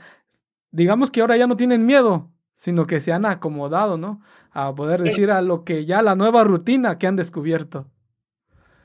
digamos 0.72 1.12
que 1.12 1.22
ahora 1.22 1.38
ya 1.38 1.48
no 1.48 1.58
tienen 1.58 1.86
miedo, 1.86 2.32
sino 2.56 2.86
que 2.86 3.00
se 3.00 3.12
han 3.12 3.26
acomodado, 3.26 3.98
¿no? 3.98 4.22
A 4.52 4.74
poder 4.74 5.02
decir 5.02 5.32
a 5.32 5.42
lo 5.42 5.64
que 5.64 5.86
ya 5.86 6.02
la 6.02 6.16
nueva 6.16 6.44
rutina 6.44 6.98
que 6.98 7.08
han 7.08 7.16
descubierto. 7.16 7.88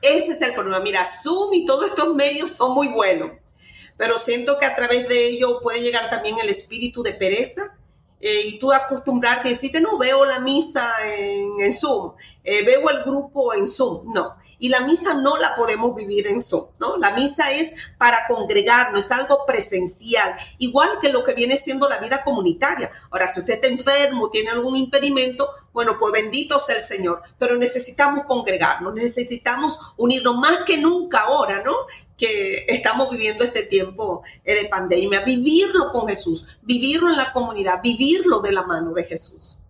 Ese 0.02 0.32
es 0.32 0.42
el 0.42 0.52
problema. 0.52 0.80
Mira, 0.80 1.04
Zoom 1.04 1.54
y 1.54 1.64
todos 1.64 1.86
estos 1.86 2.14
medios 2.14 2.50
son 2.50 2.74
muy 2.74 2.88
buenos, 2.88 3.30
pero 3.96 4.18
siento 4.18 4.58
que 4.58 4.66
a 4.66 4.74
través 4.74 5.08
de 5.08 5.28
ello 5.28 5.60
puede 5.62 5.80
llegar 5.80 6.10
también 6.10 6.36
el 6.38 6.48
espíritu 6.48 7.02
de 7.02 7.12
pereza 7.12 7.76
eh, 8.20 8.42
y 8.46 8.58
tú 8.58 8.72
acostumbrarte 8.72 9.48
y 9.48 9.52
decirte, 9.52 9.80
no, 9.80 9.98
veo 9.98 10.24
la 10.24 10.40
misa 10.40 10.90
en, 11.04 11.70
Zoom, 11.70 12.14
eh, 12.42 12.64
veo 12.64 12.88
el 12.90 13.02
grupo 13.04 13.52
en 13.54 13.66
Zoom. 13.66 14.12
No, 14.12 14.36
y 14.58 14.68
la 14.68 14.80
misa 14.80 15.14
no 15.14 15.36
la 15.36 15.54
podemos 15.54 15.94
vivir 15.94 16.26
en 16.26 16.40
Zoom, 16.40 16.68
¿no? 16.80 16.96
La 16.96 17.12
misa 17.12 17.50
es 17.50 17.74
para 17.98 18.26
congregarnos, 18.26 19.04
es 19.04 19.10
algo 19.10 19.44
presencial, 19.46 20.34
igual 20.58 20.88
que 21.00 21.10
lo 21.10 21.22
que 21.22 21.34
viene 21.34 21.56
siendo 21.56 21.88
la 21.88 21.98
vida 21.98 22.24
comunitaria. 22.24 22.90
Ahora, 23.10 23.28
si 23.28 23.40
usted 23.40 23.54
está 23.54 23.68
enfermo, 23.68 24.30
tiene 24.30 24.50
algún 24.50 24.76
impedimento, 24.76 25.50
bueno, 25.72 25.96
pues 25.98 26.12
bendito 26.12 26.58
sea 26.58 26.76
el 26.76 26.80
Señor, 26.80 27.22
pero 27.38 27.56
necesitamos 27.56 28.24
congregarnos, 28.26 28.94
necesitamos 28.94 29.94
unirnos 29.96 30.36
más 30.36 30.58
que 30.64 30.78
nunca 30.78 31.20
ahora, 31.20 31.62
¿no? 31.62 31.74
Que 32.16 32.64
estamos 32.68 33.10
viviendo 33.10 33.44
este 33.44 33.62
tiempo 33.62 34.22
eh, 34.44 34.62
de 34.62 34.68
pandemia, 34.68 35.22
vivirlo 35.24 35.92
con 35.92 36.08
Jesús, 36.08 36.58
vivirlo 36.62 37.10
en 37.10 37.16
la 37.16 37.32
comunidad, 37.32 37.80
vivirlo 37.82 38.40
de 38.40 38.52
la 38.52 38.64
mano 38.64 38.92
de 38.92 39.04
Jesús. 39.04 39.60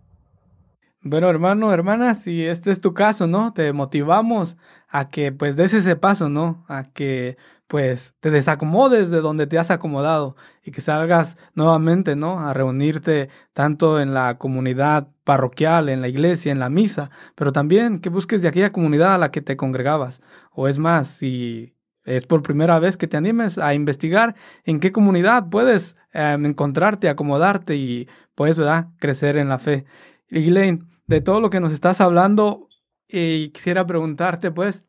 Bueno, 1.01 1.29
hermano, 1.29 1.71
hermana, 1.71 2.15
si 2.15 2.45
este 2.45 2.71
es 2.71 2.81
tu 2.81 2.93
caso, 2.93 3.27
¿no? 3.27 3.53
Te 3.53 3.71
motivamos 3.71 4.57
a 4.89 5.09
que 5.09 5.31
pues 5.31 5.55
des 5.55 5.73
ese 5.73 5.95
paso, 5.95 6.27
¿no? 6.27 6.65
A 6.67 6.83
que 6.83 7.37
pues 7.67 8.13
te 8.19 8.31
desacomodes 8.31 9.09
de 9.11 9.21
donde 9.21 9.45
te 9.47 9.57
has 9.57 9.71
acomodado 9.71 10.35
y 10.63 10.71
que 10.71 10.81
salgas 10.81 11.37
nuevamente, 11.53 12.15
¿no? 12.15 12.39
A 12.39 12.53
reunirte 12.53 13.29
tanto 13.53 13.99
en 14.01 14.13
la 14.13 14.37
comunidad 14.37 15.09
parroquial, 15.23 15.89
en 15.89 16.01
la 16.01 16.07
iglesia, 16.07 16.51
en 16.51 16.59
la 16.59 16.69
misa, 16.69 17.09
pero 17.35 17.51
también 17.51 17.99
que 17.99 18.09
busques 18.09 18.41
de 18.41 18.47
aquella 18.47 18.71
comunidad 18.71 19.15
a 19.15 19.17
la 19.17 19.31
que 19.31 19.41
te 19.41 19.57
congregabas. 19.57 20.21
O 20.51 20.67
es 20.67 20.77
más, 20.77 21.07
si 21.07 21.76
es 22.07 22.25
por 22.25 22.41
primera 22.41 22.79
vez 22.79 22.97
que 22.97 23.07
te 23.07 23.17
animes 23.17 23.57
a 23.57 23.73
investigar 23.73 24.35
en 24.65 24.79
qué 24.79 24.91
comunidad 24.91 25.49
puedes 25.49 25.95
em, 26.13 26.45
encontrarte, 26.45 27.09
acomodarte 27.09 27.75
y 27.75 28.07
pues, 28.33 28.57
¿verdad? 28.57 28.87
Crecer 28.99 29.37
en 29.37 29.49
la 29.49 29.59
fe. 29.59 29.85
Y 30.29 30.51
de 30.51 31.21
todo 31.21 31.39
lo 31.39 31.49
que 31.49 31.59
nos 31.59 31.73
estás 31.73 32.01
hablando, 32.01 32.67
y 33.07 33.49
quisiera 33.49 33.85
preguntarte, 33.85 34.51
pues, 34.51 34.83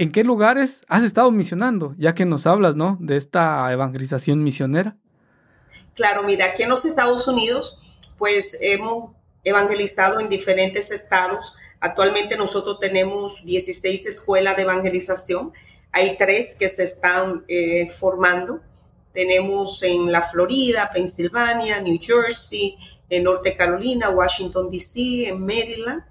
¿En 0.00 0.12
qué 0.12 0.24
lugares 0.24 0.80
has 0.88 1.04
estado 1.04 1.30
misionando? 1.30 1.94
Ya 1.98 2.14
que 2.14 2.24
nos 2.24 2.46
hablas, 2.46 2.74
¿no? 2.74 2.96
De 3.00 3.18
esta 3.18 3.70
evangelización 3.70 4.42
misionera. 4.42 4.96
Claro, 5.94 6.22
mira, 6.22 6.46
aquí 6.46 6.62
en 6.62 6.70
los 6.70 6.86
Estados 6.86 7.28
Unidos, 7.28 8.00
pues 8.16 8.56
hemos 8.62 9.10
evangelizado 9.44 10.18
en 10.20 10.30
diferentes 10.30 10.90
estados. 10.90 11.54
Actualmente 11.80 12.38
nosotros 12.38 12.78
tenemos 12.78 13.44
16 13.44 14.06
escuelas 14.06 14.56
de 14.56 14.62
evangelización. 14.62 15.52
Hay 15.92 16.16
tres 16.16 16.56
que 16.58 16.68
se 16.68 16.84
están 16.84 17.44
eh, 17.48 17.88
formando. 17.88 18.60
Tenemos 19.12 19.82
en 19.82 20.12
la 20.12 20.22
Florida, 20.22 20.90
Pensilvania, 20.92 21.80
New 21.80 21.98
Jersey, 22.00 22.76
en 23.08 23.24
Norte 23.24 23.56
Carolina, 23.56 24.10
Washington, 24.10 24.70
D.C., 24.70 25.28
en 25.28 25.44
Maryland 25.44 26.04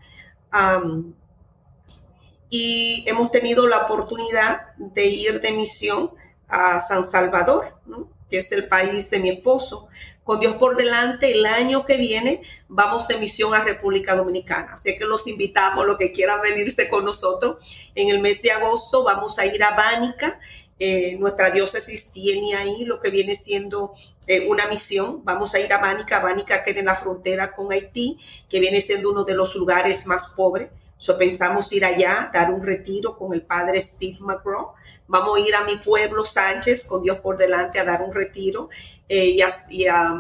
y 2.49 3.03
hemos 3.07 3.32
tenido 3.32 3.67
la 3.67 3.80
oportunidad 3.80 4.75
de 4.77 5.05
ir 5.05 5.39
de 5.39 5.51
misión 5.51 6.11
a 6.47 6.80
San 6.80 7.03
Salvador, 7.03 7.80
que 8.27 8.39
es 8.39 8.51
el 8.51 8.67
país 8.67 9.09
de 9.11 9.19
mi 9.19 9.30
esposo. 9.30 9.88
Con 10.30 10.39
Dios 10.39 10.57
por 10.57 10.77
delante, 10.77 11.32
el 11.32 11.43
año 11.43 11.88
que 11.88 11.97
viene 11.97 12.43
vamos 12.67 13.07
de 13.07 13.17
misión 13.17 13.55
a 13.55 13.63
República 13.63 14.15
Dominicana. 14.15 14.73
Así 14.73 14.95
que 14.95 15.05
los 15.05 15.25
invitamos, 15.25 15.88
los 15.88 15.97
que 15.97 16.11
quieran 16.11 16.39
venirse 16.39 16.88
con 16.88 17.03
nosotros. 17.03 17.89
En 17.95 18.09
el 18.09 18.19
mes 18.19 18.43
de 18.43 18.51
agosto 18.51 19.03
vamos 19.03 19.39
a 19.39 19.47
ir 19.47 19.63
a 19.63 19.71
Bánica. 19.71 20.39
Eh, 20.77 21.17
nuestra 21.17 21.49
diócesis 21.49 22.11
tiene 22.11 22.53
ahí 22.53 22.86
lo 22.86 22.99
que 22.99 23.09
viene 23.09 23.34
siendo 23.34 23.91
eh, 24.27 24.45
una 24.47 24.67
misión. 24.67 25.25
Vamos 25.25 25.55
a 25.55 25.61
ir 25.61 25.73
a 25.73 25.80
Bánica. 25.80 26.19
Bánica 26.19 26.63
queda 26.63 26.82
en 26.82 26.86
la 26.86 26.93
frontera 26.93 27.51
con 27.55 27.71
Haití, 27.71 28.19
que 28.47 28.59
viene 28.59 28.82
siendo 28.82 29.09
uno 29.09 29.23
de 29.23 29.34
los 29.34 29.55
lugares 29.55 30.05
más 30.05 30.36
pobres 30.38 30.69
So, 31.00 31.18
pensamos 31.18 31.72
ir 31.72 31.86
allá, 31.86 32.30
dar 32.34 32.52
un 32.52 32.62
retiro 32.62 33.18
con 33.18 33.34
el 33.34 33.41
padre 33.41 33.80
Steve 33.80 34.18
McGraw. 34.20 34.74
Vamos 35.08 35.39
a 35.39 35.47
ir 35.47 35.56
a 35.56 35.64
mi 35.64 35.78
pueblo 35.78 36.26
Sánchez, 36.26 36.88
con 36.88 37.02
Dios 37.02 37.20
por 37.20 37.38
delante, 37.38 37.80
a 37.80 37.86
dar 37.86 38.02
un 38.02 38.12
retiro. 38.12 38.70
Eh, 39.08 39.38
y, 39.70 39.88
a, 39.88 40.14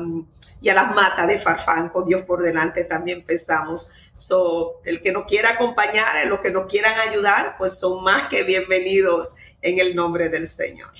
las 0.61 0.95
matas 0.95 1.27
de 1.27 1.37
Farfán, 1.37 1.89
con 1.89 2.05
Dios 2.05 2.21
por 2.21 2.41
delante 2.41 2.85
también 2.85 3.25
pensamos. 3.25 3.91
So, 4.13 4.79
el 4.85 5.01
que 5.01 5.11
nos 5.11 5.25
quiera 5.25 5.51
acompañar, 5.51 6.25
los 6.27 6.39
que 6.39 6.49
nos 6.49 6.71
quieran 6.71 6.97
ayudar, 6.97 7.55
pues 7.57 7.77
son 7.77 8.01
más 8.01 8.29
que 8.29 8.43
bienvenidos 8.43 9.35
en 9.61 9.79
el 9.79 9.93
nombre 9.93 10.29
del 10.29 10.47
Señor. 10.47 10.91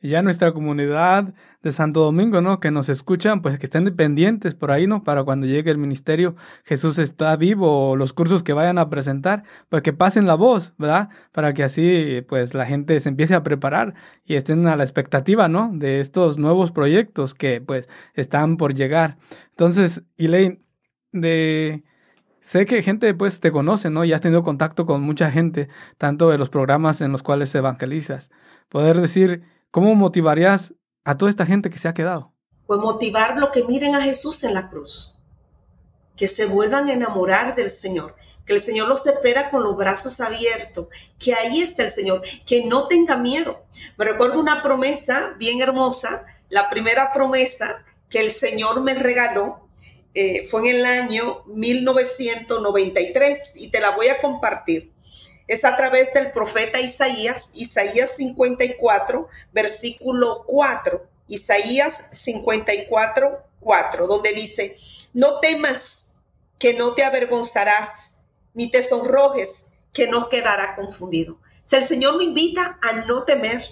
Y 0.00 0.10
ya 0.10 0.22
nuestra 0.22 0.52
comunidad 0.52 1.34
de 1.62 1.72
Santo 1.72 2.00
Domingo, 2.00 2.40
¿no? 2.40 2.60
Que 2.60 2.70
nos 2.70 2.88
escuchan, 2.88 3.42
pues 3.42 3.58
que 3.58 3.66
estén 3.66 3.84
pendientes 3.96 4.54
por 4.54 4.70
ahí, 4.70 4.86
¿no? 4.86 5.02
Para 5.02 5.24
cuando 5.24 5.46
llegue 5.46 5.72
el 5.72 5.78
ministerio, 5.78 6.36
Jesús 6.64 6.98
está 6.98 7.34
vivo, 7.34 7.90
o 7.90 7.96
los 7.96 8.12
cursos 8.12 8.44
que 8.44 8.52
vayan 8.52 8.78
a 8.78 8.90
presentar, 8.90 9.42
pues 9.68 9.82
que 9.82 9.92
pasen 9.92 10.26
la 10.26 10.34
voz, 10.34 10.72
¿verdad? 10.78 11.08
Para 11.32 11.52
que 11.52 11.64
así, 11.64 12.24
pues 12.28 12.54
la 12.54 12.64
gente 12.66 13.00
se 13.00 13.08
empiece 13.08 13.34
a 13.34 13.42
preparar 13.42 13.94
y 14.24 14.36
estén 14.36 14.66
a 14.68 14.76
la 14.76 14.84
expectativa, 14.84 15.48
¿no? 15.48 15.70
De 15.74 15.98
estos 15.98 16.38
nuevos 16.38 16.70
proyectos 16.70 17.34
que, 17.34 17.60
pues, 17.60 17.88
están 18.14 18.56
por 18.56 18.74
llegar. 18.74 19.18
Entonces, 19.50 20.04
Elaine, 20.16 20.60
de... 21.12 21.82
Sé 22.40 22.66
que 22.66 22.82
gente 22.82 23.12
pues 23.14 23.40
te 23.40 23.50
conoce, 23.50 23.90
¿no? 23.90 24.04
Y 24.04 24.12
has 24.12 24.20
tenido 24.20 24.42
contacto 24.42 24.86
con 24.86 25.02
mucha 25.02 25.30
gente, 25.30 25.68
tanto 25.98 26.30
de 26.30 26.38
los 26.38 26.48
programas 26.50 27.00
en 27.00 27.12
los 27.12 27.22
cuales 27.22 27.54
evangelizas. 27.54 28.30
Poder 28.68 29.00
decir, 29.00 29.42
¿cómo 29.70 29.94
motivarías 29.94 30.72
a 31.04 31.16
toda 31.16 31.30
esta 31.30 31.46
gente 31.46 31.70
que 31.70 31.78
se 31.78 31.88
ha 31.88 31.94
quedado? 31.94 32.34
Pues 32.66 32.80
motivarlo 32.80 33.50
que 33.50 33.64
miren 33.64 33.94
a 33.94 34.02
Jesús 34.02 34.44
en 34.44 34.54
la 34.54 34.68
cruz, 34.68 35.18
que 36.16 36.26
se 36.26 36.46
vuelvan 36.46 36.88
a 36.88 36.92
enamorar 36.92 37.54
del 37.54 37.70
Señor, 37.70 38.16
que 38.44 38.54
el 38.54 38.60
Señor 38.60 38.88
los 38.88 39.06
espera 39.06 39.50
con 39.50 39.62
los 39.62 39.76
brazos 39.76 40.20
abiertos, 40.20 40.88
que 41.18 41.34
ahí 41.34 41.60
está 41.60 41.84
el 41.84 41.90
Señor, 41.90 42.22
que 42.46 42.64
no 42.64 42.88
tenga 42.88 43.16
miedo. 43.16 43.64
Me 43.96 44.04
recuerdo 44.04 44.40
una 44.40 44.62
promesa 44.62 45.34
bien 45.38 45.60
hermosa, 45.60 46.26
la 46.48 46.68
primera 46.68 47.10
promesa 47.10 47.84
que 48.08 48.20
el 48.20 48.30
Señor 48.30 48.80
me 48.82 48.94
regaló 48.94 49.68
eh, 50.14 50.46
fue 50.48 50.62
en 50.62 50.76
el 50.76 50.86
año 50.86 51.42
1993 51.46 53.56
y 53.58 53.70
te 53.70 53.80
la 53.80 53.90
voy 53.90 54.08
a 54.08 54.20
compartir 54.20 54.92
es 55.48 55.64
a 55.64 55.76
través 55.76 56.12
del 56.12 56.30
profeta 56.30 56.78
Isaías, 56.80 57.52
Isaías 57.54 58.16
54, 58.16 59.28
versículo 59.52 60.44
4, 60.46 61.04
Isaías 61.28 62.08
54, 62.12 63.42
4, 63.60 64.06
donde 64.06 64.32
dice, 64.34 64.76
no 65.14 65.40
temas, 65.40 66.16
que 66.58 66.74
no 66.74 66.94
te 66.94 67.04
avergonzarás, 67.04 68.22
ni 68.52 68.70
te 68.70 68.82
sonrojes, 68.82 69.72
que 69.92 70.06
no 70.06 70.28
quedará 70.28 70.74
confundido. 70.76 71.38
Si 71.64 71.76
el 71.76 71.84
Señor 71.84 72.18
me 72.18 72.24
invita 72.24 72.78
a 72.82 72.92
no 73.06 73.24
temer, 73.24 73.62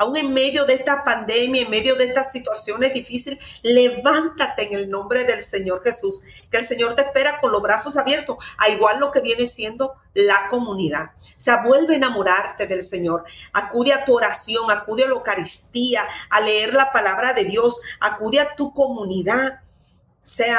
aún 0.00 0.16
en 0.16 0.32
medio 0.32 0.64
de 0.64 0.74
esta 0.74 1.04
pandemia, 1.04 1.62
en 1.62 1.70
medio 1.70 1.94
de 1.94 2.04
estas 2.04 2.32
situaciones 2.32 2.94
difíciles, 2.94 3.60
levántate 3.62 4.62
en 4.62 4.72
el 4.72 4.88
nombre 4.88 5.24
del 5.24 5.42
Señor 5.42 5.82
Jesús, 5.84 6.24
que 6.50 6.56
el 6.56 6.62
Señor 6.62 6.94
te 6.94 7.02
espera 7.02 7.38
con 7.38 7.52
los 7.52 7.60
brazos 7.60 7.98
abiertos, 7.98 8.38
a 8.56 8.70
igual 8.70 8.98
lo 8.98 9.10
que 9.10 9.20
viene 9.20 9.44
siendo 9.44 9.96
la 10.14 10.48
comunidad. 10.48 11.10
O 11.14 11.34
sea, 11.36 11.62
vuelve 11.62 11.92
a 11.92 11.96
enamorarte 11.98 12.66
del 12.66 12.80
Señor, 12.80 13.24
acude 13.52 13.92
a 13.92 14.06
tu 14.06 14.16
oración, 14.16 14.70
acude 14.70 15.04
a 15.04 15.08
la 15.08 15.16
Eucaristía, 15.16 16.08
a 16.30 16.40
leer 16.40 16.72
la 16.72 16.92
palabra 16.92 17.34
de 17.34 17.44
Dios, 17.44 17.82
acude 18.00 18.40
a 18.40 18.56
tu 18.56 18.72
comunidad. 18.72 19.60
O 19.62 20.18
sea, 20.22 20.58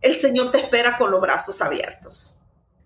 el 0.00 0.14
Señor 0.14 0.50
te 0.50 0.58
espera 0.58 0.96
con 0.96 1.10
los 1.10 1.20
brazos 1.20 1.60
abiertos. 1.60 2.40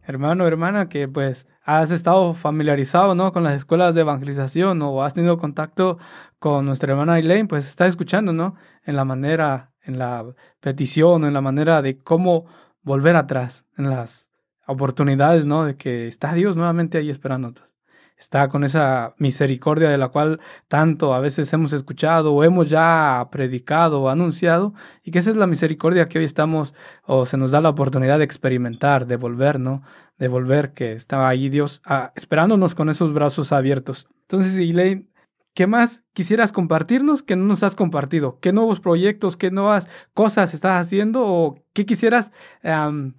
Hermano, 0.05 0.49
hermana, 0.49 0.89
que 0.89 1.07
pues 1.07 1.47
has 1.79 1.91
estado 1.93 2.35
familiarizado, 2.35 3.15
¿no? 3.15 3.33
Con 3.33 3.45
las 3.45 3.55
escuelas 3.55 3.95
de 3.95 4.01
evangelización 4.01 4.83
o 4.83 5.03
has 5.05 5.15
tenido 5.15 5.39
contacto 5.39 5.99
con 6.39 6.67
nuestra 6.67 6.93
hermana 6.93 7.19
Elaine, 7.19 7.49
pues 7.49 7.69
está 7.69 7.87
escuchando, 7.87 8.33
¿no? 8.33 8.57
En 8.85 8.97
la 8.97 9.05
manera, 9.05 9.73
en 9.83 9.99
la 9.99 10.25
petición, 10.61 11.25
en 11.25 11.35
la 11.35 11.41
manera 11.41 11.81
de 11.83 11.97
cómo 11.97 12.47
volver 12.83 13.15
atrás, 13.17 13.65
en 13.77 13.89
las 13.89 14.29
oportunidades, 14.67 15.47
¿no? 15.47 15.65
De 15.65 15.77
que 15.77 16.09
está 16.09 16.35
Dios 16.35 16.57
nuevamente 16.57 16.99
ahí 16.99 17.11
esperándonos 17.11 17.70
está 18.21 18.49
con 18.49 18.65
esa 18.65 19.15
misericordia 19.17 19.89
de 19.89 19.99
la 19.99 20.09
cual 20.09 20.41
tanto 20.69 21.15
a 21.15 21.21
veces 21.21 21.53
hemos 21.53 21.73
escuchado 21.73 22.35
o 22.35 22.45
hemos 22.45 22.69
ya 22.69 23.27
predicado 23.33 24.03
o 24.03 24.09
anunciado, 24.11 24.75
y 25.03 25.11
que 25.11 25.19
esa 25.19 25.31
es 25.31 25.37
la 25.37 25.47
misericordia 25.47 26.07
que 26.07 26.19
hoy 26.19 26.27
estamos 26.27 26.75
o 27.07 27.25
se 27.25 27.39
nos 27.39 27.51
da 27.51 27.61
la 27.63 27.71
oportunidad 27.71 28.19
de 28.19 28.25
experimentar, 28.25 29.07
de 29.07 29.17
volver, 29.17 29.59
¿no? 29.59 29.83
De 30.19 30.29
volver, 30.29 30.73
que 30.73 30.93
estaba 30.93 31.29
ahí 31.29 31.49
Dios 31.49 31.81
ah, 31.87 32.13
esperándonos 32.15 32.75
con 32.75 32.91
esos 32.91 33.13
brazos 33.15 33.53
abiertos. 33.53 34.07
Entonces, 34.23 34.59
Elaine, 34.59 35.09
¿qué 35.55 35.67
más 35.67 36.03
quisieras 36.13 36.53
compartirnos 36.53 37.23
que 37.23 37.37
no 37.37 37.47
nos 37.47 37.63
has 37.63 37.75
compartido? 37.75 38.39
¿Qué 38.41 38.53
nuevos 38.53 38.81
proyectos, 38.81 39.39
qué 39.39 39.51
nuevas 39.51 39.89
cosas 40.13 40.53
estás 40.53 40.87
haciendo 40.87 41.25
o 41.25 41.65
qué 41.73 41.87
quisieras 41.87 42.33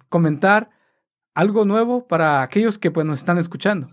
comentar? 0.08 0.70
Algo 1.34 1.64
nuevo 1.64 2.06
para 2.06 2.42
aquellos 2.42 2.78
que 2.78 2.90
pues, 2.90 3.06
nos 3.06 3.18
están 3.18 3.38
escuchando. 3.38 3.88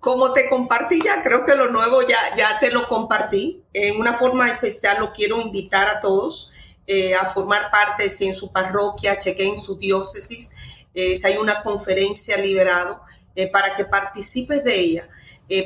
Como 0.00 0.32
te 0.32 0.48
compartí 0.48 1.00
ya, 1.04 1.22
creo 1.22 1.44
que 1.44 1.56
lo 1.56 1.70
nuevo 1.70 2.02
ya, 2.02 2.18
ya 2.36 2.58
te 2.60 2.70
lo 2.70 2.86
compartí. 2.86 3.64
En 3.72 3.98
una 3.98 4.14
forma 4.14 4.48
especial 4.48 4.98
lo 5.00 5.12
quiero 5.12 5.40
invitar 5.40 5.88
a 5.88 6.00
todos 6.00 6.52
eh, 6.90 7.14
a 7.14 7.26
formar 7.26 7.70
parte, 7.70 8.08
si 8.08 8.26
en 8.26 8.34
su 8.34 8.50
parroquia, 8.50 9.18
chequen 9.18 9.58
su 9.58 9.76
diócesis, 9.76 10.52
eh, 10.94 11.16
si 11.16 11.26
hay 11.26 11.36
una 11.36 11.62
conferencia 11.62 12.38
liberado, 12.38 13.02
eh, 13.34 13.46
para 13.48 13.74
que 13.74 13.84
participes 13.84 14.64
de 14.64 14.74
ella, 14.74 15.08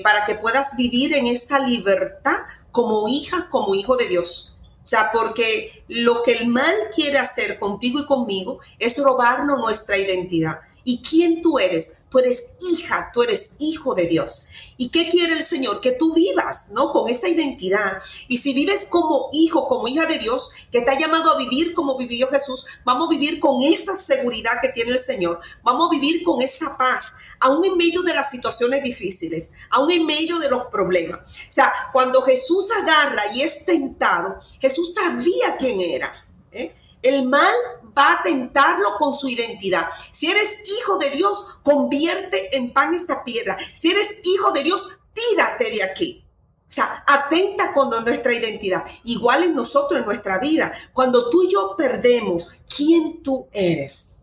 para 0.03 0.25
que 0.25 0.37
puedas 0.37 0.77
vivir 0.77 1.13
en 1.13 1.27
esa 1.27 1.59
libertad 1.59 2.39
como 2.71 3.09
hija, 3.09 3.49
como 3.51 3.75
hijo 3.75 3.97
de 3.97 4.07
Dios. 4.07 4.57
O 4.83 4.87
sea, 4.87 5.11
porque 5.13 5.85
lo 5.89 6.23
que 6.23 6.33
el 6.33 6.49
mal 6.49 6.75
quiere 6.95 7.19
hacer 7.19 7.59
contigo 7.59 8.01
y 8.01 8.07
conmigo 8.07 8.59
es 8.79 8.99
robarnos 8.99 9.59
nuestra 9.59 9.97
identidad 9.97 10.61
¿Y 10.85 11.03
quién 11.03 11.41
tú 11.41 11.59
eres? 11.59 12.05
Tú 12.11 12.19
eres 12.19 12.57
hija, 12.61 13.11
tú 13.15 13.23
eres 13.23 13.57
hijo 13.61 13.95
de 13.95 14.07
Dios. 14.07 14.47
¿Y 14.77 14.89
qué 14.89 15.09
quiere 15.09 15.35
el 15.35 15.43
Señor? 15.43 15.81
Que 15.81 15.93
tú 15.93 16.13
vivas, 16.13 16.73
¿no? 16.75 16.93
Con 16.93 17.09
esa 17.09 17.29
identidad. 17.29 18.03
Y 18.29 18.39
si 18.39 18.53
vives 18.53 18.87
como 18.91 19.29
hijo, 19.33 19.69
como 19.69 19.87
hija 19.87 20.07
de 20.07 20.19
Dios, 20.19 20.51
que 20.71 20.83
te 20.83 20.91
ha 20.91 20.99
llamado 20.99 21.31
a 21.31 21.39
vivir 21.39 21.73
como 21.75 21.97
vivió 21.97 22.29
Jesús, 22.29 22.67
vamos 22.85 23.07
a 23.07 23.11
vivir 23.11 23.39
con 23.39 23.63
esa 23.63 23.95
seguridad 23.95 24.61
que 24.61 24.71
tiene 24.71 24.93
el 24.93 24.99
Señor. 24.99 25.41
Vamos 25.63 25.89
a 25.89 25.93
vivir 25.93 26.23
con 26.25 26.43
esa 26.43 26.77
paz, 26.77 27.17
aún 27.41 27.65
en 27.65 27.77
medio 27.77 28.03
de 28.03 28.15
las 28.15 28.31
situaciones 28.31 28.83
difíciles, 28.83 29.53
aún 29.71 29.91
en 29.91 30.05
medio 30.05 30.39
de 30.39 30.49
los 30.49 30.65
problemas. 30.65 31.21
O 31.21 31.53
sea, 31.53 31.73
cuando 31.93 32.23
Jesús 32.23 32.69
agarra 32.83 33.23
y 33.35 33.43
es 33.43 33.65
tentado, 33.65 34.37
Jesús 34.61 34.95
sabía 34.95 35.57
quién 35.59 35.81
era. 35.81 36.13
¿eh? 36.51 36.75
El 37.03 37.29
mal 37.29 37.55
va 37.97 38.13
a 38.13 38.23
tentarlo 38.23 38.97
con 38.99 39.13
su 39.13 39.29
identidad. 39.29 39.89
Si 40.11 40.31
eres 40.31 40.63
hijo 40.79 40.99
de 40.99 41.11
Dios, 41.11 41.59
convierte 41.63 42.57
en 42.57 42.73
pan 42.73 42.95
esta 42.95 43.25
piedra. 43.25 43.57
Si 43.73 43.91
eres 43.91 44.21
hijo 44.25 44.53
de 44.53 44.63
Dios, 44.63 44.99
tírate 45.13 45.71
de 45.71 45.83
aquí. 45.83 46.25
O 46.73 46.75
sea, 46.75 47.05
atenta 47.07 47.75
con 47.75 47.91
nuestra 48.03 48.33
identidad. 48.33 48.85
Igual 49.05 49.45
en 49.45 49.55
nosotros, 49.55 50.01
en 50.01 50.07
nuestra 50.07 50.39
vida. 50.39 50.73
Cuando 50.95 51.29
tú 51.29 51.43
y 51.43 51.51
yo 51.51 51.75
perdemos 51.77 52.49
quién 52.75 53.23
tú 53.23 53.47
eres, 53.53 54.23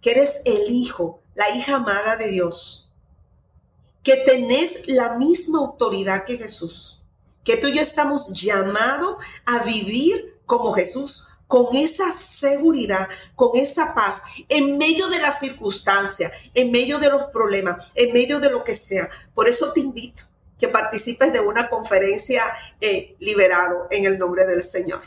que 0.00 0.12
eres 0.12 0.42
el 0.44 0.70
hijo, 0.70 1.20
la 1.34 1.50
hija 1.50 1.76
amada 1.76 2.16
de 2.16 2.28
Dios, 2.28 2.90
que 4.04 4.16
tenés 4.18 4.86
la 4.86 5.16
misma 5.16 5.58
autoridad 5.58 6.24
que 6.24 6.38
Jesús, 6.38 7.02
que 7.44 7.56
tú 7.56 7.66
y 7.68 7.74
yo 7.74 7.82
estamos 7.82 8.32
llamados 8.40 9.16
a 9.44 9.64
vivir 9.64 10.38
como 10.46 10.72
Jesús, 10.72 11.26
con 11.50 11.74
esa 11.74 12.12
seguridad, 12.12 13.08
con 13.34 13.56
esa 13.56 13.92
paz, 13.92 14.22
en 14.48 14.78
medio 14.78 15.08
de 15.08 15.18
las 15.18 15.40
circunstancias, 15.40 16.30
en 16.54 16.70
medio 16.70 17.00
de 17.00 17.10
los 17.10 17.24
problemas, 17.32 17.90
en 17.96 18.12
medio 18.12 18.38
de 18.38 18.50
lo 18.50 18.62
que 18.62 18.76
sea. 18.76 19.10
Por 19.34 19.48
eso 19.48 19.72
te 19.72 19.80
invito 19.80 20.22
que 20.60 20.68
participes 20.68 21.32
de 21.32 21.40
una 21.40 21.68
conferencia 21.68 22.44
eh, 22.80 23.16
liberado 23.18 23.88
en 23.90 24.04
el 24.04 24.16
nombre 24.16 24.46
del 24.46 24.62
Señor. 24.62 25.00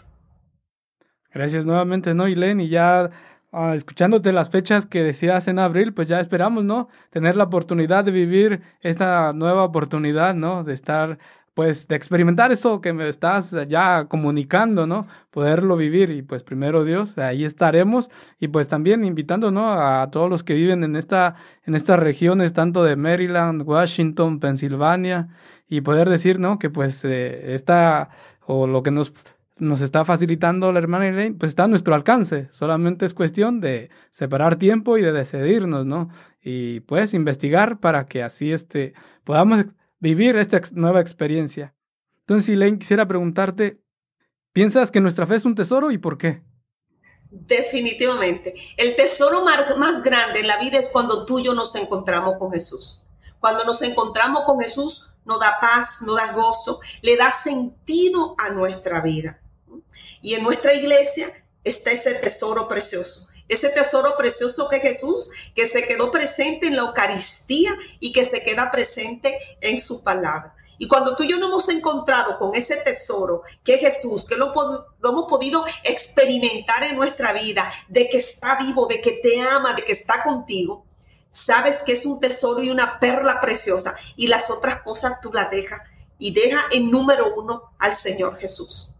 Gracias 1.33 1.65
nuevamente, 1.65 2.13
¿no, 2.13 2.27
Y 2.27 2.67
ya 2.67 3.09
ah, 3.53 3.73
escuchándote 3.73 4.33
las 4.33 4.49
fechas 4.49 4.85
que 4.85 5.01
decías 5.01 5.47
en 5.47 5.59
abril, 5.59 5.93
pues 5.93 6.09
ya 6.09 6.19
esperamos, 6.19 6.65
¿no? 6.65 6.89
Tener 7.09 7.37
la 7.37 7.45
oportunidad 7.45 8.03
de 8.03 8.11
vivir 8.11 8.61
esta 8.81 9.31
nueva 9.31 9.63
oportunidad, 9.63 10.35
¿no? 10.35 10.65
De 10.65 10.73
estar 10.73 11.19
pues 11.53 11.87
de 11.87 11.95
experimentar 11.95 12.51
esto 12.51 12.81
que 12.81 12.93
me 12.93 13.07
estás 13.07 13.55
ya 13.67 14.05
comunicando, 14.05 14.87
¿no? 14.87 15.07
Poderlo 15.29 15.77
vivir 15.77 16.09
y 16.09 16.21
pues 16.23 16.43
primero 16.43 16.83
Dios, 16.83 17.17
ahí 17.17 17.45
estaremos 17.45 18.09
y 18.39 18.47
pues 18.47 18.67
también 18.67 19.03
invitando, 19.03 19.51
¿no? 19.51 19.73
A 19.73 20.09
todos 20.11 20.29
los 20.29 20.43
que 20.43 20.55
viven 20.55 20.83
en 20.83 20.95
esta 20.95 21.35
en 21.65 21.75
estas 21.75 21.99
regiones 21.99 22.53
tanto 22.53 22.83
de 22.83 22.95
Maryland, 22.95 23.61
Washington, 23.63 24.39
Pensilvania 24.39 25.29
y 25.69 25.81
poder 25.81 26.09
decir, 26.09 26.39
¿no? 26.39 26.57
Que 26.57 26.69
pues 26.69 27.03
eh, 27.05 27.53
esta 27.53 28.09
o 28.45 28.67
lo 28.67 28.81
que 28.83 28.91
nos 28.91 29.13
nos 29.59 29.81
está 29.81 30.03
facilitando 30.03 30.71
la 30.71 30.79
hermana 30.79 31.07
Elaine, 31.07 31.35
pues 31.37 31.49
está 31.51 31.65
a 31.65 31.67
nuestro 31.67 31.93
alcance. 31.93 32.47
Solamente 32.51 33.05
es 33.05 33.13
cuestión 33.13 33.61
de 33.61 33.89
separar 34.11 34.57
tiempo 34.57 34.97
y 34.97 35.01
de 35.03 35.11
decidirnos, 35.11 35.85
¿no? 35.85 36.09
Y 36.41 36.81
pues 36.81 37.13
investigar 37.13 37.79
para 37.79 38.05
que 38.05 38.23
así 38.23 38.51
este 38.51 38.93
podamos 39.23 39.65
vivir 40.03 40.35
esta 40.35 40.59
nueva 40.73 40.99
experiencia. 40.99 41.73
Entonces, 42.19 42.49
Elaine, 42.49 42.77
quisiera 42.77 43.07
preguntarte, 43.07 43.81
¿piensas 44.51 44.91
que 44.91 44.99
nuestra 44.99 45.25
fe 45.25 45.35
es 45.35 45.45
un 45.45 45.55
tesoro 45.55 45.91
y 45.91 45.97
por 45.97 46.17
qué? 46.17 46.43
Definitivamente. 47.31 48.53
El 48.75 48.97
tesoro 48.97 49.45
más 49.45 50.03
grande 50.03 50.41
en 50.41 50.47
la 50.47 50.57
vida 50.57 50.77
es 50.77 50.89
cuando 50.89 51.25
tú 51.25 51.39
y 51.39 51.45
yo 51.45 51.53
nos 51.53 51.73
encontramos 51.75 52.35
con 52.37 52.51
Jesús. 52.51 53.07
Cuando 53.39 53.63
nos 53.63 53.81
encontramos 53.81 54.43
con 54.45 54.59
Jesús, 54.59 55.13
nos 55.23 55.39
da 55.39 55.57
paz, 55.61 56.01
nos 56.05 56.17
da 56.17 56.33
gozo, 56.33 56.81
le 57.01 57.15
da 57.15 57.31
sentido 57.31 58.35
a 58.37 58.49
nuestra 58.49 58.99
vida. 58.99 59.41
Y 60.21 60.33
en 60.33 60.43
nuestra 60.43 60.73
iglesia 60.73 61.27
está 61.63 61.91
ese 61.91 62.15
tesoro 62.15 62.67
precioso 62.67 63.29
ese 63.53 63.69
tesoro 63.69 64.15
precioso 64.17 64.67
que 64.69 64.79
Jesús, 64.79 65.29
que 65.55 65.65
se 65.65 65.85
quedó 65.87 66.11
presente 66.11 66.67
en 66.67 66.75
la 66.75 66.83
Eucaristía 66.83 67.71
y 67.99 68.11
que 68.11 68.25
se 68.25 68.43
queda 68.43 68.71
presente 68.71 69.39
en 69.61 69.79
su 69.79 70.03
palabra. 70.03 70.55
Y 70.77 70.87
cuando 70.87 71.15
tú 71.15 71.23
y 71.23 71.29
yo 71.29 71.37
nos 71.37 71.49
hemos 71.49 71.69
encontrado 71.69 72.37
con 72.39 72.55
ese 72.55 72.77
tesoro 72.77 73.43
que 73.63 73.77
Jesús, 73.77 74.25
que 74.25 74.35
lo, 74.35 74.51
lo, 74.99 75.09
hemos 75.09 75.25
podido 75.29 75.63
experimentar 75.83 76.83
en 76.83 76.95
nuestra 76.95 77.31
vida, 77.31 77.71
de 77.87 78.09
que 78.09 78.17
está 78.17 78.57
vivo, 78.57 78.87
de 78.87 78.99
que 78.99 79.11
te 79.11 79.39
ama, 79.39 79.73
de 79.73 79.83
que 79.83 79.91
está 79.91 80.23
contigo, 80.23 80.85
sabes 81.29 81.83
que 81.83 81.93
es 81.93 82.05
un 82.05 82.19
tesoro 82.19 82.63
y 82.63 82.69
una 82.69 82.99
perla 82.99 83.39
preciosa 83.39 83.95
y 84.15 84.27
las 84.27 84.49
otras 84.49 84.81
cosas 84.81 85.21
tú 85.21 85.31
las 85.31 85.49
dejas 85.49 85.81
y 86.19 86.33
deja 86.33 86.61
en 86.71 86.91
número 86.91 87.33
uno 87.35 87.73
al 87.79 87.93
Señor 87.93 88.37
Jesús. 88.37 88.95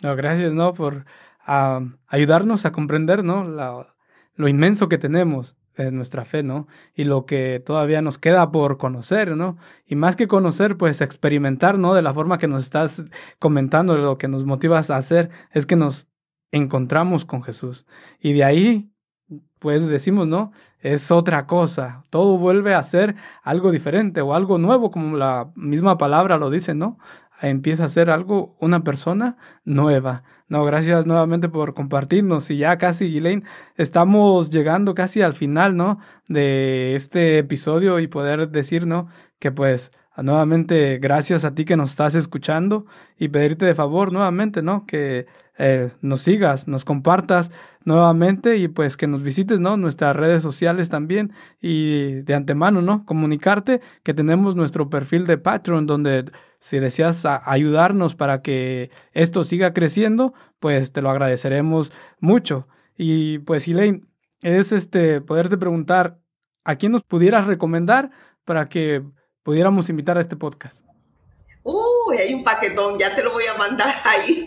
No, 0.00 0.16
gracias, 0.16 0.52
¿no? 0.52 0.74
Por 0.74 1.04
a 1.44 1.80
ayudarnos 2.06 2.64
a 2.64 2.72
comprender, 2.72 3.24
¿no? 3.24 3.44
lo 4.34 4.48
inmenso 4.48 4.88
que 4.88 4.98
tenemos 4.98 5.56
en 5.76 5.96
nuestra 5.96 6.24
fe, 6.24 6.42
¿no? 6.42 6.66
Y 6.94 7.04
lo 7.04 7.24
que 7.24 7.62
todavía 7.64 8.02
nos 8.02 8.18
queda 8.18 8.50
por 8.50 8.78
conocer, 8.78 9.36
¿no? 9.36 9.56
Y 9.86 9.94
más 9.94 10.16
que 10.16 10.28
conocer, 10.28 10.76
pues 10.76 11.00
experimentar, 11.00 11.78
¿no? 11.78 11.94
De 11.94 12.02
la 12.02 12.12
forma 12.12 12.38
que 12.38 12.48
nos 12.48 12.62
estás 12.62 13.04
comentando, 13.38 13.96
lo 13.96 14.18
que 14.18 14.28
nos 14.28 14.44
motivas 14.44 14.90
a 14.90 14.96
hacer 14.96 15.30
es 15.50 15.66
que 15.66 15.76
nos 15.76 16.08
encontramos 16.50 17.24
con 17.24 17.42
Jesús. 17.42 17.86
Y 18.20 18.34
de 18.34 18.44
ahí, 18.44 18.90
pues 19.58 19.86
decimos, 19.86 20.26
¿no? 20.26 20.52
Es 20.80 21.10
otra 21.10 21.46
cosa. 21.46 22.04
Todo 22.10 22.36
vuelve 22.36 22.74
a 22.74 22.82
ser 22.82 23.14
algo 23.42 23.70
diferente 23.70 24.20
o 24.20 24.34
algo 24.34 24.58
nuevo, 24.58 24.90
como 24.90 25.16
la 25.16 25.50
misma 25.54 25.96
palabra 25.96 26.36
lo 26.36 26.50
dice, 26.50 26.74
¿no? 26.74 26.98
Empieza 27.48 27.84
a 27.84 27.88
ser 27.88 28.10
algo, 28.10 28.56
una 28.60 28.84
persona 28.84 29.36
nueva. 29.64 30.22
No, 30.48 30.64
gracias 30.64 31.06
nuevamente 31.06 31.48
por 31.48 31.74
compartirnos. 31.74 32.50
Y 32.50 32.58
ya 32.58 32.78
casi, 32.78 33.16
Elaine, 33.16 33.44
estamos 33.76 34.50
llegando 34.50 34.94
casi 34.94 35.22
al 35.22 35.34
final, 35.34 35.76
¿no? 35.76 35.98
De 36.28 36.94
este 36.94 37.38
episodio 37.38 38.00
y 38.00 38.06
poder 38.06 38.50
decir, 38.50 38.86
¿no? 38.86 39.08
Que 39.38 39.50
pues 39.50 39.90
nuevamente 40.16 40.98
gracias 40.98 41.44
a 41.44 41.54
ti 41.54 41.64
que 41.64 41.76
nos 41.76 41.90
estás 41.90 42.14
escuchando 42.14 42.86
y 43.18 43.28
pedirte 43.28 43.64
de 43.64 43.74
favor 43.74 44.12
nuevamente, 44.12 44.62
¿no? 44.62 44.84
Que 44.86 45.26
eh, 45.58 45.90
nos 46.00 46.22
sigas, 46.22 46.68
nos 46.68 46.84
compartas 46.84 47.50
nuevamente 47.84 48.56
y 48.56 48.68
pues 48.68 48.96
que 48.96 49.06
nos 49.06 49.22
visites, 49.22 49.60
¿no? 49.60 49.76
Nuestras 49.76 50.14
redes 50.14 50.42
sociales 50.42 50.88
también 50.88 51.32
y 51.60 52.20
de 52.22 52.34
antemano, 52.34 52.82
¿no? 52.82 53.04
Comunicarte 53.06 53.80
que 54.02 54.14
tenemos 54.14 54.54
nuestro 54.56 54.90
perfil 54.90 55.26
de 55.26 55.38
Patreon 55.38 55.86
donde 55.86 56.30
si 56.62 56.78
deseas 56.78 57.24
ayudarnos 57.24 58.14
para 58.14 58.40
que 58.40 58.90
esto 59.14 59.42
siga 59.42 59.72
creciendo, 59.74 60.32
pues 60.60 60.92
te 60.92 61.02
lo 61.02 61.10
agradeceremos 61.10 61.90
mucho. 62.20 62.68
Y 62.96 63.40
pues 63.40 63.66
Elaine, 63.66 64.06
es 64.42 64.70
este 64.70 65.20
poderte 65.20 65.56
preguntar 65.56 66.20
a 66.62 66.76
quién 66.76 66.92
nos 66.92 67.02
pudieras 67.02 67.48
recomendar 67.48 68.12
para 68.44 68.68
que 68.68 69.02
pudiéramos 69.42 69.88
invitar 69.88 70.18
a 70.18 70.20
este 70.20 70.36
podcast. 70.36 70.80
Uy, 71.64 72.16
hay 72.16 72.32
un 72.32 72.44
paquetón, 72.44 72.96
ya 72.96 73.12
te 73.16 73.24
lo 73.24 73.32
voy 73.32 73.44
a 73.46 73.54
mandar 73.54 73.96
ahí. 74.04 74.44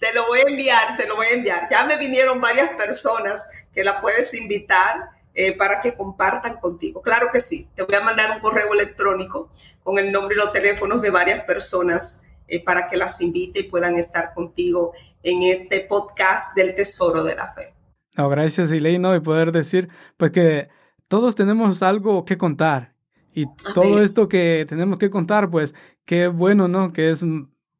te 0.00 0.12
lo 0.14 0.26
voy 0.26 0.40
a 0.40 0.50
enviar, 0.50 0.96
te 0.96 1.06
lo 1.06 1.14
voy 1.14 1.28
a 1.28 1.34
enviar. 1.34 1.68
Ya 1.70 1.84
me 1.84 1.96
vinieron 1.96 2.40
varias 2.40 2.70
personas 2.70 3.68
que 3.72 3.84
la 3.84 4.00
puedes 4.00 4.34
invitar 4.34 5.15
eh, 5.38 5.54
para 5.54 5.82
que 5.82 5.94
compartan 5.94 6.56
contigo. 6.56 7.02
Claro 7.02 7.28
que 7.30 7.40
sí, 7.40 7.68
te 7.74 7.82
voy 7.82 7.94
a 7.94 8.00
mandar 8.00 8.30
un 8.34 8.40
correo 8.40 8.72
electrónico 8.72 9.50
con 9.82 9.98
el 9.98 10.10
nombre 10.10 10.34
y 10.34 10.38
los 10.38 10.50
teléfonos 10.50 11.02
de 11.02 11.10
varias 11.10 11.40
personas 11.40 12.26
eh, 12.48 12.64
para 12.64 12.88
que 12.88 12.96
las 12.96 13.20
invite 13.20 13.60
y 13.60 13.62
puedan 13.64 13.96
estar 13.96 14.32
contigo 14.32 14.94
en 15.22 15.42
este 15.42 15.80
podcast 15.80 16.56
del 16.56 16.74
Tesoro 16.74 17.22
de 17.22 17.36
la 17.36 17.48
Fe. 17.48 17.74
No, 18.16 18.30
gracias, 18.30 18.72
Ileino, 18.72 19.14
y 19.14 19.20
poder 19.20 19.52
decir, 19.52 19.90
pues 20.16 20.30
que 20.30 20.70
todos 21.06 21.34
tenemos 21.34 21.82
algo 21.82 22.24
que 22.24 22.38
contar. 22.38 22.94
Y 23.34 23.44
todo 23.74 24.00
esto 24.00 24.30
que 24.30 24.64
tenemos 24.66 24.98
que 24.98 25.10
contar, 25.10 25.50
pues 25.50 25.74
qué 26.06 26.28
bueno, 26.28 26.66
¿no? 26.66 26.94
Que 26.94 27.10
es 27.10 27.22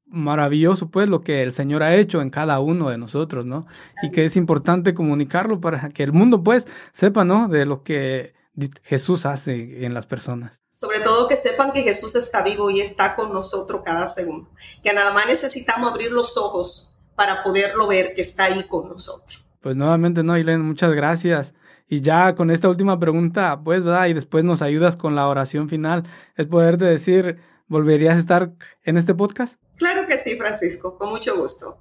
maravilloso 0.07 0.89
pues 0.89 1.09
lo 1.09 1.21
que 1.21 1.43
el 1.43 1.53
Señor 1.53 1.83
ha 1.83 1.95
hecho 1.95 2.23
en 2.23 2.31
cada 2.31 2.61
uno 2.61 2.91
de 2.91 2.99
nosotros, 2.99 3.45
¿no? 3.45 3.67
Y 4.03 4.11
que 4.11 4.25
es 4.25 4.37
importante 4.37 4.95
comunicarlo 4.95 5.61
para 5.61 5.89
que 5.91 6.03
el 6.03 6.13
mundo 6.13 6.43
pues 6.43 6.67
sepa, 6.93 7.25
¿no? 7.25 7.49
De 7.49 7.67
lo 7.67 7.83
que 7.83 8.35
Jesús 8.83 9.27
hace 9.27 9.85
en 9.85 9.95
las 9.95 10.07
personas. 10.07 10.61
Sobre 10.71 11.01
todo 11.01 11.29
que 11.29 11.37
sepan 11.37 11.73
que 11.73 11.83
Jesús 11.83 12.17
está 12.17 12.43
vivo 12.43 12.71
y 12.71 12.81
está 12.81 13.17
con 13.17 13.33
nosotros 13.33 13.83
cada 13.85 14.07
segundo. 14.07 14.51
Que 14.83 14.93
nada 14.93 15.13
más 15.13 15.27
necesitamos 15.27 15.91
abrir 15.91 16.13
los 16.13 16.37
ojos 16.37 16.97
para 17.15 17.43
poderlo 17.43 17.89
ver 17.89 18.13
que 18.15 18.21
está 18.21 18.45
ahí 18.45 18.65
con 18.65 18.89
nosotros. 18.89 19.45
Pues 19.61 19.77
nuevamente, 19.77 20.23
no, 20.23 20.37
Ilene, 20.37 20.63
muchas 20.63 20.93
gracias. 20.93 21.55
Y 21.89 22.01
ya 22.01 22.35
con 22.35 22.51
esta 22.51 22.69
última 22.69 22.99
pregunta, 22.99 23.61
pues, 23.65 23.85
¿verdad? 23.85 24.07
Y 24.07 24.15
después 24.15 24.45
nos 24.45 24.61
ayudas 24.61 24.97
con 24.97 25.15
la 25.15 25.29
oración 25.29 25.69
final, 25.69 26.05
es 26.37 26.47
poderte 26.47 26.85
decir, 26.85 27.39
¿volverías 27.69 28.17
a 28.17 28.19
estar 28.19 28.53
en 28.85 28.97
este 28.97 29.15
podcast? 29.15 29.59
Claro 29.79 30.07
que 30.07 30.17
sí, 30.17 30.37
Francisco, 30.37 30.97
con 30.97 31.11
mucho 31.11 31.37
gusto. 31.37 31.79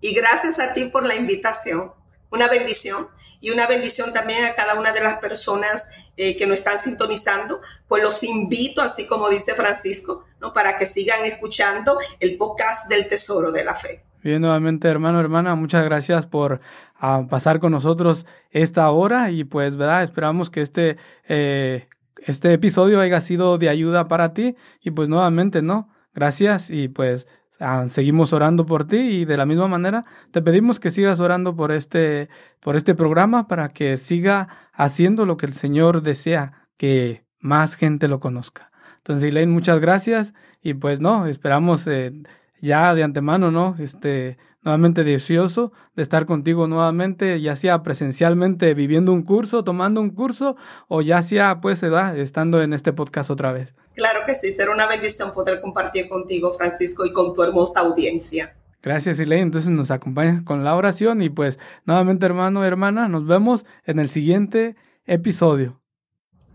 Y 0.00 0.14
gracias 0.14 0.58
a 0.58 0.72
ti 0.72 0.86
por 0.86 1.06
la 1.06 1.14
invitación. 1.14 1.92
una 2.28 2.48
bendición 2.48 3.08
y 3.40 3.50
una 3.50 3.68
bendición 3.68 4.12
también 4.12 4.44
a 4.44 4.54
cada 4.54 4.78
una 4.78 4.92
de 4.92 5.00
las 5.00 5.18
personas 5.18 5.92
eh, 6.16 6.36
que 6.36 6.46
nos 6.46 6.58
están 6.58 6.76
sintonizando. 6.76 7.60
Pues 7.86 8.02
los 8.02 8.22
invito, 8.24 8.82
así 8.82 9.06
como 9.06 9.28
dice 9.30 9.54
Francisco, 9.54 10.24
¿no? 10.40 10.52
para 10.52 10.76
que 10.76 10.84
sigan 10.84 11.24
escuchando 11.24 11.96
el 12.18 12.36
podcast 12.36 12.90
del 12.90 13.06
Tesoro 13.06 13.52
de 13.52 13.64
la 13.64 13.74
Fe. 13.74 14.02
Bien, 14.22 14.42
nuevamente, 14.42 14.88
hermano, 14.88 15.20
hermana, 15.20 15.54
muchas 15.54 15.84
gracias 15.84 16.26
por 16.26 16.60
ah, 16.98 17.26
pasar 17.30 17.60
con 17.60 17.70
nosotros 17.70 18.26
esta 18.50 18.90
hora 18.90 19.30
y 19.30 19.44
pues, 19.44 19.76
¿verdad? 19.76 20.02
Esperamos 20.02 20.50
que 20.50 20.62
este, 20.62 20.96
eh, 21.28 21.88
este 22.18 22.52
episodio 22.52 23.00
haya 23.00 23.20
sido 23.20 23.56
de 23.56 23.68
ayuda 23.68 24.06
para 24.06 24.34
ti 24.34 24.56
y 24.82 24.90
pues 24.90 25.08
nuevamente, 25.08 25.62
¿no? 25.62 25.88
Gracias 26.16 26.70
y 26.70 26.88
pues 26.88 27.28
Ah, 27.58 27.86
seguimos 27.88 28.34
orando 28.34 28.66
por 28.66 28.86
ti 28.86 28.98
y 28.98 29.24
de 29.24 29.38
la 29.38 29.46
misma 29.46 29.66
manera 29.66 30.04
te 30.30 30.42
pedimos 30.42 30.78
que 30.78 30.90
sigas 30.90 31.20
orando 31.20 31.56
por 31.56 31.72
este, 31.72 32.28
por 32.60 32.76
este 32.76 32.94
programa 32.94 33.48
para 33.48 33.70
que 33.70 33.96
siga 33.96 34.48
haciendo 34.74 35.24
lo 35.24 35.38
que 35.38 35.46
el 35.46 35.54
Señor 35.54 36.02
desea, 36.02 36.68
que 36.76 37.24
más 37.40 37.74
gente 37.74 38.08
lo 38.08 38.20
conozca. 38.20 38.70
Entonces, 38.98 39.30
Elaine, 39.30 39.52
muchas 39.52 39.80
gracias 39.80 40.34
y 40.60 40.74
pues 40.74 41.00
no, 41.00 41.26
esperamos 41.26 41.86
eh, 41.86 42.12
ya 42.60 42.94
de 42.94 43.04
antemano, 43.04 43.50
¿no? 43.50 43.74
Este, 43.78 44.36
nuevamente 44.66 45.04
deseoso 45.04 45.72
de 45.94 46.02
estar 46.02 46.26
contigo 46.26 46.66
nuevamente, 46.66 47.40
ya 47.40 47.54
sea 47.54 47.84
presencialmente 47.84 48.74
viviendo 48.74 49.12
un 49.12 49.22
curso, 49.22 49.62
tomando 49.62 50.00
un 50.00 50.10
curso, 50.10 50.56
o 50.88 51.02
ya 51.02 51.22
sea 51.22 51.60
pues 51.60 51.84
edad, 51.84 52.18
estando 52.18 52.60
en 52.60 52.72
este 52.72 52.92
podcast 52.92 53.30
otra 53.30 53.52
vez. 53.52 53.76
Claro 53.94 54.20
que 54.26 54.34
sí, 54.34 54.50
será 54.50 54.72
una 54.72 54.88
bendición 54.88 55.32
poder 55.32 55.60
compartir 55.60 56.08
contigo, 56.08 56.52
Francisco, 56.52 57.06
y 57.06 57.12
con 57.12 57.32
tu 57.32 57.44
hermosa 57.44 57.80
audiencia. 57.80 58.56
Gracias, 58.82 59.20
Elaine. 59.20 59.44
Entonces 59.44 59.70
nos 59.70 59.92
acompañas 59.92 60.42
con 60.42 60.64
la 60.64 60.74
oración 60.74 61.22
y 61.22 61.30
pues 61.30 61.60
nuevamente, 61.84 62.26
hermano, 62.26 62.64
hermana, 62.64 63.08
nos 63.08 63.24
vemos 63.24 63.64
en 63.84 64.00
el 64.00 64.08
siguiente 64.08 64.74
episodio. 65.06 65.80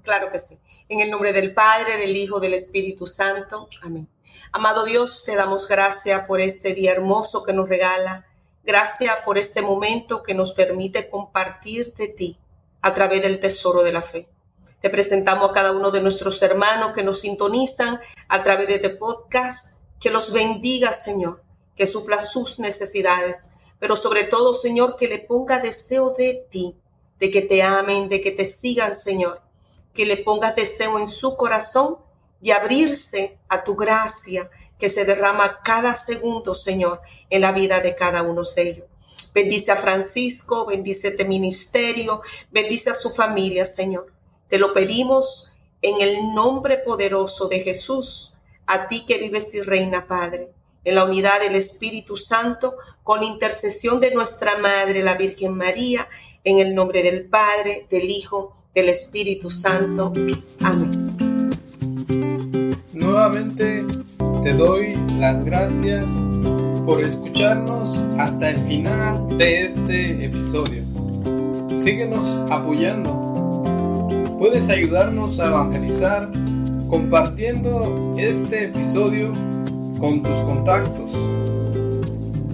Claro 0.03 0.29
que 0.31 0.37
sí. 0.37 0.57
En 0.89 0.99
el 0.99 1.09
nombre 1.09 1.31
del 1.31 1.53
Padre, 1.53 1.95
del 1.95 2.15
Hijo, 2.15 2.41
del 2.41 2.55
Espíritu 2.55 3.07
Santo. 3.07 3.69
Amén. 3.81 4.09
Amado 4.53 4.83
Dios, 4.83 5.23
te 5.23 5.37
damos 5.37 5.65
gracias 5.65 6.27
por 6.27 6.41
este 6.41 6.73
día 6.73 6.91
hermoso 6.91 7.43
que 7.43 7.53
nos 7.53 7.69
regala. 7.69 8.25
Gracias 8.65 9.15
por 9.23 9.37
este 9.37 9.61
momento 9.61 10.21
que 10.23 10.33
nos 10.33 10.51
permite 10.51 11.09
compartir 11.09 11.93
de 11.93 12.09
ti 12.09 12.37
a 12.81 12.93
través 12.93 13.21
del 13.21 13.39
tesoro 13.39 13.81
de 13.81 13.93
la 13.93 14.01
fe. 14.01 14.27
Te 14.81 14.89
presentamos 14.89 15.49
a 15.49 15.53
cada 15.53 15.71
uno 15.71 15.89
de 15.89 16.01
nuestros 16.01 16.41
hermanos 16.41 16.91
que 16.93 17.01
nos 17.01 17.21
sintonizan 17.21 18.01
a 18.27 18.43
través 18.43 18.67
de 18.67 18.75
este 18.75 18.89
podcast. 18.89 19.79
Que 20.01 20.09
los 20.09 20.33
bendiga, 20.33 20.91
Señor, 20.91 21.41
que 21.77 21.87
supla 21.87 22.19
sus 22.19 22.59
necesidades, 22.59 23.55
pero 23.79 23.95
sobre 23.95 24.25
todo, 24.25 24.53
Señor, 24.53 24.97
que 24.97 25.07
le 25.07 25.19
ponga 25.19 25.59
deseo 25.59 26.11
de 26.11 26.45
ti, 26.49 26.75
de 27.19 27.31
que 27.31 27.41
te 27.41 27.63
amen, 27.63 28.09
de 28.09 28.19
que 28.19 28.31
te 28.31 28.43
sigan, 28.43 28.95
Señor. 28.95 29.41
Que 29.93 30.05
le 30.05 30.17
pongas 30.17 30.57
deseo 30.57 30.99
en 30.99 31.07
su 31.07 31.37
corazón 31.37 31.99
y 32.41 32.51
abrirse 32.51 33.37
a 33.47 33.63
tu 33.63 33.75
gracia 33.75 34.49
que 34.77 34.89
se 34.89 35.05
derrama 35.05 35.61
cada 35.63 35.93
segundo, 35.93 36.55
Señor, 36.55 37.01
en 37.29 37.41
la 37.41 37.51
vida 37.51 37.79
de 37.81 37.95
cada 37.95 38.23
uno 38.23 38.41
de 38.55 38.61
ellos. 38.61 38.87
Bendice 39.33 39.71
a 39.71 39.75
Francisco, 39.75 40.65
bendice 40.65 41.09
este 41.09 41.25
ministerio, 41.25 42.21
bendice 42.51 42.89
a 42.89 42.93
su 42.93 43.11
familia, 43.11 43.63
Señor. 43.65 44.11
Te 44.47 44.57
lo 44.57 44.73
pedimos 44.73 45.53
en 45.81 46.01
el 46.01 46.33
nombre 46.33 46.77
poderoso 46.79 47.47
de 47.47 47.59
Jesús, 47.61 48.33
a 48.65 48.87
ti 48.87 49.05
que 49.05 49.17
vives 49.17 49.53
y 49.53 49.61
reina, 49.61 50.07
Padre, 50.07 50.51
en 50.83 50.95
la 50.95 51.05
unidad 51.05 51.39
del 51.39 51.55
Espíritu 51.55 52.17
Santo, 52.17 52.75
con 53.03 53.23
intercesión 53.23 53.99
de 53.99 54.11
nuestra 54.11 54.57
Madre, 54.57 55.03
la 55.03 55.13
Virgen 55.13 55.55
María, 55.55 56.07
en 56.43 56.59
el 56.59 56.73
nombre 56.73 57.03
del 57.03 57.25
Padre, 57.25 57.85
del 57.89 58.09
Hijo, 58.09 58.51
del 58.73 58.89
Espíritu 58.89 59.49
Santo. 59.49 60.11
Amén. 60.61 61.00
Nuevamente 63.01 63.83
te 64.43 64.53
doy 64.53 64.95
las 65.17 65.43
gracias 65.43 66.21
por 66.85 67.03
escucharnos 67.03 68.05
hasta 68.19 68.51
el 68.51 68.57
final 68.57 69.39
de 69.39 69.63
este 69.63 70.23
episodio. 70.23 70.83
Síguenos 71.67 72.39
apoyando. 72.51 74.37
Puedes 74.37 74.69
ayudarnos 74.69 75.39
a 75.39 75.47
evangelizar 75.47 76.29
compartiendo 76.89 78.13
este 78.19 78.65
episodio 78.65 79.33
con 79.99 80.21
tus 80.21 80.37
contactos. 80.41 81.19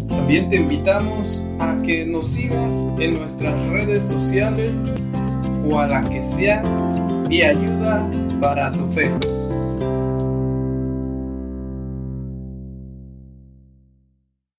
También 0.08 0.48
te 0.48 0.56
invitamos 0.56 1.44
a 1.60 1.82
que 1.82 2.06
nos 2.06 2.26
sigas 2.26 2.88
en 3.00 3.20
nuestras 3.20 3.68
redes 3.68 4.08
sociales 4.08 4.82
o 5.70 5.78
a 5.78 5.88
la 5.88 6.10
que 6.10 6.24
sea 6.24 6.62
de 7.28 7.46
ayuda 7.46 8.10
para 8.40 8.72
tu 8.72 8.88
fe. 8.88 9.12